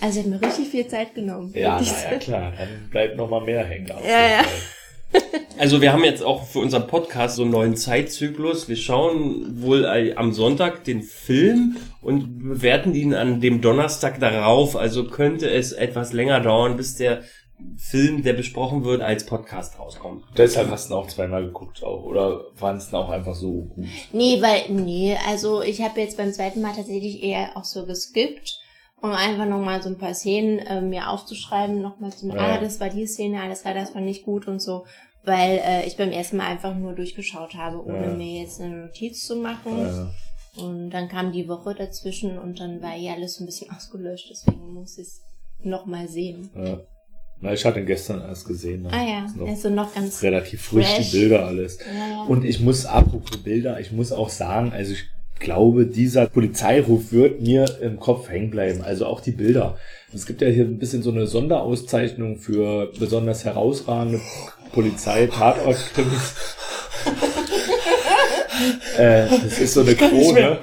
also 0.00 0.20
ich 0.20 0.26
habe 0.26 0.36
mir 0.36 0.42
richtig 0.42 0.68
viel 0.68 0.86
Zeit 0.86 1.14
genommen. 1.14 1.52
Ja, 1.54 1.74
Wirklich. 1.80 1.92
naja, 2.04 2.18
klar. 2.18 2.52
Dann 2.58 2.88
bleibt 2.90 3.16
noch 3.16 3.28
mal 3.28 3.40
mehr 3.40 3.64
hängen. 3.64 3.90
auf 3.90 4.00
Ja, 4.06 4.20
jeden 4.20 4.30
ja. 4.38 4.42
Fall. 4.44 4.52
Also 5.56 5.80
wir 5.80 5.92
haben 5.92 6.04
jetzt 6.04 6.22
auch 6.22 6.44
für 6.44 6.58
unseren 6.58 6.88
Podcast 6.88 7.36
so 7.36 7.42
einen 7.42 7.52
neuen 7.52 7.76
Zeitzyklus. 7.76 8.68
Wir 8.68 8.76
schauen 8.76 9.62
wohl 9.62 9.86
am 10.16 10.32
Sonntag 10.32 10.84
den 10.84 11.02
Film 11.02 11.76
und 12.02 12.40
bewerten 12.40 12.94
ihn 12.94 13.14
an 13.14 13.40
dem 13.40 13.60
Donnerstag 13.60 14.18
darauf. 14.18 14.76
Also 14.76 15.06
könnte 15.06 15.48
es 15.48 15.72
etwas 15.72 16.12
länger 16.12 16.40
dauern, 16.40 16.76
bis 16.76 16.96
der 16.96 17.22
Film, 17.76 18.22
der 18.22 18.32
besprochen 18.32 18.84
wird, 18.84 19.00
als 19.00 19.26
Podcast 19.26 19.78
rauskommt. 19.78 20.24
Deshalb 20.36 20.70
hast 20.70 20.90
du 20.90 20.94
ihn 20.94 20.98
auch 20.98 21.06
zweimal 21.06 21.44
geguckt 21.44 21.82
auch. 21.84 22.02
Oder 22.02 22.46
waren 22.58 22.76
es 22.76 22.92
auch 22.92 23.08
einfach 23.08 23.34
so 23.34 23.70
gut? 23.74 23.86
Nee, 24.12 24.42
weil, 24.42 24.68
nee, 24.70 25.16
also 25.28 25.62
ich 25.62 25.80
habe 25.80 26.00
jetzt 26.00 26.16
beim 26.16 26.32
zweiten 26.32 26.60
Mal 26.60 26.74
tatsächlich 26.74 27.22
eher 27.22 27.56
auch 27.56 27.64
so 27.64 27.86
geskippt, 27.86 28.60
um 29.00 29.10
einfach 29.10 29.46
nochmal 29.46 29.82
so 29.82 29.88
ein 29.90 29.98
paar 29.98 30.14
Szenen 30.14 30.58
äh, 30.60 30.80
mir 30.80 31.10
aufzuschreiben, 31.10 31.82
nochmal 31.82 32.12
zu, 32.12 32.28
Ja. 32.28 32.34
ah, 32.36 32.58
das 32.58 32.80
war 32.80 32.88
die 32.90 33.06
Szene, 33.06 33.40
alles 33.42 33.62
klar, 33.62 33.74
das 33.74 33.94
war 33.94 34.00
nicht 34.00 34.24
gut 34.24 34.46
und 34.48 34.60
so, 34.62 34.86
weil 35.24 35.60
äh, 35.64 35.86
ich 35.86 35.96
beim 35.96 36.10
ersten 36.10 36.36
Mal 36.38 36.46
einfach 36.46 36.74
nur 36.74 36.92
durchgeschaut 36.94 37.54
habe, 37.54 37.84
ohne 37.84 38.06
Ja. 38.08 38.14
mir 38.14 38.42
jetzt 38.42 38.60
eine 38.60 38.76
Notiz 38.86 39.26
zu 39.26 39.36
machen. 39.36 39.86
Äh, 39.86 40.60
Und 40.60 40.90
dann 40.90 41.08
kam 41.08 41.32
die 41.32 41.48
Woche 41.48 41.74
dazwischen 41.74 42.38
und 42.38 42.60
dann 42.60 42.80
war 42.80 42.92
hier 42.92 43.12
alles 43.14 43.34
so 43.34 43.42
ein 43.42 43.46
bisschen 43.46 43.70
ausgelöscht, 43.76 44.28
deswegen 44.30 44.72
muss 44.72 44.96
ich 44.98 45.06
es 45.08 45.22
nochmal 45.62 46.08
sehen. 46.08 46.50
äh. 46.56 46.76
Na, 47.40 47.52
ich 47.52 47.64
hatte 47.66 47.80
ihn 47.80 47.86
gestern 47.86 48.20
erst 48.22 48.46
gesehen. 48.46 48.82
ne? 48.82 48.90
Ah 48.92 49.04
ja, 49.04 49.26
noch 49.36 49.48
also 49.48 49.68
noch 49.68 49.92
ganz 49.92 50.22
relativ 50.22 50.62
frisch, 50.62 50.86
fresh. 50.86 51.10
die 51.10 51.18
Bilder 51.18 51.44
alles. 51.44 51.78
Ja, 51.80 52.08
ja. 52.08 52.22
Und 52.22 52.44
ich 52.44 52.60
muss, 52.60 52.86
apropos 52.86 53.36
Bilder, 53.38 53.80
ich 53.80 53.90
muss 53.92 54.12
auch 54.12 54.30
sagen, 54.30 54.72
also 54.72 54.92
ich 54.92 55.04
glaube, 55.38 55.86
dieser 55.86 56.26
Polizeiruf 56.26 57.12
wird 57.12 57.40
mir 57.40 57.66
im 57.80 57.98
Kopf 58.00 58.28
hängen 58.28 58.50
bleiben. 58.50 58.82
Also 58.82 59.06
auch 59.06 59.20
die 59.20 59.32
Bilder. 59.32 59.76
Es 60.14 60.26
gibt 60.26 60.42
ja 60.42 60.48
hier 60.48 60.64
ein 60.64 60.78
bisschen 60.78 61.02
so 61.02 61.10
eine 61.10 61.26
Sonderauszeichnung 61.26 62.38
für 62.38 62.90
besonders 62.98 63.44
herausragende 63.44 64.20
Polizei-Tatort-Krimis. 64.72 66.34
äh, 68.98 69.26
das 69.28 69.58
ist 69.58 69.74
so 69.74 69.80
eine 69.80 69.94
Krone. 69.94 70.58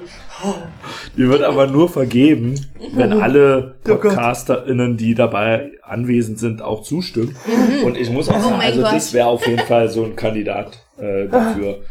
Die 1.16 1.28
wird 1.28 1.42
aber 1.42 1.66
nur 1.66 1.88
vergeben, 1.88 2.54
wenn 2.94 3.12
alle 3.12 3.76
PodcasterInnen, 3.84 4.96
die 4.96 5.14
dabei 5.14 5.72
anwesend 5.82 6.38
sind, 6.38 6.62
auch 6.62 6.82
zustimmen. 6.82 7.36
Und 7.84 7.96
ich 7.96 8.10
muss 8.10 8.28
auch 8.28 8.36
Oh 8.36 8.40
sagen, 8.40 8.60
also 8.60 8.82
das 8.82 9.12
wäre 9.12 9.26
auf 9.26 9.46
jeden 9.46 9.66
Fall 9.66 9.88
so 9.88 10.04
ein 10.04 10.16
Kandidat 10.16 10.78
äh, 10.98 11.28
dafür. 11.28 11.82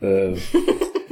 Äh, 0.00 0.34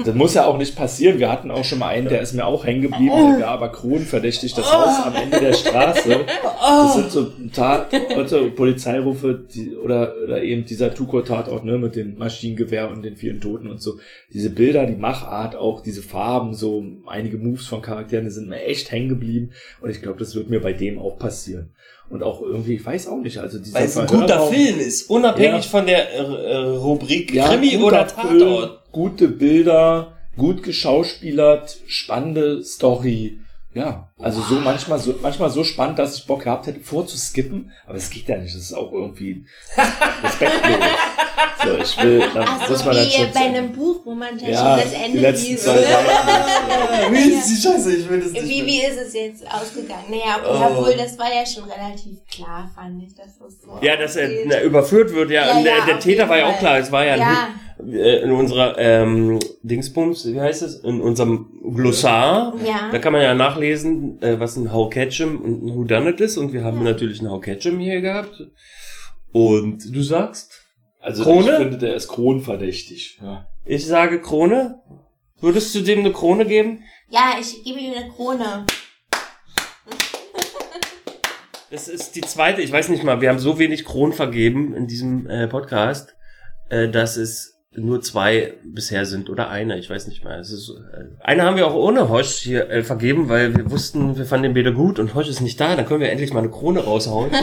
das 0.04 0.14
muss 0.14 0.34
ja 0.34 0.46
auch 0.46 0.58
nicht 0.58 0.76
passieren. 0.76 1.18
Wir 1.18 1.30
hatten 1.30 1.50
auch 1.50 1.64
schon 1.64 1.78
mal 1.78 1.88
einen, 1.88 2.08
der 2.08 2.20
ist 2.20 2.34
mir 2.34 2.46
auch 2.46 2.66
hängen 2.66 2.82
geblieben, 2.82 3.38
der 3.38 3.46
war 3.46 3.54
aber 3.54 3.70
kronverdächtig. 3.70 4.54
Das 4.54 4.72
Haus 4.72 5.06
am 5.06 5.14
Ende 5.14 5.40
der 5.40 5.52
Straße. 5.52 6.24
Das 6.60 6.94
sind 6.94 7.10
so 7.10 7.32
Tat, 7.52 7.88
also 8.16 8.50
Polizeirufe 8.50 9.44
die, 9.54 9.76
oder, 9.76 10.14
oder 10.24 10.42
eben 10.42 10.64
dieser 10.64 10.92
Tuko-Tatort 10.94 11.64
ne, 11.64 11.78
mit 11.78 11.96
dem 11.96 12.18
Maschinengewehr 12.18 12.90
und 12.90 13.02
den 13.02 13.16
vielen 13.16 13.40
Toten 13.40 13.68
und 13.68 13.80
so. 13.80 13.98
Diese 14.32 14.50
Bilder, 14.50 14.86
die 14.86 14.96
Machart, 14.96 15.56
auch 15.56 15.80
diese 15.80 16.02
Farben, 16.02 16.54
so 16.54 16.84
einige 17.06 17.38
Moves 17.38 17.66
von 17.66 17.82
Charakteren, 17.82 18.24
die 18.24 18.30
sind 18.30 18.48
mir 18.48 18.62
echt 18.62 18.90
hängen 18.90 19.08
geblieben. 19.08 19.50
Und 19.80 19.90
ich 19.90 20.02
glaube, 20.02 20.18
das 20.18 20.34
wird 20.34 20.50
mir 20.50 20.60
bei 20.60 20.72
dem 20.72 20.98
auch 20.98 21.18
passieren. 21.18 21.70
Und 22.10 22.22
auch 22.22 22.42
irgendwie, 22.42 22.74
ich 22.74 22.84
weiß 22.84 23.08
auch 23.08 23.16
nicht, 23.18 23.38
also 23.38 23.58
dieser 23.58 23.78
Weil 23.78 23.86
es 23.86 23.96
ein 23.96 24.06
guter 24.06 24.46
Film 24.48 24.78
ist, 24.78 25.08
unabhängig 25.10 25.64
Ja. 25.64 25.70
von 25.70 25.86
der 25.86 26.12
äh, 26.12 26.16
äh, 26.18 26.56
Rubrik 26.76 27.32
ja, 27.32 27.48
Krimi 27.48 27.76
oder 27.78 28.06
Film, 28.06 28.38
Tatort. 28.38 28.82
gute 28.92 29.28
Bilder, 29.28 30.12
gut 30.36 30.62
geschauspielert, 30.62 31.78
spannende 31.86 32.62
Story. 32.62 33.40
Ja, 33.72 34.10
also 34.20 34.40
so 34.42 34.60
manchmal 34.60 35.00
so 35.00 35.14
manchmal 35.20 35.50
so 35.50 35.64
spannend, 35.64 35.98
dass 35.98 36.16
ich 36.16 36.26
Bock 36.26 36.44
gehabt 36.44 36.68
hätte, 36.68 36.78
vorzuskippen, 36.78 37.72
aber 37.86 37.96
es 37.96 38.08
geht 38.10 38.28
ja 38.28 38.36
nicht. 38.36 38.54
Das 38.54 38.62
ist 38.62 38.72
auch 38.74 38.92
irgendwie 38.92 39.46
respektlos. 40.22 40.78
So, 41.64 41.76
ich 41.78 42.02
will, 42.02 42.20
dann 42.34 42.44
Ach 42.46 42.68
muss 42.68 42.78
so, 42.80 42.84
man 42.86 42.96
dann 42.96 43.06
wie 43.06 43.10
schon 43.10 43.32
bei 43.32 43.40
einem 43.40 43.72
Buch, 43.72 44.00
wo 44.04 44.14
man 44.14 44.38
dann 44.38 44.50
Ja, 44.50 44.58
schon 44.78 44.90
das 44.90 44.92
Ende 45.02 45.30
liest. 45.30 45.64
zwei 45.64 45.76
Seiten. 45.78 47.14
Wie 47.14 47.32
ist 47.32 47.48
die 47.50 47.62
Scheiße? 47.68 47.96
Ich 47.96 48.08
will 48.08 48.20
das 48.20 48.32
nicht 48.32 48.44
Wie, 48.48 48.66
wie 48.66 48.82
ist 48.82 48.98
es 48.98 49.14
jetzt 49.14 49.46
ausgegangen? 49.50 50.04
Naja, 50.10 50.40
Oh. 50.44 50.78
obwohl 50.78 50.94
das 50.96 51.18
war 51.18 51.26
ja 51.32 51.44
schon 51.46 51.64
relativ 51.64 52.18
klar, 52.30 52.70
fand 52.74 53.02
ich, 53.02 53.14
dass 53.14 53.38
das 53.38 53.60
so 53.60 53.78
Ja, 53.82 53.96
dass 53.96 54.16
er 54.16 54.28
na, 54.46 54.62
überführt 54.62 55.12
wird, 55.14 55.30
ja. 55.30 55.46
Ja, 55.48 55.56
Und 55.56 55.64
der, 55.64 55.78
ja, 55.78 55.84
der 55.86 55.94
auf 55.96 56.02
Täter 56.02 56.28
war 56.28 56.38
ja 56.38 56.46
auch 56.48 56.58
klar. 56.58 56.78
Es 56.78 56.90
war 56.92 57.04
ja, 57.04 57.16
Ja. 57.16 57.48
äh, 57.86 58.22
in 58.22 58.32
unserer 58.32 58.78
ähm, 58.78 59.38
Dingsbums, 59.62 60.26
wie 60.26 60.40
heißt 60.40 60.62
es? 60.62 60.76
In 60.80 61.00
unserem 61.00 61.50
Glossar. 61.74 62.54
Ja. 62.64 62.88
Da 62.92 62.98
kann 62.98 63.12
man 63.12 63.22
ja 63.22 63.34
nachlesen, 63.34 64.20
äh, 64.22 64.38
was 64.38 64.56
ein 64.56 64.72
How 64.72 64.90
Catchem 64.90 65.40
und 65.40 65.64
ein 65.64 65.74
Who 65.74 65.84
Done 65.84 66.10
It 66.10 66.20
ist. 66.20 66.36
Und 66.36 66.52
wir 66.52 66.64
haben 66.64 66.82
natürlich 66.82 67.20
ein 67.20 67.30
How 67.30 67.40
Catchem 67.40 67.78
hier 67.78 68.00
gehabt. 68.00 68.42
Und 69.32 69.94
du 69.94 70.02
sagst? 70.02 70.63
Also 71.04 71.22
Krone? 71.22 71.50
ich 71.50 71.56
finde, 71.58 71.76
der 71.76 71.94
ist 71.96 72.08
kronverdächtig. 72.08 73.18
Ja. 73.22 73.46
Ich 73.66 73.86
sage 73.86 74.22
Krone. 74.22 74.80
Würdest 75.38 75.74
du 75.74 75.82
dem 75.82 75.98
eine 75.98 76.12
Krone 76.12 76.46
geben? 76.46 76.82
Ja, 77.10 77.34
ich 77.38 77.62
gebe 77.62 77.78
ihm 77.78 77.92
eine 77.92 78.08
Krone. 78.08 78.64
Das 81.70 81.88
ist 81.88 82.16
die 82.16 82.22
zweite, 82.22 82.62
ich 82.62 82.72
weiß 82.72 82.88
nicht 82.88 83.04
mal, 83.04 83.20
wir 83.20 83.28
haben 83.28 83.38
so 83.38 83.58
wenig 83.58 83.84
Kronen 83.84 84.14
vergeben 84.14 84.74
in 84.74 84.86
diesem 84.86 85.28
äh, 85.28 85.46
Podcast, 85.46 86.14
äh, 86.70 86.88
dass 86.88 87.18
es 87.18 87.58
nur 87.72 88.00
zwei 88.00 88.54
bisher 88.64 89.04
sind 89.04 89.28
oder 89.28 89.50
eine, 89.50 89.78
ich 89.78 89.90
weiß 89.90 90.06
nicht 90.06 90.24
mal. 90.24 90.40
Es 90.40 90.50
ist, 90.50 90.70
äh, 90.70 91.04
eine 91.22 91.42
haben 91.42 91.56
wir 91.56 91.66
auch 91.66 91.74
ohne 91.74 92.08
Hosch 92.08 92.36
hier 92.36 92.70
äh, 92.70 92.82
vergeben, 92.82 93.28
weil 93.28 93.54
wir 93.54 93.70
wussten, 93.70 94.16
wir 94.16 94.24
fanden 94.24 94.44
den 94.44 94.54
Bede 94.54 94.72
gut 94.72 94.98
und 94.98 95.14
Hosch 95.14 95.28
ist 95.28 95.42
nicht 95.42 95.60
da, 95.60 95.76
dann 95.76 95.84
können 95.84 96.00
wir 96.00 96.10
endlich 96.10 96.32
mal 96.32 96.40
eine 96.40 96.50
Krone 96.50 96.80
raushauen. 96.80 97.30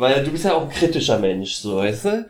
weil 0.00 0.24
du 0.24 0.30
bist 0.30 0.44
ja 0.44 0.54
auch 0.54 0.62
ein 0.62 0.70
kritischer 0.70 1.18
Mensch, 1.18 1.54
so 1.54 1.76
weißt 1.76 2.04
du. 2.06 2.28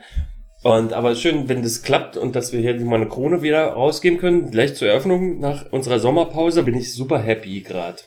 Und 0.65 0.93
aber 0.93 1.15
schön, 1.15 1.49
wenn 1.49 1.63
das 1.63 1.83
klappt 1.83 2.17
und 2.17 2.35
dass 2.35 2.53
wir 2.53 2.61
hier 2.61 2.75
mal 2.81 2.97
eine 2.97 3.09
Krone 3.09 3.43
wieder 3.43 3.65
rausgeben 3.69 4.19
können, 4.19 4.51
gleich 4.51 4.75
zur 4.75 4.89
Eröffnung 4.89 5.39
nach 5.39 5.71
unserer 5.71 6.01
Sommerpause, 6.01 6.65
bin 6.65 6.75
ich 6.75 6.93
super 6.93 7.19
happy 7.21 7.61
gerade. 7.61 7.99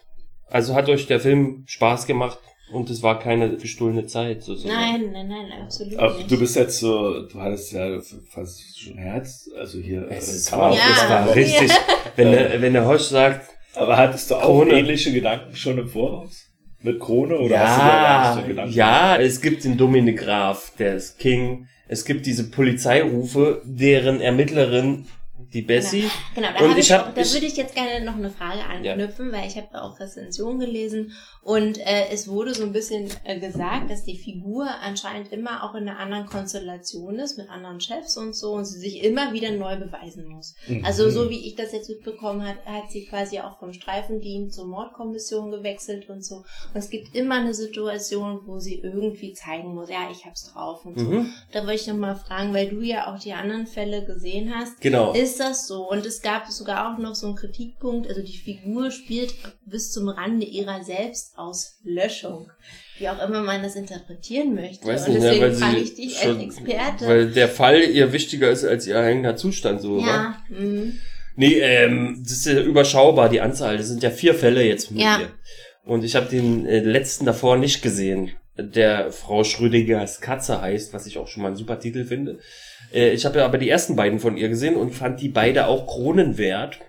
Also 0.49 0.75
hat 0.75 0.89
euch 0.89 1.07
der 1.07 1.21
Film 1.21 1.63
Spaß 1.65 2.07
gemacht 2.07 2.39
und 2.73 2.89
es 2.89 3.01
war 3.03 3.19
keine 3.19 3.55
gestohlene 3.55 4.05
Zeit 4.05 4.43
sozusagen. 4.43 4.73
Nein, 4.75 5.11
nein, 5.13 5.27
nein, 5.29 5.61
absolut 5.63 5.97
Aber 5.97 6.17
nicht. 6.17 6.29
du 6.29 6.39
bist 6.39 6.57
jetzt 6.57 6.79
so, 6.79 7.21
du 7.25 7.39
hattest 7.39 7.71
ja 7.71 7.99
fast 8.29 8.79
schon 8.79 8.97
Herz, 8.97 9.49
also 9.57 9.79
hier. 9.79 10.07
Es 10.09 10.27
äh, 10.29 10.35
ist 10.35 10.49
Kamera- 10.51 10.71
war, 10.71 10.75
Ja. 10.75 10.81
es 10.93 11.09
war 11.09 11.35
richtig. 11.35 11.71
Wenn 12.17 12.31
der, 12.31 12.61
wenn 12.61 12.73
der 12.73 12.85
Hosch 12.85 13.03
sagt, 13.03 13.49
Aber 13.75 13.95
hattest 13.95 14.29
du 14.29 14.35
auch 14.35 14.41
Krone. 14.41 14.73
ähnliche 14.73 15.13
Gedanken 15.13 15.55
schon 15.55 15.77
im 15.77 15.87
Voraus? 15.87 16.47
Mit 16.83 16.99
Krone 16.99 17.37
oder 17.37 17.59
hast 17.59 17.77
du 17.77 17.81
da 17.81 17.87
gar 17.87 18.03
ja, 18.03 18.35
nicht 18.35 18.41
so 18.41 18.47
Gedanken? 18.47 18.73
ja, 18.73 19.17
es 19.17 19.41
gibt 19.41 19.63
den 19.63 19.77
Dominik 19.77 20.19
Graf, 20.19 20.73
der 20.79 20.95
ist 20.95 21.19
King. 21.19 21.67
Es 21.87 22.05
gibt 22.05 22.25
diese 22.25 22.49
Polizeirufe, 22.49 23.61
deren 23.65 24.21
Ermittlerin, 24.21 25.05
die 25.53 25.61
Bessie. 25.61 26.09
Genau, 26.35 26.47
da, 26.57 26.65
Und 26.65 26.71
ich 26.73 26.77
ich 26.85 26.91
hab- 26.91 27.13
da 27.15 27.21
würde 27.33 27.45
ich 27.45 27.57
jetzt 27.57 27.75
gerne 27.75 28.03
noch 28.05 28.15
eine 28.15 28.29
Frage 28.29 28.59
anknüpfen, 28.65 29.31
weil 29.31 29.47
ich 29.47 29.57
habe 29.57 29.81
auch 29.81 29.99
Rezensionen 29.99 30.59
gelesen 30.59 31.13
und 31.43 31.77
äh, 31.79 32.09
es 32.11 32.27
wurde 32.27 32.53
so 32.53 32.63
ein 32.63 32.71
bisschen 32.73 33.09
äh, 33.23 33.39
gesagt, 33.39 33.89
dass 33.89 34.03
die 34.03 34.17
Figur 34.17 34.67
anscheinend 34.81 35.31
immer 35.31 35.63
auch 35.63 35.75
in 35.75 35.87
einer 35.87 35.99
anderen 35.99 36.25
Konstellation 36.25 37.17
ist, 37.19 37.37
mit 37.37 37.49
anderen 37.49 37.79
Chefs 37.79 38.17
und 38.17 38.35
so 38.35 38.53
und 38.53 38.65
sie 38.65 38.79
sich 38.79 39.03
immer 39.03 39.33
wieder 39.33 39.51
neu 39.51 39.77
beweisen 39.77 40.27
muss. 40.27 40.55
Mhm. 40.67 40.85
Also 40.85 41.09
so 41.09 41.29
wie 41.29 41.47
ich 41.47 41.55
das 41.55 41.71
jetzt 41.71 41.89
mitbekommen 41.89 42.45
habe, 42.47 42.59
hat 42.65 42.91
sie 42.91 43.05
quasi 43.05 43.39
auch 43.39 43.57
vom 43.59 43.73
Streifendienst 43.73 44.55
zur 44.55 44.67
Mordkommission 44.67 45.51
gewechselt 45.51 46.09
und 46.09 46.23
so. 46.23 46.35
Und 46.37 46.75
es 46.75 46.89
gibt 46.89 47.15
immer 47.15 47.35
eine 47.35 47.53
Situation, 47.53 48.41
wo 48.45 48.59
sie 48.59 48.75
irgendwie 48.75 49.33
zeigen 49.33 49.73
muss, 49.73 49.89
ja, 49.89 50.09
ich 50.11 50.25
hab's 50.25 50.51
drauf 50.53 50.85
und 50.85 50.99
so. 50.99 51.05
Mhm. 51.05 51.33
Da 51.51 51.61
wollte 51.61 51.81
ich 51.81 51.87
noch 51.87 51.95
mal 51.97 52.15
fragen, 52.15 52.53
weil 52.53 52.69
du 52.69 52.81
ja 52.81 53.11
auch 53.13 53.19
die 53.19 53.33
anderen 53.33 53.67
Fälle 53.67 54.05
gesehen 54.05 54.53
hast. 54.55 54.79
Genau. 54.81 55.13
Ist 55.13 55.30
das 55.39 55.67
so? 55.67 55.89
Und 55.89 56.05
es 56.05 56.21
gab 56.21 56.49
sogar 56.49 56.93
auch 56.93 56.97
noch 56.97 57.15
so 57.15 57.27
einen 57.27 57.35
Kritikpunkt, 57.35 58.07
also 58.07 58.21
die 58.21 58.37
Figur 58.37 58.91
spielt 58.91 59.33
bis 59.65 59.91
zum 59.91 60.09
Rande 60.09 60.45
ihrer 60.45 60.83
Selbstauslöschung. 60.83 62.51
Wie 62.97 63.09
auch 63.09 63.23
immer 63.23 63.41
man 63.41 63.63
das 63.63 63.75
interpretieren 63.75 64.53
möchte. 64.53 64.85
Weiß 64.85 65.07
und 65.07 65.13
nicht, 65.13 65.23
ne, 65.23 65.29
deswegen 65.31 65.45
weil 65.45 65.53
frage 65.55 65.77
ich 65.77 65.95
dich 65.95 66.17
schon, 66.19 66.35
als 66.37 66.43
Experte. 66.43 67.07
weil 67.07 67.31
der 67.31 67.49
Fall 67.49 67.81
ihr 67.81 68.13
wichtiger 68.13 68.49
ist 68.51 68.63
als 68.63 68.85
ihr 68.85 68.99
eigener 68.99 69.35
Zustand, 69.35 69.81
so, 69.81 69.93
oder? 69.93 70.05
ja, 70.05 70.43
mhm. 70.49 70.99
Nee, 71.35 71.59
ähm, 71.59 72.21
das 72.23 72.33
ist 72.33 72.45
ja 72.45 72.59
überschaubar, 72.61 73.29
die 73.29 73.41
Anzahl. 73.41 73.77
Das 73.77 73.87
sind 73.87 74.03
ja 74.03 74.11
vier 74.11 74.35
Fälle 74.35 74.63
jetzt 74.63 74.91
mit 74.91 75.01
Ja. 75.01 75.19
ihr. 75.19 75.29
Und 75.83 76.03
ich 76.03 76.15
habe 76.15 76.27
den 76.27 76.65
äh, 76.65 76.79
letzten 76.81 77.25
davor 77.25 77.57
nicht 77.57 77.81
gesehen, 77.81 78.31
der 78.57 79.11
Frau 79.11 79.43
Schrödingers 79.43 80.21
Katze 80.21 80.61
heißt, 80.61 80.93
was 80.93 81.05
ich 81.07 81.17
auch 81.17 81.27
schon 81.27 81.41
mal 81.41 81.47
einen 81.49 81.57
super 81.57 81.79
Titel 81.79 82.05
finde. 82.05 82.39
Äh, 82.93 83.11
ich 83.11 83.25
habe 83.25 83.39
ja 83.39 83.45
aber 83.45 83.57
die 83.57 83.69
ersten 83.69 83.95
beiden 83.95 84.19
von 84.19 84.37
ihr 84.37 84.49
gesehen 84.49 84.75
und 84.75 84.91
fand 84.91 85.21
die 85.21 85.29
beide 85.29 85.67
auch 85.67 85.87
kronenwert. 85.87 86.79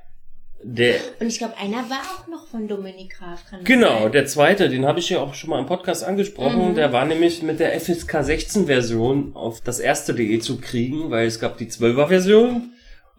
Der, 0.65 0.95
Und 1.19 1.27
ich 1.27 1.39
glaube, 1.39 1.57
einer 1.59 1.91
war 1.91 2.03
auch 2.15 2.29
noch 2.29 2.47
von 2.47 2.69
Dominik 2.69 3.17
Graf. 3.19 3.43
Genau, 3.65 4.09
der 4.09 4.27
zweite, 4.27 4.69
den 4.69 4.87
habe 4.87 5.01
ich 5.01 5.11
ja 5.11 5.19
auch 5.21 5.35
schon 5.35 5.51
mal 5.51 5.59
im 5.59 5.67
Podcast 5.67 6.05
angesprochen. 6.05 6.71
Mhm. 6.71 6.75
Der 6.77 6.93
war 6.93 7.05
nämlich 7.05 7.43
mit 7.43 7.59
der 7.59 7.79
FSK 7.81 8.23
16 8.23 8.67
Version 8.67 9.33
auf 9.35 9.61
das 9.61 9.81
erste 9.81 10.15
DE 10.15 10.39
zu 10.39 10.61
kriegen, 10.61 11.11
weil 11.11 11.27
es 11.27 11.41
gab 11.41 11.59
die 11.59 11.67
12er 11.67 12.07
Version 12.07 12.73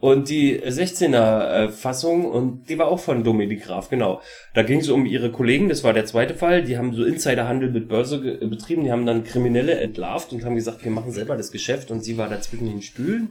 und 0.04 0.28
die 0.28 0.60
16er 0.60 1.46
äh, 1.48 1.68
Fassung 1.70 2.26
und 2.26 2.68
die 2.68 2.78
war 2.78 2.88
auch 2.88 2.98
von 2.98 3.24
Dominik 3.24 3.64
Graf, 3.64 3.88
genau. 3.88 4.20
Da 4.52 4.62
ging 4.62 4.80
es 4.80 4.90
um 4.90 5.06
ihre 5.06 5.32
Kollegen, 5.32 5.70
das 5.70 5.82
war 5.82 5.94
der 5.94 6.04
zweite 6.04 6.34
Fall, 6.34 6.62
die 6.62 6.76
haben 6.76 6.92
so 6.92 7.04
Insiderhandel 7.04 7.70
mit 7.70 7.88
Börse 7.88 8.16
äh, 8.16 8.46
betrieben, 8.46 8.84
die 8.84 8.92
haben 8.92 9.06
dann 9.06 9.24
Kriminelle 9.24 9.76
entlarvt 9.80 10.34
und 10.34 10.44
haben 10.44 10.56
gesagt, 10.56 10.84
wir 10.84 10.90
machen 10.90 11.10
selber 11.10 11.38
das 11.38 11.50
Geschäft 11.50 11.90
und 11.90 12.04
sie 12.04 12.18
war 12.18 12.28
da 12.28 12.38
zwischen 12.38 12.66
den 12.66 12.82
Stühlen 12.82 13.30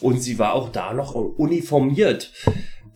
und 0.00 0.20
sie 0.20 0.40
war 0.40 0.54
auch 0.54 0.70
da 0.70 0.92
noch 0.92 1.14
uniformiert. 1.14 2.32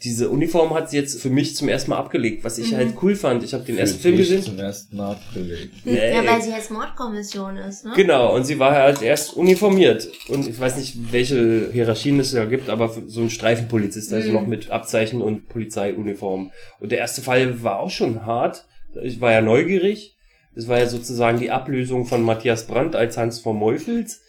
Diese 0.04 0.30
Uniform 0.30 0.74
hat 0.74 0.90
sie 0.90 0.96
jetzt 0.96 1.20
für 1.20 1.30
mich 1.30 1.54
zum 1.54 1.68
ersten 1.68 1.90
Mal 1.90 1.98
abgelegt, 1.98 2.42
was 2.42 2.58
ich 2.58 2.74
halt 2.74 2.94
cool 3.02 3.14
fand. 3.14 3.44
Ich 3.44 3.54
habe 3.54 3.64
den 3.64 3.78
ersten 3.78 3.98
Für 3.98 4.02
Film 4.02 4.16
dich 4.16 4.28
gesehen. 4.28 4.42
Zum 4.42 4.58
ersten 4.58 4.96
Mal 4.96 5.12
abgelegt. 5.12 5.74
Nee. 5.84 6.10
Ja, 6.10 6.26
weil 6.26 6.42
sie 6.42 6.50
jetzt 6.50 6.70
Mordkommission 6.70 7.56
ist, 7.56 7.84
ne? 7.84 7.92
Genau, 7.94 8.34
und 8.34 8.44
sie 8.44 8.58
war 8.58 8.72
halt 8.72 9.02
erst 9.02 9.34
uniformiert. 9.34 10.08
Und 10.28 10.48
ich 10.48 10.58
weiß 10.58 10.76
nicht, 10.78 11.12
welche 11.12 11.70
Hierarchien 11.72 12.18
es 12.18 12.32
da 12.32 12.46
gibt, 12.46 12.68
aber 12.68 12.92
so 13.06 13.20
ein 13.20 13.30
Streifenpolizist, 13.30 14.12
also 14.12 14.32
noch 14.32 14.46
mit 14.46 14.70
Abzeichen 14.70 15.22
und 15.22 15.48
Polizeiuniform. 15.48 16.50
Und 16.80 16.90
der 16.90 16.98
erste 16.98 17.22
Fall 17.22 17.62
war 17.62 17.78
auch 17.78 17.90
schon 17.90 18.26
hart. 18.26 18.64
Ich 19.02 19.20
war 19.20 19.30
ja 19.30 19.40
neugierig. 19.40 20.16
Das 20.54 20.68
war 20.68 20.78
ja 20.78 20.86
sozusagen 20.86 21.38
die 21.38 21.50
Ablösung 21.50 22.06
von 22.06 22.22
Matthias 22.22 22.66
Brandt 22.66 22.96
als 22.96 23.16
Hans 23.16 23.38
von 23.38 23.56
Meufels. 23.56 24.21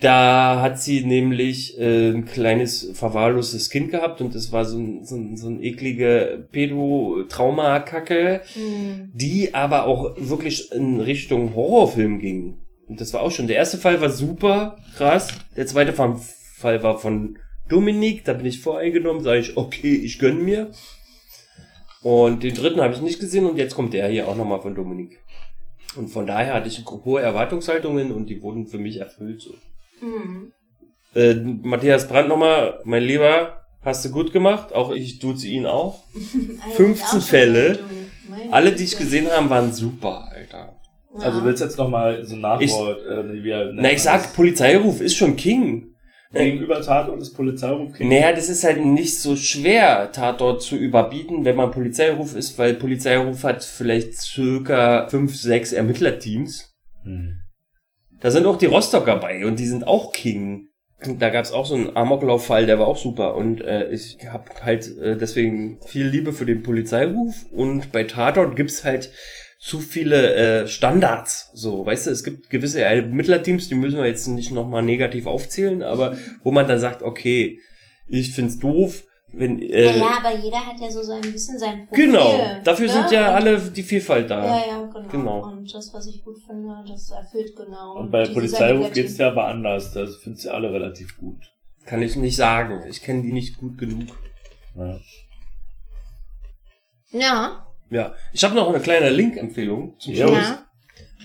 Da 0.00 0.60
hat 0.60 0.80
sie 0.80 1.04
nämlich 1.04 1.78
äh, 1.78 2.10
ein 2.10 2.26
kleines 2.26 2.90
verwahrlostes 2.92 3.70
Kind 3.70 3.90
gehabt 3.90 4.20
und 4.20 4.34
das 4.34 4.52
war 4.52 4.64
so 4.64 4.78
ein, 4.78 5.04
so 5.04 5.16
ein, 5.16 5.36
so 5.36 5.48
ein 5.48 5.62
eklige 5.62 6.46
Pädo-Trauma-Kacke 6.52 8.42
Hm. 8.54 9.10
die 9.14 9.54
aber 9.54 9.86
auch 9.86 10.14
wirklich 10.18 10.70
in 10.72 11.00
Richtung 11.00 11.54
Horrorfilm 11.54 12.18
ging. 12.18 12.58
Und 12.88 13.00
das 13.00 13.12
war 13.12 13.22
auch 13.22 13.30
schon. 13.30 13.46
Der 13.46 13.56
erste 13.56 13.78
Fall 13.78 14.00
war 14.00 14.10
super 14.10 14.76
krass. 14.96 15.28
Der 15.56 15.66
zweite 15.66 15.92
Fall 15.92 16.16
Fall 16.56 16.82
war 16.82 16.98
von 16.98 17.38
Dominik. 17.68 18.24
Da 18.24 18.32
bin 18.32 18.46
ich 18.46 18.60
voreingenommen. 18.60 19.22
Sage 19.22 19.40
ich, 19.40 19.56
okay, 19.56 19.94
ich 19.94 20.18
gönn 20.18 20.44
mir. 20.44 20.70
Und 22.02 22.42
den 22.42 22.54
dritten 22.54 22.80
habe 22.80 22.94
ich 22.94 23.00
nicht 23.00 23.20
gesehen. 23.20 23.46
Und 23.46 23.56
jetzt 23.56 23.74
kommt 23.74 23.92
der 23.92 24.08
hier 24.08 24.28
auch 24.28 24.36
nochmal 24.36 24.60
von 24.60 24.74
Dominik. 24.74 25.20
Und 25.96 26.08
von 26.08 26.26
daher 26.26 26.54
hatte 26.54 26.68
ich 26.68 26.84
hohe 26.86 27.20
Erwartungshaltungen 27.20 28.12
und 28.12 28.26
die 28.26 28.42
wurden 28.42 28.66
für 28.66 28.78
mich 28.78 28.98
erfüllt. 28.98 29.40
So. 29.40 29.54
Hm. 30.00 30.52
Äh, 31.14 31.34
Matthias 31.34 32.08
Brandt 32.08 32.28
nochmal, 32.28 32.80
mein 32.84 33.02
Lieber, 33.02 33.62
hast 33.82 34.04
du 34.04 34.10
gut 34.10 34.32
gemacht. 34.32 34.74
Auch 34.74 34.92
ich 34.92 35.18
duze 35.18 35.46
ihn 35.46 35.66
auch. 35.66 36.04
Alter, 36.64 36.76
15 36.76 37.18
auch 37.18 37.24
Fälle. 37.24 37.78
Alle, 38.50 38.72
die 38.72 38.84
ich 38.84 38.98
gesehen 38.98 39.28
haben, 39.30 39.48
waren 39.48 39.72
super, 39.72 40.28
Alter. 40.30 40.76
Ja. 41.14 41.20
Also 41.20 41.44
willst 41.44 41.62
du 41.62 41.66
jetzt 41.66 41.78
nochmal 41.78 42.24
so 42.24 42.34
ein 42.34 42.42
Nachwort, 42.42 43.06
äh, 43.06 43.32
wie 43.32 43.44
wir 43.44 43.70
Na, 43.72 43.90
ich 43.90 44.02
sag, 44.02 44.34
Polizeiruf 44.34 45.00
ist 45.00 45.16
schon 45.16 45.36
King. 45.36 45.94
gegenüber 46.32 46.82
Tatort 46.82 47.20
des 47.20 47.32
Polizeiruf 47.32 47.98
Naja, 47.98 48.32
das 48.32 48.50
ist 48.50 48.64
halt 48.64 48.84
nicht 48.84 49.18
so 49.18 49.36
schwer, 49.36 50.12
Tatort 50.12 50.60
zu 50.60 50.76
überbieten, 50.76 51.46
wenn 51.46 51.56
man 51.56 51.70
Polizeiruf 51.70 52.36
ist, 52.36 52.58
weil 52.58 52.74
Polizeiruf 52.74 53.44
hat 53.44 53.64
vielleicht 53.64 54.14
circa 54.14 55.08
fünf, 55.08 55.34
sechs 55.34 55.72
Ermittlerteams. 55.72 56.74
Hm. 57.04 57.38
Da 58.26 58.32
sind 58.32 58.44
auch 58.46 58.58
die 58.58 58.66
Rostocker 58.66 59.18
bei 59.18 59.46
und 59.46 59.60
die 59.60 59.68
sind 59.68 59.86
auch 59.86 60.12
King. 60.12 60.70
Da 61.00 61.30
gab's 61.30 61.52
auch 61.52 61.64
so 61.64 61.76
einen 61.76 61.96
Amoklauffall, 61.96 62.66
der 62.66 62.76
war 62.76 62.88
auch 62.88 62.96
super. 62.96 63.36
Und 63.36 63.60
äh, 63.60 63.88
ich 63.90 64.18
habe 64.26 64.50
halt 64.62 64.98
äh, 64.98 65.16
deswegen 65.16 65.78
viel 65.86 66.08
Liebe 66.08 66.32
für 66.32 66.44
den 66.44 66.64
Polizeiruf. 66.64 67.46
Und 67.52 67.92
bei 67.92 68.02
Tatort 68.02 68.56
gibt's 68.56 68.82
halt 68.82 69.12
zu 69.60 69.78
viele 69.78 70.34
äh, 70.34 70.66
Standards. 70.66 71.52
So, 71.54 71.86
weißt 71.86 72.08
du, 72.08 72.10
es 72.10 72.24
gibt 72.24 72.50
gewisse 72.50 72.82
Ermittlerteams, 72.82 73.68
die 73.68 73.76
müssen 73.76 73.98
wir 73.98 74.06
jetzt 74.06 74.26
nicht 74.26 74.50
nochmal 74.50 74.82
negativ 74.82 75.28
aufzählen, 75.28 75.84
aber 75.84 76.16
wo 76.42 76.50
man 76.50 76.66
dann 76.66 76.80
sagt, 76.80 77.04
okay, 77.04 77.60
ich 78.08 78.32
find's 78.32 78.58
doof, 78.58 79.04
wenn... 79.32 79.60
Äh, 79.60 79.86
Naja, 79.98 80.18
aber 80.24 80.36
jeder 80.36 80.58
hat 80.64 80.80
ja 80.80 80.90
so 80.90 81.02
so 81.02 81.12
ein 81.12 81.20
bisschen 81.20 81.58
sein 81.58 81.86
Profil. 81.88 82.06
genau, 82.06 82.40
dafür 82.64 82.86
ne? 82.86 82.92
sind 82.92 83.10
ja 83.10 83.28
Und- 83.28 83.34
alle 83.34 83.58
die 83.60 83.82
Vielfalt 83.82 84.30
da. 84.30 84.44
Ja, 84.44 84.66
ja, 84.66 84.82
genau. 84.86 85.08
Genau. 85.10 85.42
Und 85.46 85.72
das, 85.74 85.92
was 85.92 86.06
ich 86.06 86.24
gut 86.24 86.38
finde, 86.46 86.84
das 86.88 87.10
erfüllt 87.10 87.54
genau. 87.56 87.96
Und 87.98 88.10
bei 88.10 88.26
Polizeiruf 88.26 88.82
Negativ- 88.82 88.94
geht's 88.94 89.18
ja 89.18 89.28
aber 89.28 89.46
anders. 89.46 89.92
Das 89.92 90.16
findest 90.16 90.46
du 90.46 90.50
alle 90.54 90.72
relativ 90.72 91.16
gut. 91.18 91.38
Kann 91.84 92.02
ich 92.02 92.16
nicht 92.16 92.36
sagen. 92.36 92.82
Ich 92.88 93.02
kenne 93.02 93.22
die 93.22 93.32
nicht 93.32 93.58
gut 93.58 93.78
genug. 93.78 94.08
Ja. 94.76 94.98
Ja, 97.10 97.66
Ja, 97.90 98.14
ich 98.32 98.42
habe 98.42 98.54
noch 98.54 98.68
eine 98.68 98.80
kleine 98.80 99.10
Link-Empfehlung 99.10 99.94
zum 100.00 100.12
Ja. 100.14 100.26
Schluss. 100.26 100.38
ja. 100.48 100.62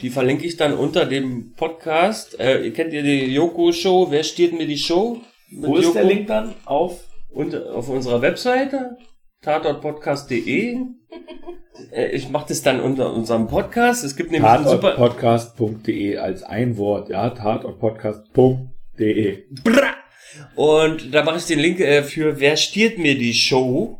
Die 0.01 0.09
verlinke 0.09 0.45
ich 0.45 0.57
dann 0.57 0.73
unter 0.77 1.05
dem 1.05 1.53
Podcast. 1.53 2.39
Äh, 2.39 2.63
ihr 2.65 2.73
kennt 2.73 2.93
ihr 2.93 3.03
die 3.03 3.33
Joko-Show? 3.33 4.07
Wer 4.09 4.23
steht 4.23 4.53
mir 4.53 4.65
die 4.67 4.77
Show? 4.77 5.19
Mit 5.49 5.69
Wo 5.69 5.75
ist 5.77 5.93
der 5.93 6.03
Joko? 6.03 6.13
Link 6.13 6.27
dann? 6.27 6.55
Auf? 6.65 7.03
Und 7.31 7.55
auf 7.55 7.89
unserer 7.89 8.21
Webseite 8.21 8.97
tatortpodcast.de. 9.41 10.77
Äh, 11.91 12.11
ich 12.11 12.29
mache 12.29 12.49
das 12.49 12.61
dann 12.61 12.79
unter 12.79 13.11
unserem 13.11 13.47
Podcast. 13.47 14.03
Es 14.03 14.15
gibt 14.15 14.29
nämlich 14.31 14.47
einen 14.47 14.67
super 14.67 14.91
Tatortpodcast.de 14.91 16.17
als 16.17 16.43
ein 16.43 16.77
Wort. 16.77 17.09
Ja, 17.09 17.31
tatortpodcast.de. 17.31 19.45
Bra! 19.63 19.95
Und 20.55 21.13
da 21.13 21.23
mache 21.23 21.37
ich 21.37 21.45
den 21.45 21.59
Link 21.59 21.79
äh, 21.79 22.03
für 22.03 22.39
Wer 22.39 22.57
stiehlt 22.57 22.99
mir 22.99 23.17
die 23.17 23.33
Show? 23.33 23.97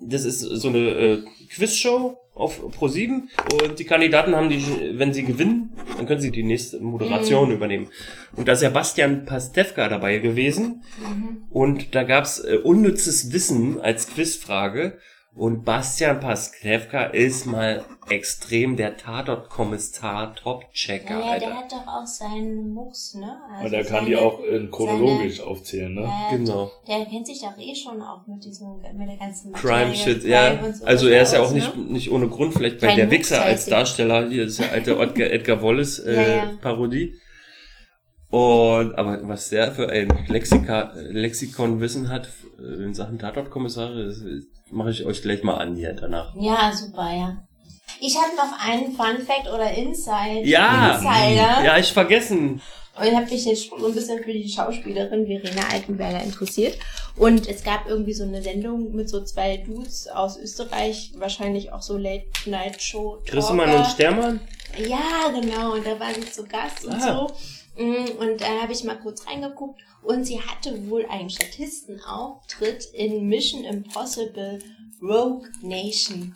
Das 0.00 0.24
ist 0.24 0.40
so 0.40 0.68
eine 0.68 0.78
äh, 0.78 1.22
Quizshow 1.50 2.16
auf 2.36 2.60
Pro7 2.78 3.22
und 3.62 3.78
die 3.78 3.84
Kandidaten 3.84 4.36
haben 4.36 4.50
die, 4.50 4.62
wenn 4.98 5.14
sie 5.14 5.24
gewinnen, 5.24 5.72
dann 5.96 6.06
können 6.06 6.20
sie 6.20 6.30
die 6.30 6.42
nächste 6.42 6.78
Moderation 6.80 7.50
übernehmen. 7.50 7.88
Und 8.36 8.46
da 8.46 8.52
ist 8.52 8.62
ja 8.62 8.68
Bastian 8.68 9.24
Pastewka 9.24 9.88
dabei 9.88 10.18
gewesen. 10.18 10.82
Und 11.50 11.94
da 11.94 12.02
gab's 12.02 12.38
äh, 12.40 12.58
unnützes 12.62 13.32
Wissen 13.32 13.80
als 13.80 14.08
Quizfrage 14.08 14.98
und 15.36 15.64
Bastian 15.64 16.18
Pastewka 16.20 17.04
ist 17.04 17.46
mal 17.46 17.84
extrem 18.08 18.76
der 18.76 18.96
Tatort-Kommissar 18.96 20.34
Top-Checker, 20.34 21.10
Ja, 21.14 21.20
ja, 21.20 21.32
Alter. 21.32 21.46
der 21.46 21.56
hat 21.56 21.72
doch 21.72 21.86
auch 21.86 22.06
seinen 22.06 22.70
Mucks, 22.72 23.14
ne? 23.14 23.36
Also 23.52 23.64
Und 23.66 23.70
der 23.72 23.84
kann 23.84 24.06
die 24.06 24.14
seine- 24.14 24.24
auch 24.26 24.40
in 24.44 24.70
chronologisch 24.70 25.40
aufzählen, 25.40 25.92
ne? 25.94 26.02
Ja, 26.02 26.28
Genau. 26.36 26.70
Der 26.88 27.04
kennt 27.06 27.26
sich 27.26 27.40
doch 27.40 27.56
eh 27.58 27.74
schon 27.74 28.00
auch 28.00 28.26
mit 28.26 28.44
diesem, 28.44 28.76
mit 28.96 29.08
der 29.08 29.16
ganzen 29.18 29.52
Crime 29.52 29.86
Materie, 29.90 29.94
Shit, 29.96 30.20
Crime 30.22 30.30
ja. 30.32 30.64
und 30.64 30.76
so 30.76 30.84
Also 30.84 31.08
er 31.08 31.22
ist 31.22 31.32
ja 31.32 31.40
aus, 31.40 31.48
auch 31.50 31.52
nicht, 31.54 31.76
Ne? 31.76 31.82
nicht 31.92 32.10
ohne 32.10 32.28
Grund 32.28 32.54
vielleicht 32.54 32.80
bei 32.80 32.86
Kein 32.88 32.96
der 32.96 33.10
Wichser 33.10 33.42
als. 33.42 33.66
Darsteller. 33.66 34.28
Hier 34.28 34.44
ist 34.44 34.58
der 34.60 34.72
alte 34.72 34.92
Edgar, 34.98 35.30
Edgar 35.30 35.62
Wallace 35.62 35.98
äh, 35.98 36.14
Ja, 36.36 36.44
ja. 36.44 36.50
Parodie. 36.62 37.14
Und 38.28 38.94
aber 38.96 39.20
was 39.28 39.50
der 39.50 39.72
für 39.72 39.88
ein 39.88 40.08
Lexika, 40.28 40.92
Lexikonwissen 40.96 42.08
hat 42.08 42.28
äh, 42.58 42.84
in 42.84 42.94
Sachen 42.94 43.18
Tatortkommissare, 43.18 44.06
das 44.06 44.20
äh, 44.22 44.40
mache 44.70 44.90
ich 44.90 45.04
euch 45.04 45.22
gleich 45.22 45.42
mal 45.42 45.54
an 45.56 45.76
hier 45.76 45.92
danach. 45.92 46.34
Ja, 46.38 46.72
super, 46.72 47.10
ja. 47.14 47.36
Ich 48.00 48.16
habe 48.16 48.36
noch 48.36 48.58
einen 48.64 48.92
Fun 48.94 49.24
Fact 49.26 49.48
oder 49.48 49.70
Insight. 49.72 50.44
Ja, 50.44 50.96
Insider. 50.96 51.64
ja, 51.64 51.78
ich 51.78 51.92
vergessen. 51.92 52.60
Und 52.98 53.04
ich 53.06 53.14
habe 53.14 53.26
mich 53.26 53.44
jetzt 53.44 53.68
so 53.78 53.86
ein 53.86 53.94
bisschen 53.94 54.22
für 54.22 54.32
die 54.32 54.48
Schauspielerin 54.48 55.26
Verena 55.26 55.62
Altenberger 55.70 56.22
interessiert. 56.22 56.78
Und 57.16 57.46
es 57.48 57.62
gab 57.62 57.86
irgendwie 57.86 58.14
so 58.14 58.24
eine 58.24 58.42
Sendung 58.42 58.94
mit 58.94 59.08
so 59.10 59.22
zwei 59.22 59.58
Dudes 59.58 60.08
aus 60.08 60.38
Österreich, 60.38 61.12
wahrscheinlich 61.16 61.72
auch 61.72 61.82
so 61.82 61.96
Late-Night-Show. 61.98 63.22
Christemann 63.26 63.74
und 63.74 63.86
Stermann? 63.86 64.40
Ja, 64.78 65.28
genau. 65.38 65.72
Und 65.74 65.86
da 65.86 65.98
war 66.00 66.12
sie 66.14 66.30
zu 66.30 66.44
Gast 66.44 66.84
und 66.84 66.94
Ah. 66.94 67.26
so. 67.28 67.34
Mm, 67.76 68.18
Und 68.18 68.40
da 68.40 68.62
habe 68.62 68.72
ich 68.72 68.84
mal 68.84 68.98
kurz 68.98 69.26
reingeguckt. 69.26 69.80
Und 70.02 70.24
sie 70.24 70.40
hatte 70.40 70.88
wohl 70.88 71.04
einen 71.06 71.30
Statistenauftritt 71.30 72.84
in 72.92 73.28
Mission 73.28 73.64
Impossible 73.64 74.60
Rogue 75.02 75.48
Nation. 75.62 76.34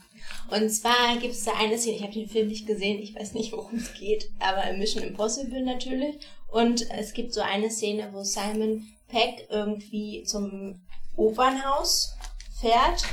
Und 0.51 0.69
zwar 0.71 1.17
gibt 1.21 1.35
es 1.35 1.45
da 1.45 1.53
eine 1.59 1.79
Szene, 1.79 1.97
ich 1.97 2.03
habe 2.03 2.13
den 2.13 2.29
Film 2.29 2.49
nicht 2.49 2.67
gesehen, 2.67 3.01
ich 3.01 3.15
weiß 3.15 3.35
nicht, 3.35 3.53
worum 3.53 3.77
es 3.77 3.95
geht, 3.95 4.31
aber 4.39 4.69
in 4.69 4.79
Mission 4.79 5.03
Impossible 5.03 5.63
natürlich. 5.63 6.19
Und 6.49 6.91
es 6.91 7.13
gibt 7.13 7.33
so 7.33 7.41
eine 7.41 7.71
Szene, 7.71 8.11
wo 8.13 8.23
Simon 8.25 8.87
Peck 9.09 9.47
irgendwie 9.49 10.25
zum 10.25 10.81
Opernhaus 11.17 12.17
fährt 12.61 13.05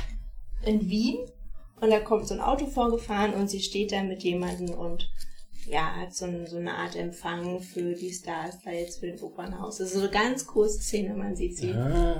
in 0.64 0.88
Wien 0.88 1.18
und 1.80 1.90
da 1.90 2.00
kommt 2.00 2.26
so 2.26 2.34
ein 2.34 2.40
Auto 2.40 2.66
vorgefahren 2.66 3.34
und 3.34 3.48
sie 3.48 3.60
steht 3.60 3.92
da 3.92 4.02
mit 4.02 4.22
jemandem 4.22 4.70
und 4.70 5.08
ja, 5.70 5.96
hat 5.96 6.14
so, 6.14 6.26
ein, 6.26 6.46
so 6.46 6.56
eine 6.56 6.74
Art 6.74 6.96
Empfang 6.96 7.60
für 7.60 7.94
die 7.94 8.10
Stars 8.10 8.58
da 8.64 8.70
jetzt 8.70 9.00
für 9.00 9.06
den 9.06 9.20
Opernhaus. 9.20 9.78
Das 9.78 9.88
ist 9.88 9.94
so 9.94 10.00
eine 10.00 10.10
ganz 10.10 10.46
kurze 10.46 10.80
Szene, 10.80 11.14
man 11.14 11.36
sieht 11.36 11.56
sie. 11.56 11.72
Ah. 11.72 12.16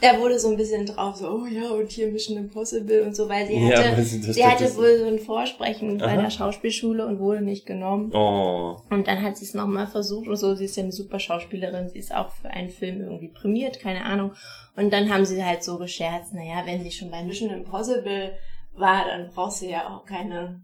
Da 0.00 0.18
wurde 0.18 0.36
so 0.36 0.48
ein 0.50 0.56
bisschen 0.56 0.84
drauf, 0.84 1.14
so, 1.14 1.30
oh 1.30 1.46
ja, 1.46 1.70
und 1.70 1.88
hier 1.88 2.10
Mission 2.10 2.36
Impossible 2.36 3.02
und 3.02 3.14
so, 3.14 3.28
weil 3.28 3.46
sie 3.46 3.54
Ja, 3.54 3.78
hatte, 3.78 3.96
weil 3.96 4.02
sie 4.02 4.20
sie 4.20 4.44
hatte 4.44 4.76
wohl 4.76 4.98
so 4.98 5.06
ein 5.06 5.20
Vorsprechen 5.20 5.98
bei 5.98 6.14
Aha. 6.14 6.22
der 6.22 6.30
Schauspielschule 6.30 7.06
und 7.06 7.20
wurde 7.20 7.40
nicht 7.40 7.66
genommen. 7.66 8.12
Oh. 8.12 8.78
Und 8.90 9.06
dann 9.06 9.22
hat 9.22 9.36
sie 9.36 9.44
es 9.44 9.54
nochmal 9.54 9.86
versucht 9.86 10.26
und 10.26 10.34
so. 10.34 10.56
Sie 10.56 10.64
ist 10.64 10.76
ja 10.76 10.82
eine 10.82 10.90
super 10.90 11.20
Schauspielerin. 11.20 11.88
Sie 11.88 12.00
ist 12.00 12.12
auch 12.12 12.32
für 12.32 12.50
einen 12.50 12.70
Film 12.70 13.00
irgendwie 13.00 13.28
prämiert, 13.28 13.78
keine 13.78 14.04
Ahnung. 14.04 14.32
Und 14.74 14.92
dann 14.92 15.08
haben 15.08 15.24
sie 15.24 15.44
halt 15.44 15.62
so 15.62 15.78
gescherzt, 15.78 16.34
naja, 16.34 16.62
wenn 16.64 16.82
sie 16.82 16.90
schon 16.90 17.12
bei 17.12 17.22
Mission 17.22 17.50
Impossible 17.50 18.32
war, 18.74 19.04
dann 19.06 19.30
brauchst 19.32 19.62
du 19.62 19.66
ja 19.66 19.88
auch 19.88 20.04
keine, 20.04 20.62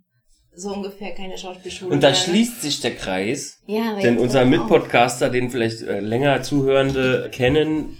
so 0.58 0.72
ungefähr 0.72 1.14
keine 1.14 1.38
Schauspielschule. 1.38 1.92
Und 1.92 2.02
da 2.02 2.10
ne? 2.10 2.16
schließt 2.16 2.62
sich 2.62 2.80
der 2.80 2.96
Kreis. 2.96 3.62
Ja, 3.66 3.96
Denn 4.00 4.18
unser. 4.18 4.44
Mitpodcaster, 4.44 5.30
den 5.30 5.50
vielleicht 5.50 5.82
äh, 5.82 6.00
länger 6.00 6.42
Zuhörende 6.42 7.28
kennen, 7.30 7.96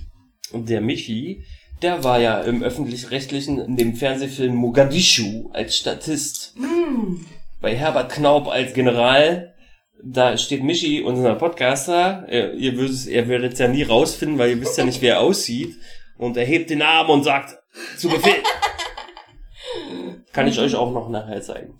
der 0.52 0.80
Michi, 0.80 1.44
der 1.82 2.02
war 2.02 2.20
ja 2.20 2.40
im 2.40 2.62
öffentlich-rechtlichen, 2.62 3.58
in 3.58 3.76
dem 3.76 3.94
Fernsehfilm 3.94 4.54
Mogadischu 4.54 5.50
als 5.52 5.76
Statist. 5.76 6.54
Hm. 6.56 7.24
Bei 7.60 7.76
Herbert 7.76 8.12
Knaub 8.12 8.48
als 8.48 8.72
General. 8.72 9.54
Da 10.02 10.36
steht 10.36 10.64
Michi, 10.64 11.02
unser 11.02 11.34
Podcaster. 11.36 12.24
Äh, 12.28 12.56
ihr 12.56 12.76
würdet, 12.76 13.06
ihr 13.06 13.28
werdet 13.28 13.52
es 13.52 13.58
ja 13.58 13.68
nie 13.68 13.82
rausfinden, 13.82 14.38
weil 14.38 14.50
ihr 14.50 14.60
wisst 14.60 14.78
ja 14.78 14.84
nicht, 14.84 15.00
wer 15.00 15.14
er 15.14 15.20
aussieht. 15.20 15.76
und 16.16 16.36
er 16.36 16.44
hebt 16.44 16.70
den 16.70 16.82
Arm 16.82 17.10
und 17.10 17.22
sagt, 17.22 17.56
zu 17.96 18.08
Befehl. 18.08 18.34
Kann 20.32 20.48
ich 20.48 20.58
euch 20.58 20.74
auch 20.74 20.92
noch 20.92 21.08
nachher 21.08 21.40
zeigen. 21.40 21.78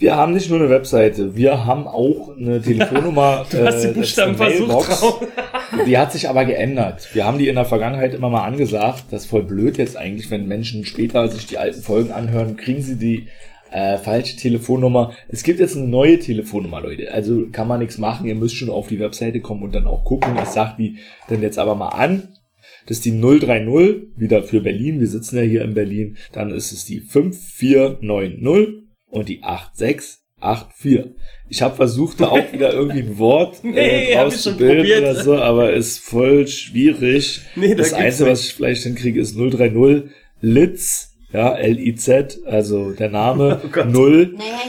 Wir 0.00 0.16
haben 0.16 0.32
nicht 0.32 0.48
nur 0.48 0.58
eine 0.58 0.70
Webseite, 0.70 1.36
wir 1.36 1.66
haben 1.66 1.86
auch 1.86 2.34
eine 2.34 2.62
Telefonnummer. 2.62 3.44
Du 3.50 3.62
hast 3.66 3.82
die 3.82 3.88
äh, 3.88 3.92
Buchstaben 3.92 4.34
versucht. 4.34 5.28
Die 5.86 5.98
hat 5.98 6.10
sich 6.10 6.26
aber 6.26 6.46
geändert. 6.46 7.10
Wir 7.12 7.26
haben 7.26 7.36
die 7.38 7.48
in 7.48 7.56
der 7.56 7.66
Vergangenheit 7.66 8.14
immer 8.14 8.30
mal 8.30 8.46
angesagt. 8.46 9.04
Das 9.10 9.24
ist 9.24 9.30
voll 9.30 9.42
blöd 9.42 9.76
jetzt 9.76 9.98
eigentlich, 9.98 10.30
wenn 10.30 10.48
Menschen 10.48 10.86
später 10.86 11.28
sich 11.28 11.46
die 11.46 11.58
alten 11.58 11.82
Folgen 11.82 12.12
anhören, 12.12 12.56
kriegen 12.56 12.80
sie 12.80 12.96
die 12.96 13.26
äh, 13.72 13.98
falsche 13.98 14.36
Telefonnummer. 14.36 15.12
Es 15.28 15.42
gibt 15.42 15.60
jetzt 15.60 15.76
eine 15.76 15.86
neue 15.86 16.18
Telefonnummer, 16.18 16.80
Leute. 16.80 17.12
Also 17.12 17.48
kann 17.52 17.68
man 17.68 17.80
nichts 17.80 17.98
machen. 17.98 18.26
Ihr 18.26 18.36
müsst 18.36 18.56
schon 18.56 18.70
auf 18.70 18.88
die 18.88 19.00
Webseite 19.00 19.40
kommen 19.40 19.62
und 19.62 19.74
dann 19.74 19.86
auch 19.86 20.04
gucken. 20.04 20.34
Ich 20.42 20.48
sag 20.48 20.78
die 20.78 20.96
dann 21.28 21.42
jetzt 21.42 21.58
aber 21.58 21.74
mal 21.74 21.90
an. 21.90 22.36
Das 22.86 22.96
ist 22.96 23.04
die 23.04 23.20
030, 23.20 24.16
wieder 24.16 24.44
für 24.44 24.62
Berlin. 24.62 24.98
Wir 24.98 25.08
sitzen 25.08 25.36
ja 25.36 25.42
hier 25.42 25.62
in 25.62 25.74
Berlin. 25.74 26.16
Dann 26.32 26.50
ist 26.52 26.72
es 26.72 26.86
die 26.86 27.00
5490 27.00 28.89
und 29.10 29.28
die 29.28 29.42
8684. 29.42 31.14
Ich 31.48 31.62
habe 31.62 31.74
versucht, 31.76 32.20
da 32.20 32.28
auch 32.28 32.52
wieder 32.52 32.72
irgendwie 32.72 33.00
ein 33.00 33.18
Wort 33.18 33.58
Nee, 33.64 34.12
äh, 34.12 34.30
probiert. 34.30 34.98
oder 35.02 35.14
so, 35.22 35.36
aber 35.36 35.72
ist 35.72 35.98
voll 35.98 36.46
schwierig. 36.46 37.40
Nee, 37.56 37.70
da 37.70 37.74
das 37.76 37.88
gibt's 37.88 38.02
Einzige, 38.04 38.30
was 38.30 38.44
ich 38.46 38.54
vielleicht 38.54 38.82
hinkriege, 38.84 39.20
ist 39.20 39.36
030 39.36 40.04
Litz, 40.40 41.08
ja, 41.32 41.54
L-I-Z, 41.56 42.40
also 42.46 42.92
der 42.92 43.10
Name, 43.10 43.60
Oh 43.64 43.68
Gott. 43.70 43.88
0, 43.90 44.34
Naja, 44.36 44.60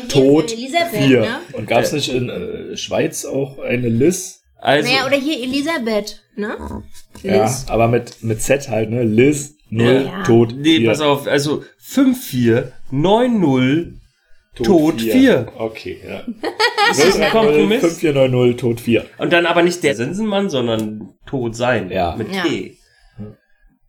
Elisabeth, 0.51 1.03
4. 1.07 1.19
ne? 1.21 1.39
Und 1.53 1.67
gab 1.67 1.83
es 1.83 1.91
nicht 1.93 2.09
in 2.13 2.29
äh, 2.29 2.75
Schweiz 2.77 3.25
auch 3.25 3.57
eine 3.59 3.89
Liz? 3.89 4.41
Also, 4.57 4.89
Naja, 4.91 5.05
oder 5.07 5.17
hier 5.17 5.41
Elisabeth, 5.41 6.21
ne? 6.35 6.83
Ja, 7.23 7.43
Liz. 7.45 7.65
aber 7.67 7.87
mit, 7.87 8.21
mit 8.23 8.41
Z 8.41 8.69
halt, 8.69 8.89
ne? 8.91 9.03
Liz, 9.03 9.55
0, 9.69 10.03
Ja. 10.05 10.23
Tot, 10.23 10.53
nee, 10.57 10.77
4. 10.79 10.89
pass 10.89 11.01
auf, 11.01 11.27
also 11.27 11.63
5490 11.79 14.00
Tot 14.55 14.99
vier. 14.99 15.13
4. 15.13 15.47
Okay, 15.57 15.97
ja. 16.05 16.19
Ist 16.91 17.05
das 17.05 17.17
ein 17.19 17.31
Kompromiss? 17.31 17.79
5490, 17.79 18.57
Tot 18.57 18.81
4. 18.81 19.05
Und 19.17 19.31
dann 19.31 19.45
aber 19.45 19.63
nicht 19.63 19.81
der 19.83 19.95
Sensenmann, 19.95 20.49
sondern 20.49 21.13
Tot 21.25 21.55
sein. 21.55 21.89
Ja. 21.89 22.15
Mit 22.17 22.35
Ja. 22.35 22.43
T. 22.43 22.75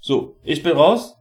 So, 0.01 0.37
ich 0.43 0.63
bin 0.63 0.73
raus. 0.73 1.17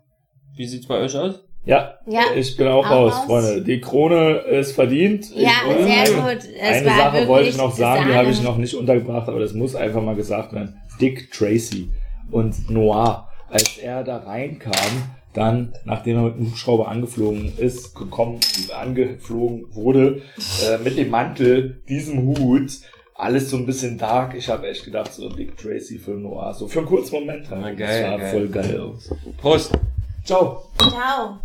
Wie 0.55 0.65
sieht's 0.65 0.87
bei 0.87 0.97
euch 0.97 1.15
aus? 1.15 1.43
Ja, 1.65 1.99
Ja, 2.07 2.21
ich 2.35 2.55
bin 2.57 2.67
auch 2.67 2.85
auch 2.85 2.89
raus, 2.89 3.13
raus. 3.13 3.25
Freunde. 3.25 3.61
Die 3.61 3.81
Krone 3.81 4.37
ist 4.39 4.71
verdient. 4.71 5.29
Ja, 5.35 5.51
ich, 5.69 5.85
sehr 5.85 6.03
äh, 6.03 6.21
gut. 6.21 6.49
Es 6.59 6.77
Eine 6.77 6.85
war 6.87 6.97
Sache 6.97 7.27
wollte 7.27 7.49
ich 7.49 7.57
noch 7.57 7.75
sagen, 7.75 8.05
die 8.07 8.15
habe 8.15 8.29
ich 8.29 8.41
noch 8.41 8.57
nicht 8.57 8.73
untergebracht, 8.73 9.27
aber 9.27 9.39
das 9.39 9.53
muss 9.53 9.75
einfach 9.75 10.01
mal 10.01 10.15
gesagt 10.15 10.53
werden. 10.53 10.79
Dick 10.99 11.31
Tracy 11.31 11.89
und 12.31 12.69
Noir, 12.69 13.27
als 13.49 13.77
er 13.77 14.03
da 14.03 14.17
reinkam, 14.17 14.73
dann, 15.33 15.73
nachdem 15.85 16.17
er 16.17 16.23
mit 16.23 16.37
dem 16.37 16.45
Hubschrauber 16.47 16.87
angeflogen 16.87 17.57
ist, 17.57 17.95
gekommen, 17.95 18.39
angeflogen 18.75 19.65
wurde, 19.73 20.21
äh, 20.67 20.77
mit 20.83 20.97
dem 20.97 21.09
Mantel, 21.09 21.81
diesem 21.87 22.25
Hut, 22.25 22.71
alles 23.13 23.49
so 23.49 23.57
ein 23.57 23.65
bisschen 23.65 23.97
dark. 23.97 24.33
Ich 24.35 24.49
habe 24.49 24.67
echt 24.67 24.85
gedacht, 24.85 25.13
so 25.13 25.29
Dick 25.29 25.57
Tracy 25.57 25.99
für 25.99 26.11
Noir, 26.11 26.53
so 26.53 26.67
für 26.67 26.79
einen 26.79 26.87
kurzen 26.87 27.19
Moment. 27.19 27.47
Na, 27.51 27.69
das 27.69 27.77
geil, 27.77 28.01
sah 28.03 28.17
geil. 28.17 28.31
voll 28.31 28.47
geil 28.47 28.79
aus. 28.79 29.13
Prost. 29.37 29.71
Ciao. 30.23 30.63
Ciao. 30.77 31.39